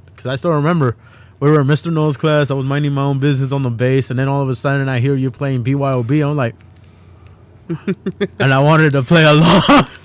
Because 0.08 0.26
I 0.26 0.36
still 0.36 0.52
remember 0.52 0.96
we 1.40 1.50
were 1.50 1.62
in 1.62 1.68
Mr. 1.68 1.92
Knowles' 1.94 2.18
class. 2.18 2.52
I 2.52 2.54
was 2.56 2.66
minding 2.66 2.92
my 2.94 3.04
own 3.04 3.20
business 3.20 3.52
on 3.54 3.64
the 3.64 3.70
bass, 3.70 4.10
and 4.10 4.20
then 4.20 4.28
all 4.28 4.42
of 4.42 4.50
a 4.50 4.56
sudden 4.56 4.90
I 4.90 5.00
hear 5.00 5.16
you 5.16 5.32
playing 5.32 5.64
BYOB. 5.64 6.30
I'm 6.30 6.36
like, 6.36 6.56
and 8.40 8.52
I 8.54 8.60
wanted 8.60 8.92
to 8.94 9.04
play 9.04 9.24
along. 9.24 9.62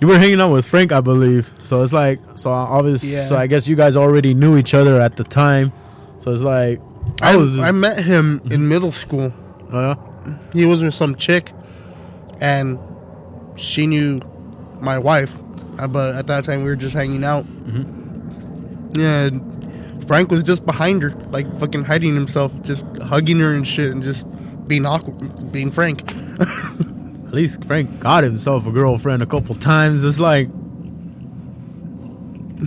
you 0.00 0.06
were 0.06 0.18
hanging 0.18 0.40
out 0.40 0.52
with 0.52 0.66
Frank, 0.66 0.92
I 0.92 1.00
believe. 1.00 1.50
So 1.62 1.82
it's 1.82 1.92
like, 1.92 2.20
so 2.36 2.50
obviously, 2.50 3.12
Yeah. 3.12 3.26
so 3.26 3.36
I 3.36 3.46
guess 3.46 3.66
you 3.68 3.76
guys 3.76 3.96
already 3.96 4.34
knew 4.34 4.56
each 4.56 4.74
other 4.74 5.00
at 5.00 5.16
the 5.16 5.24
time. 5.24 5.72
So 6.20 6.32
it's 6.32 6.42
like, 6.42 6.80
I 7.22 7.32
I 7.32 7.36
was, 7.36 7.58
I 7.58 7.70
met 7.70 8.04
him 8.04 8.40
in 8.50 8.68
middle 8.68 8.92
school. 8.92 9.32
uh, 9.72 9.94
He 10.52 10.64
was 10.66 10.82
with 10.82 10.94
some 10.94 11.14
chick, 11.16 11.52
and 12.40 12.78
she 13.56 13.86
knew 13.86 14.20
my 14.80 14.98
wife. 14.98 15.38
Uh, 15.78 15.88
But 15.88 16.14
at 16.16 16.26
that 16.26 16.44
time, 16.44 16.62
we 16.64 16.70
were 16.70 16.76
just 16.76 16.94
hanging 16.94 17.24
out. 17.24 17.46
Yeah, 18.92 19.26
and 19.26 20.04
Frank 20.06 20.30
was 20.30 20.42
just 20.42 20.66
behind 20.66 21.02
her, 21.02 21.10
like 21.30 21.46
fucking 21.56 21.84
hiding 21.84 22.14
himself, 22.14 22.52
just 22.62 22.84
hugging 23.02 23.38
her 23.38 23.54
and 23.54 23.66
shit, 23.66 23.90
and 23.92 24.02
just 24.02 24.26
being 24.68 24.84
awkward, 24.86 25.52
being 25.52 25.70
Frank. 25.70 26.02
At 27.30 27.34
least 27.34 27.64
Frank 27.64 28.00
got 28.00 28.24
himself 28.24 28.66
a 28.66 28.72
girlfriend 28.72 29.22
a 29.22 29.26
couple 29.26 29.54
times. 29.54 30.02
It's 30.02 30.18
like 30.18 30.48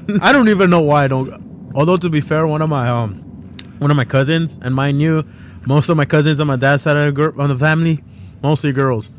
I 0.21 0.31
don't 0.31 0.47
even 0.47 0.69
know 0.69 0.79
why 0.79 1.03
I 1.03 1.07
don't. 1.09 1.73
Although 1.75 1.97
to 1.97 2.09
be 2.09 2.21
fair, 2.21 2.47
one 2.47 2.61
of 2.61 2.69
my 2.69 2.87
um, 2.87 3.15
one 3.79 3.91
of 3.91 3.97
my 3.97 4.05
cousins 4.05 4.57
and 4.61 4.73
mind 4.73 5.01
you, 5.01 5.25
most 5.67 5.89
of 5.89 5.97
my 5.97 6.05
cousins 6.05 6.39
on 6.39 6.47
my 6.47 6.55
dad's 6.55 6.83
side 6.83 6.95
of 6.95 7.13
the, 7.13 7.23
of 7.41 7.49
the 7.49 7.57
family, 7.57 8.05
mostly 8.41 8.71
girls. 8.71 9.09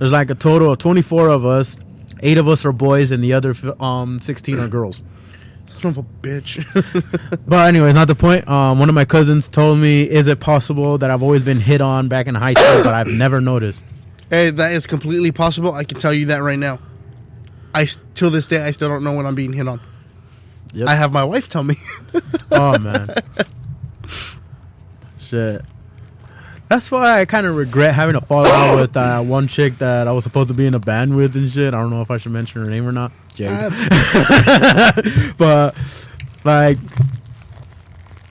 There's 0.00 0.10
like 0.10 0.28
a 0.28 0.34
total 0.34 0.72
of 0.72 0.78
24 0.78 1.28
of 1.28 1.46
us. 1.46 1.76
Eight 2.24 2.36
of 2.36 2.48
us 2.48 2.64
are 2.64 2.72
boys, 2.72 3.12
and 3.12 3.22
the 3.22 3.32
other 3.32 3.54
um 3.78 4.20
16 4.20 4.58
are 4.58 4.66
girls. 4.66 5.02
Son 5.66 5.92
of 5.92 5.98
a 5.98 6.02
bitch. 6.02 6.66
But 7.46 7.68
anyways, 7.68 7.94
not 7.94 8.08
the 8.08 8.16
point. 8.16 8.48
Um, 8.48 8.80
one 8.80 8.88
of 8.88 8.96
my 8.96 9.04
cousins 9.04 9.48
told 9.48 9.78
me, 9.78 10.02
"Is 10.02 10.26
it 10.26 10.40
possible 10.40 10.98
that 10.98 11.12
I've 11.12 11.22
always 11.22 11.44
been 11.44 11.60
hit 11.60 11.80
on 11.80 12.08
back 12.08 12.26
in 12.26 12.34
high 12.34 12.54
school, 12.54 12.82
but 12.82 12.92
I've 12.92 13.06
never 13.06 13.40
noticed?" 13.40 13.84
Hey, 14.30 14.50
that 14.50 14.72
is 14.72 14.86
completely 14.86 15.32
possible. 15.32 15.72
I 15.74 15.84
can 15.84 15.98
tell 15.98 16.14
you 16.14 16.26
that 16.26 16.38
right 16.38 16.58
now. 16.58 16.78
I 17.74 17.86
till 18.14 18.30
this 18.30 18.46
day 18.46 18.62
I 18.62 18.70
still 18.72 18.88
don't 18.88 19.04
know 19.04 19.14
when 19.14 19.26
I'm 19.26 19.34
being 19.34 19.52
hit 19.52 19.68
on. 19.68 19.80
Yep. 20.72 20.88
I 20.88 20.94
have 20.94 21.12
my 21.12 21.24
wife 21.24 21.48
tell 21.48 21.64
me. 21.64 21.76
Oh 22.52 22.76
man. 22.78 23.08
Shit. 25.18 25.62
That's 26.68 26.90
why 26.90 27.20
I 27.20 27.24
kind 27.24 27.46
of 27.46 27.54
regret 27.56 27.94
having 27.94 28.16
a 28.16 28.20
fallout 28.20 28.76
with 28.76 28.96
uh, 28.96 29.20
one 29.22 29.46
chick 29.46 29.78
that 29.78 30.08
I 30.08 30.12
was 30.12 30.24
supposed 30.24 30.48
to 30.48 30.54
be 30.54 30.66
in 30.66 30.74
a 30.74 30.80
band 30.80 31.16
with 31.16 31.36
and 31.36 31.48
shit. 31.50 31.74
I 31.74 31.80
don't 31.80 31.90
know 31.90 32.00
if 32.00 32.10
I 32.10 32.16
should 32.16 32.32
mention 32.32 32.64
her 32.64 32.70
name 32.70 32.86
or 32.88 32.92
not. 32.92 33.12
Jade. 33.34 33.50
But 35.38 35.76
like, 36.44 36.78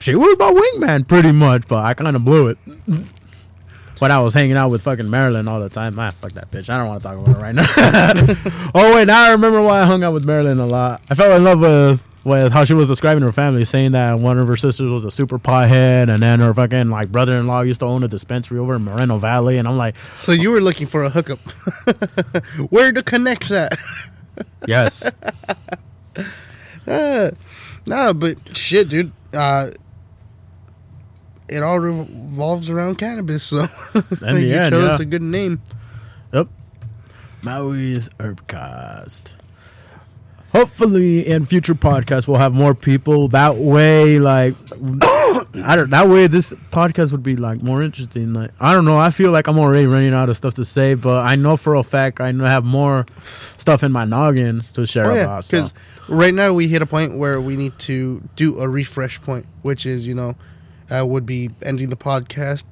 she 0.00 0.14
was 0.14 0.38
my 0.38 0.52
wingman 0.52 1.08
pretty 1.08 1.32
much, 1.32 1.66
but 1.66 1.84
I 1.84 1.94
kind 1.94 2.14
of 2.14 2.24
blew 2.24 2.48
it. 2.48 2.58
When 4.00 4.10
I 4.10 4.18
was 4.18 4.34
hanging 4.34 4.56
out 4.56 4.70
with 4.70 4.82
fucking 4.82 5.08
Marilyn 5.08 5.46
all 5.46 5.60
the 5.60 5.68
time. 5.68 5.96
Ah, 5.98 6.10
fuck 6.10 6.32
that 6.32 6.50
bitch. 6.50 6.68
I 6.68 6.76
don't 6.78 6.88
want 6.88 7.02
to 7.02 7.08
talk 7.08 7.18
about 7.18 7.36
it 7.36 7.40
right 7.40 7.54
now. 7.54 7.66
oh 8.74 8.94
wait, 8.96 9.06
now 9.06 9.28
I 9.28 9.30
remember 9.30 9.62
why 9.62 9.80
I 9.80 9.84
hung 9.84 10.02
out 10.02 10.12
with 10.12 10.24
Marilyn 10.26 10.58
a 10.58 10.66
lot. 10.66 11.00
I 11.08 11.14
fell 11.14 11.34
in 11.36 11.44
love 11.44 11.60
with 11.60 12.06
with 12.22 12.52
how 12.52 12.64
she 12.66 12.74
was 12.74 12.86
describing 12.86 13.22
her 13.22 13.32
family, 13.32 13.64
saying 13.64 13.92
that 13.92 14.18
one 14.18 14.38
of 14.38 14.46
her 14.46 14.56
sisters 14.56 14.92
was 14.92 15.06
a 15.06 15.10
super 15.10 15.38
pothead, 15.38 16.10
and 16.12 16.22
then 16.22 16.40
her 16.40 16.52
fucking 16.52 16.90
like 16.90 17.10
brother-in-law 17.10 17.62
used 17.62 17.80
to 17.80 17.86
own 17.86 18.02
a 18.02 18.08
dispensary 18.08 18.58
over 18.58 18.74
in 18.74 18.84
Moreno 18.84 19.16
Valley, 19.18 19.56
and 19.56 19.66
I'm 19.66 19.78
like, 19.78 19.94
So 20.18 20.32
you 20.32 20.50
were 20.50 20.60
looking 20.60 20.86
for 20.86 21.02
a 21.04 21.08
hookup. 21.10 21.38
Where 22.70 22.92
the 22.92 23.02
connects 23.02 23.50
at? 23.52 23.78
yes, 24.66 25.10
Uh, 26.86 27.30
nah, 27.86 28.12
but 28.12 28.36
shit, 28.56 28.88
dude. 28.88 29.12
Uh, 29.32 29.70
it 31.50 31.62
all 31.62 31.78
revolves 31.78 32.70
around 32.70 32.96
cannabis, 32.98 33.42
so 33.42 33.60
In 33.94 34.34
the 34.34 34.42
you 34.42 34.54
end, 34.54 34.70
chose 34.72 34.98
yeah. 34.98 35.02
a 35.02 35.04
good 35.04 35.22
name. 35.22 35.60
Yep. 36.32 36.48
Maui's 37.42 38.08
Herbcast. 38.18 39.34
Hopefully, 40.52 41.26
in 41.26 41.46
future 41.46 41.74
podcasts, 41.74 42.26
we'll 42.26 42.38
have 42.38 42.52
more 42.52 42.74
people. 42.74 43.28
That 43.28 43.54
way, 43.56 44.18
like, 44.18 44.54
I 45.64 45.74
don't. 45.76 45.90
That 45.90 46.08
way, 46.08 46.26
this 46.26 46.50
podcast 46.72 47.12
would 47.12 47.22
be 47.22 47.36
like 47.36 47.62
more 47.62 47.82
interesting. 47.84 48.32
Like, 48.32 48.50
I 48.60 48.72
don't 48.74 48.84
know. 48.84 48.98
I 48.98 49.10
feel 49.10 49.30
like 49.30 49.46
I'm 49.46 49.58
already 49.60 49.86
running 49.86 50.12
out 50.12 50.28
of 50.28 50.36
stuff 50.36 50.54
to 50.54 50.64
say, 50.64 50.94
but 50.94 51.18
I 51.24 51.36
know 51.36 51.56
for 51.56 51.76
a 51.76 51.84
fact 51.84 52.20
I 52.20 52.32
know 52.32 52.44
have 52.46 52.64
more 52.64 53.06
stuff 53.58 53.84
in 53.84 53.92
my 53.92 54.04
noggins 54.04 54.72
to 54.72 54.86
share 54.86 55.06
Oh 55.06 55.14
yeah, 55.14 55.22
about. 55.22 55.44
So. 55.44 55.56
because 55.56 55.74
right 56.08 56.34
now 56.34 56.52
we 56.52 56.66
hit 56.66 56.82
a 56.82 56.86
point 56.86 57.16
where 57.16 57.40
we 57.40 57.56
need 57.56 57.78
to 57.80 58.20
do 58.34 58.58
a 58.58 58.68
refresh 58.68 59.22
point, 59.22 59.46
which 59.62 59.86
is 59.86 60.04
you 60.04 60.16
know, 60.16 60.34
uh, 60.90 61.04
would 61.06 61.26
be 61.26 61.50
ending 61.62 61.88
the 61.90 61.96
podcast. 61.96 62.64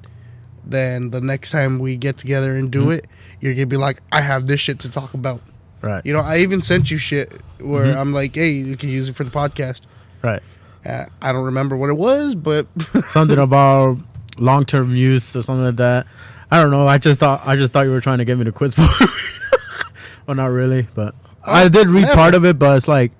Then 0.65 1.09
the 1.11 1.21
next 1.21 1.51
time 1.51 1.79
we 1.79 1.95
get 1.95 2.17
together 2.17 2.55
and 2.55 2.69
do 2.71 2.85
Mhm. 2.87 2.97
it, 2.97 3.05
you're 3.39 3.53
gonna 3.53 3.65
be 3.65 3.77
like, 3.77 3.99
I 4.11 4.21
have 4.21 4.45
this 4.47 4.59
shit 4.59 4.79
to 4.79 4.89
talk 4.89 5.13
about. 5.13 5.41
Right. 5.81 6.05
You 6.05 6.13
know, 6.13 6.19
I 6.19 6.37
even 6.39 6.61
sent 6.61 6.91
you 6.91 6.97
shit 6.97 7.31
where 7.59 7.85
Mhm. 7.85 7.97
I'm 7.97 8.13
like, 8.13 8.35
hey, 8.35 8.51
you 8.51 8.75
can 8.77 8.89
use 8.89 9.07
it 9.09 9.15
for 9.15 9.23
the 9.23 9.31
podcast. 9.31 9.81
Right. 10.21 10.41
Uh, 10.85 11.05
I 11.21 11.31
don't 11.31 11.45
remember 11.45 11.75
what 11.77 11.89
it 11.89 11.97
was, 11.97 12.35
but 12.35 12.67
Something 13.09 13.37
about 13.39 13.97
long 14.37 14.65
term 14.65 14.95
use 14.95 15.35
or 15.35 15.41
something 15.41 15.65
like 15.65 15.75
that. 15.77 16.05
I 16.51 16.59
don't 16.61 16.71
know. 16.71 16.87
I 16.87 16.97
just 16.97 17.19
thought 17.19 17.41
I 17.45 17.55
just 17.55 17.73
thought 17.73 17.81
you 17.85 17.91
were 17.91 18.01
trying 18.01 18.17
to 18.19 18.25
get 18.25 18.37
me 18.37 18.43
to 18.45 18.51
quit 18.51 18.73
for 18.73 18.87
Well 20.27 20.35
not 20.35 20.47
really, 20.47 20.87
but 20.93 21.15
I 21.43 21.67
did 21.69 21.87
read 21.87 22.07
part 22.09 22.35
of 22.35 22.45
it, 22.45 22.59
but 22.59 22.77
it's 22.77 22.87
like 22.87 23.11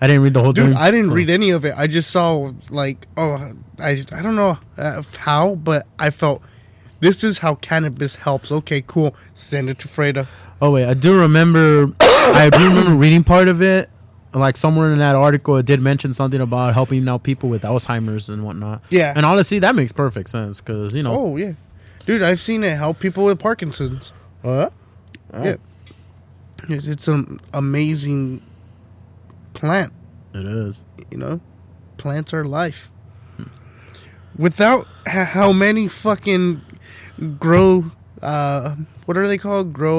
I 0.00 0.06
didn't 0.06 0.22
read 0.22 0.34
the 0.34 0.42
whole 0.42 0.52
dude, 0.52 0.70
thing. 0.70 0.76
I 0.76 0.90
didn't 0.90 1.08
so- 1.08 1.14
read 1.14 1.30
any 1.30 1.50
of 1.50 1.64
it. 1.64 1.74
I 1.76 1.86
just 1.86 2.10
saw 2.10 2.50
like, 2.70 3.06
oh, 3.16 3.52
I 3.78 4.02
I 4.12 4.22
don't 4.22 4.36
know 4.36 4.58
uh, 4.76 5.02
how, 5.18 5.54
but 5.56 5.86
I 5.98 6.10
felt 6.10 6.42
this 7.00 7.24
is 7.24 7.38
how 7.38 7.56
cannabis 7.56 8.16
helps. 8.16 8.52
Okay, 8.52 8.82
cool. 8.86 9.14
Send 9.34 9.68
it 9.70 9.78
to 9.80 9.88
Freda. 9.88 10.26
Oh 10.60 10.70
wait, 10.70 10.86
I 10.86 10.94
do 10.94 11.18
remember 11.20 11.88
I 12.00 12.48
do 12.50 12.68
remember 12.68 12.94
reading 12.94 13.24
part 13.24 13.48
of 13.48 13.62
it. 13.62 13.88
Like 14.34 14.56
somewhere 14.56 14.92
in 14.92 14.98
that 15.00 15.14
article 15.14 15.56
it 15.58 15.66
did 15.66 15.80
mention 15.82 16.12
something 16.14 16.40
about 16.40 16.72
helping 16.72 17.06
out 17.08 17.22
people 17.22 17.50
with 17.50 17.62
Alzheimer's 17.62 18.28
and 18.30 18.44
whatnot. 18.44 18.80
Yeah. 18.88 19.12
And 19.14 19.26
honestly 19.26 19.58
that 19.58 19.74
makes 19.74 19.92
perfect 19.92 20.30
sense 20.30 20.60
because 20.60 20.94
you 20.94 21.02
know 21.02 21.12
Oh 21.12 21.36
yeah, 21.36 21.52
dude, 22.06 22.22
I've 22.22 22.40
seen 22.40 22.64
it 22.64 22.76
help 22.76 22.98
people 22.98 23.24
with 23.24 23.38
Parkinson's. 23.38 24.12
Oh, 24.44 24.70
Yeah, 25.34 25.56
it's 26.68 27.08
an 27.08 27.40
amazing 27.52 28.42
plant. 29.54 29.92
it 30.34 30.46
is. 30.46 30.82
You 31.10 31.18
know, 31.18 31.40
plants 31.98 32.32
are 32.32 32.44
life. 32.44 32.88
Without 34.38 34.86
how 35.06 35.52
many 35.52 35.88
fucking 35.88 36.60
grow, 37.38 37.84
uh, 38.22 38.76
what 39.04 39.16
are 39.16 39.28
they 39.28 39.38
called? 39.38 39.72
Grow 39.72 39.98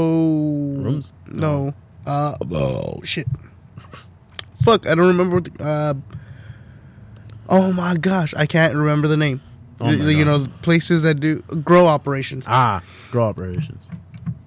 Rooms? 0.78 1.14
No. 1.28 1.74
Uh, 2.06 2.36
oh 2.52 3.02
shit. 3.04 3.28
Fuck, 4.64 4.88
I 4.88 4.96
don't 4.96 5.08
remember. 5.08 5.36
What 5.36 5.58
the, 5.58 5.64
uh, 5.64 5.94
oh 7.50 7.74
my 7.74 7.96
gosh, 7.96 8.34
I 8.36 8.46
can't 8.46 8.74
remember 8.76 9.08
the 9.08 9.18
name. 9.18 9.42
Oh 9.80 9.90
you 9.92 10.24
God. 10.26 10.42
know, 10.42 10.48
places 10.62 11.04
that 11.04 11.16
do 11.20 11.42
grow 11.64 11.88
operations. 11.88 12.46
Ah, 12.48 12.82
grow 13.12 13.26
operations. 13.26 13.84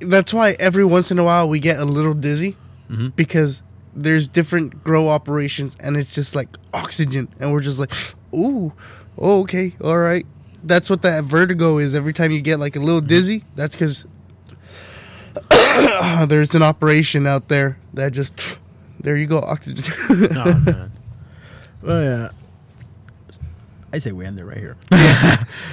that's 0.00 0.32
why 0.32 0.56
every 0.58 0.84
once 0.84 1.10
in 1.10 1.18
a 1.18 1.24
while 1.24 1.48
we 1.48 1.58
get 1.60 1.78
a 1.78 1.84
little 1.84 2.14
dizzy 2.14 2.56
Mhm. 2.90 3.14
because 3.16 3.62
there's 3.94 4.28
different 4.28 4.84
grow 4.84 5.08
operations 5.08 5.76
and 5.80 5.96
it's 5.96 6.14
just 6.14 6.36
like 6.36 6.48
oxygen 6.74 7.28
and 7.40 7.50
we're 7.52 7.60
just 7.62 7.78
like 7.80 7.92
ooh 8.34 8.72
oh, 9.18 9.42
okay 9.42 9.72
all 9.82 9.98
right 9.98 10.26
that's 10.64 10.90
what 10.90 11.02
that 11.02 11.24
vertigo 11.24 11.78
is 11.78 11.94
every 11.94 12.12
time 12.12 12.30
you 12.30 12.40
get 12.40 12.58
like 12.58 12.76
a 12.76 12.80
little 12.80 13.00
dizzy 13.00 13.44
that's 13.54 13.74
because 13.76 14.06
there's 16.26 16.54
an 16.54 16.62
operation 16.62 17.26
out 17.26 17.48
there 17.48 17.76
that 17.94 18.12
just 18.12 18.58
there 19.00 19.16
you 19.16 19.26
go 19.26 19.38
oxygen 19.38 19.84
No 20.32 20.44
man. 20.64 20.90
Well 21.82 22.02
yeah. 22.02 22.28
I 23.92 23.98
say 23.98 24.12
we 24.12 24.26
end 24.26 24.38
it 24.38 24.44
right 24.44 24.58
here. 24.58 24.76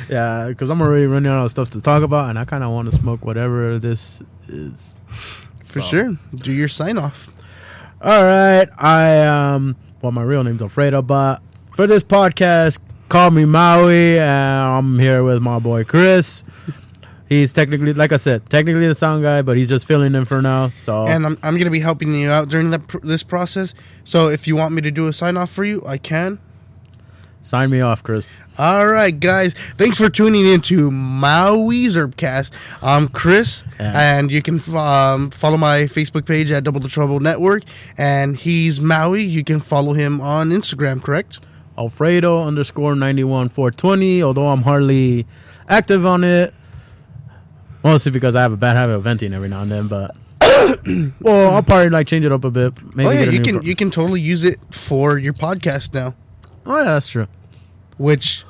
yeah, 0.09 0.45
because 0.47 0.69
I'm 0.69 0.81
already 0.81 1.07
running 1.07 1.29
out 1.31 1.43
of 1.43 1.49
stuff 1.51 1.71
to 1.71 1.81
talk 1.81 2.03
about, 2.03 2.29
and 2.29 2.37
I 2.39 2.45
kind 2.45 2.63
of 2.63 2.69
want 2.71 2.89
to 2.89 2.95
smoke 2.95 3.25
whatever 3.25 3.79
this 3.79 4.21
is. 4.47 4.93
for 5.63 5.81
So- 5.81 5.87
sure 5.87 6.17
do 6.35 6.51
your 6.53 6.67
sign 6.69 6.97
off 6.97 7.31
All 8.01 8.23
right, 8.23 8.67
I 8.77 9.21
um, 9.21 9.75
well, 10.01 10.11
my 10.11 10.21
real 10.23 10.43
name's 10.43 10.61
Alfredo, 10.61 11.01
but 11.01 11.41
for 11.75 11.87
this 11.87 12.03
podcast, 12.03 12.79
call 13.13 13.29
me 13.29 13.45
Maui, 13.45 14.17
and 14.17 14.27
I'm 14.27 14.97
here 14.97 15.23
with 15.23 15.39
my 15.39 15.59
boy 15.59 15.83
Chris. 15.83 16.43
He's 17.29 17.53
technically, 17.53 17.93
like 17.93 18.11
I 18.11 18.17
said, 18.17 18.49
technically 18.49 18.87
the 18.87 18.95
sound 18.95 19.21
guy, 19.21 19.43
but 19.43 19.55
he's 19.55 19.69
just 19.69 19.85
filling 19.85 20.15
in 20.15 20.25
for 20.25 20.41
now. 20.41 20.71
So 20.77 21.05
and 21.05 21.23
I'm, 21.23 21.37
I'm 21.43 21.55
gonna 21.59 21.69
be 21.69 21.79
helping 21.79 22.11
you 22.11 22.31
out 22.31 22.49
during 22.49 22.71
pr- 22.71 22.97
this 23.03 23.21
process 23.21 23.75
so 24.03 24.29
if 24.29 24.47
you 24.47 24.55
want 24.55 24.73
me 24.73 24.81
to 24.81 24.89
do 24.89 25.05
a 25.07 25.13
sign 25.13 25.37
off 25.37 25.49
for 25.51 25.63
you 25.63 25.83
i 25.85 25.97
can 25.97 26.39
sign 27.43 27.69
me 27.69 27.81
off, 27.81 28.01
Chris. 28.01 28.25
All 28.57 28.87
right, 28.87 29.17
guys. 29.17 29.53
Thanks 29.53 29.97
for 29.99 30.09
tuning 30.09 30.45
in 30.45 30.61
to 30.61 30.89
Maui's 30.89 31.95
Herbcast. 31.95 32.79
I'm 32.81 33.09
Chris, 33.09 33.63
Yeah. 33.79 34.17
and 34.17 34.31
you 34.31 34.41
can 34.41 34.55
um, 34.75 35.29
follow 35.29 35.57
my 35.57 35.81
Facebook 35.81 36.25
page 36.25 36.49
at 36.51 36.63
Double 36.63 36.79
the 36.79 36.87
Trouble 36.87 37.19
Network. 37.19 37.63
And 37.97 38.37
he's 38.37 38.79
Maui. 38.81 39.23
You 39.23 39.43
can 39.43 39.59
follow 39.59 39.93
him 39.93 40.21
on 40.21 40.49
Instagram, 40.49 41.03
correct? 41.03 41.39
Alfredo 41.77 42.43
underscore 42.43 42.95
ninety 42.95 43.23
one 43.23 43.49
four 43.49 43.71
twenty. 43.71 44.21
Although 44.23 44.47
I'm 44.47 44.61
hardly 44.61 45.25
active 45.67 46.05
on 46.05 46.23
it, 46.23 46.53
mostly 47.83 48.11
because 48.11 48.35
I 48.35 48.41
have 48.41 48.53
a 48.53 48.57
bad 48.57 48.75
habit 48.75 48.93
of 48.93 49.03
venting 49.03 49.33
every 49.33 49.49
now 49.49 49.61
and 49.61 49.71
then. 49.71 49.87
But 49.87 50.11
well, 51.21 51.51
I'll 51.55 51.63
probably 51.63 51.89
like 51.89 52.07
change 52.07 52.25
it 52.25 52.31
up 52.31 52.43
a 52.43 52.51
bit. 52.51 52.73
Maybe 52.95 53.07
oh 53.09 53.11
yeah, 53.11 53.23
you 53.23 53.41
can 53.41 53.55
pro- 53.57 53.65
you 53.65 53.75
can 53.75 53.91
totally 53.91 54.21
use 54.21 54.43
it 54.43 54.57
for 54.71 55.17
your 55.17 55.33
podcast 55.33 55.93
now, 55.93 56.13
oh 56.65 56.77
yeah, 56.77 56.83
that's 56.85 57.09
true. 57.09 57.27
which 57.97 58.43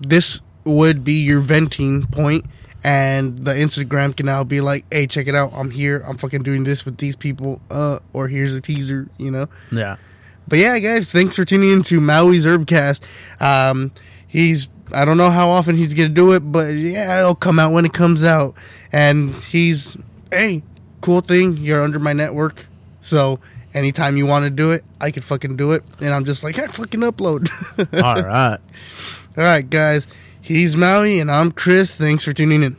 this 0.00 0.40
would 0.64 1.02
be 1.02 1.14
your 1.14 1.40
venting 1.40 2.02
point, 2.06 2.44
and 2.84 3.44
the 3.44 3.52
Instagram 3.52 4.16
can 4.16 4.26
now 4.26 4.44
be 4.44 4.60
like, 4.60 4.84
"Hey, 4.92 5.06
check 5.06 5.26
it 5.26 5.34
out! 5.34 5.50
I'm 5.54 5.70
here. 5.70 6.04
I'm 6.06 6.16
fucking 6.18 6.42
doing 6.42 6.64
this 6.64 6.84
with 6.84 6.98
these 6.98 7.16
people." 7.16 7.60
Uh, 7.70 7.98
or 8.12 8.28
here's 8.28 8.54
a 8.54 8.60
teaser, 8.60 9.08
you 9.18 9.30
know. 9.30 9.46
Yeah. 9.72 9.96
But 10.48 10.58
yeah, 10.58 10.78
guys, 10.78 11.12
thanks 11.12 11.36
for 11.36 11.44
tuning 11.44 11.70
in 11.70 11.82
to 11.84 12.00
Maui's 12.00 12.46
Herbcast. 12.46 13.02
Um, 13.40 13.92
he's 14.26 14.68
I 14.94 15.04
don't 15.04 15.18
know 15.18 15.30
how 15.30 15.50
often 15.50 15.76
he's 15.76 15.92
gonna 15.92 16.08
do 16.08 16.32
it, 16.32 16.40
but 16.40 16.68
yeah, 16.68 17.20
it'll 17.20 17.34
come 17.34 17.58
out 17.58 17.72
when 17.72 17.84
it 17.84 17.92
comes 17.92 18.24
out. 18.24 18.54
And 18.90 19.34
he's 19.34 19.96
hey, 20.30 20.62
cool 21.00 21.20
thing, 21.20 21.58
you're 21.58 21.82
under 21.82 21.98
my 21.98 22.14
network, 22.14 22.66
so 23.02 23.40
anytime 23.74 24.16
you 24.16 24.26
want 24.26 24.44
to 24.44 24.50
do 24.50 24.72
it, 24.72 24.84
I 25.00 25.10
can 25.10 25.22
fucking 25.22 25.56
do 25.56 25.72
it. 25.72 25.82
And 26.00 26.10
I'm 26.10 26.24
just 26.24 26.42
like, 26.42 26.58
I 26.58 26.66
fucking 26.66 27.00
upload. 27.00 27.50
All 28.02 28.22
right. 28.22 28.58
All 29.36 29.44
right, 29.44 29.68
guys, 29.68 30.06
he's 30.40 30.76
Maui, 30.76 31.20
and 31.20 31.30
I'm 31.30 31.52
Chris. 31.52 31.96
Thanks 31.96 32.24
for 32.24 32.32
tuning 32.32 32.62
in. 32.62 32.76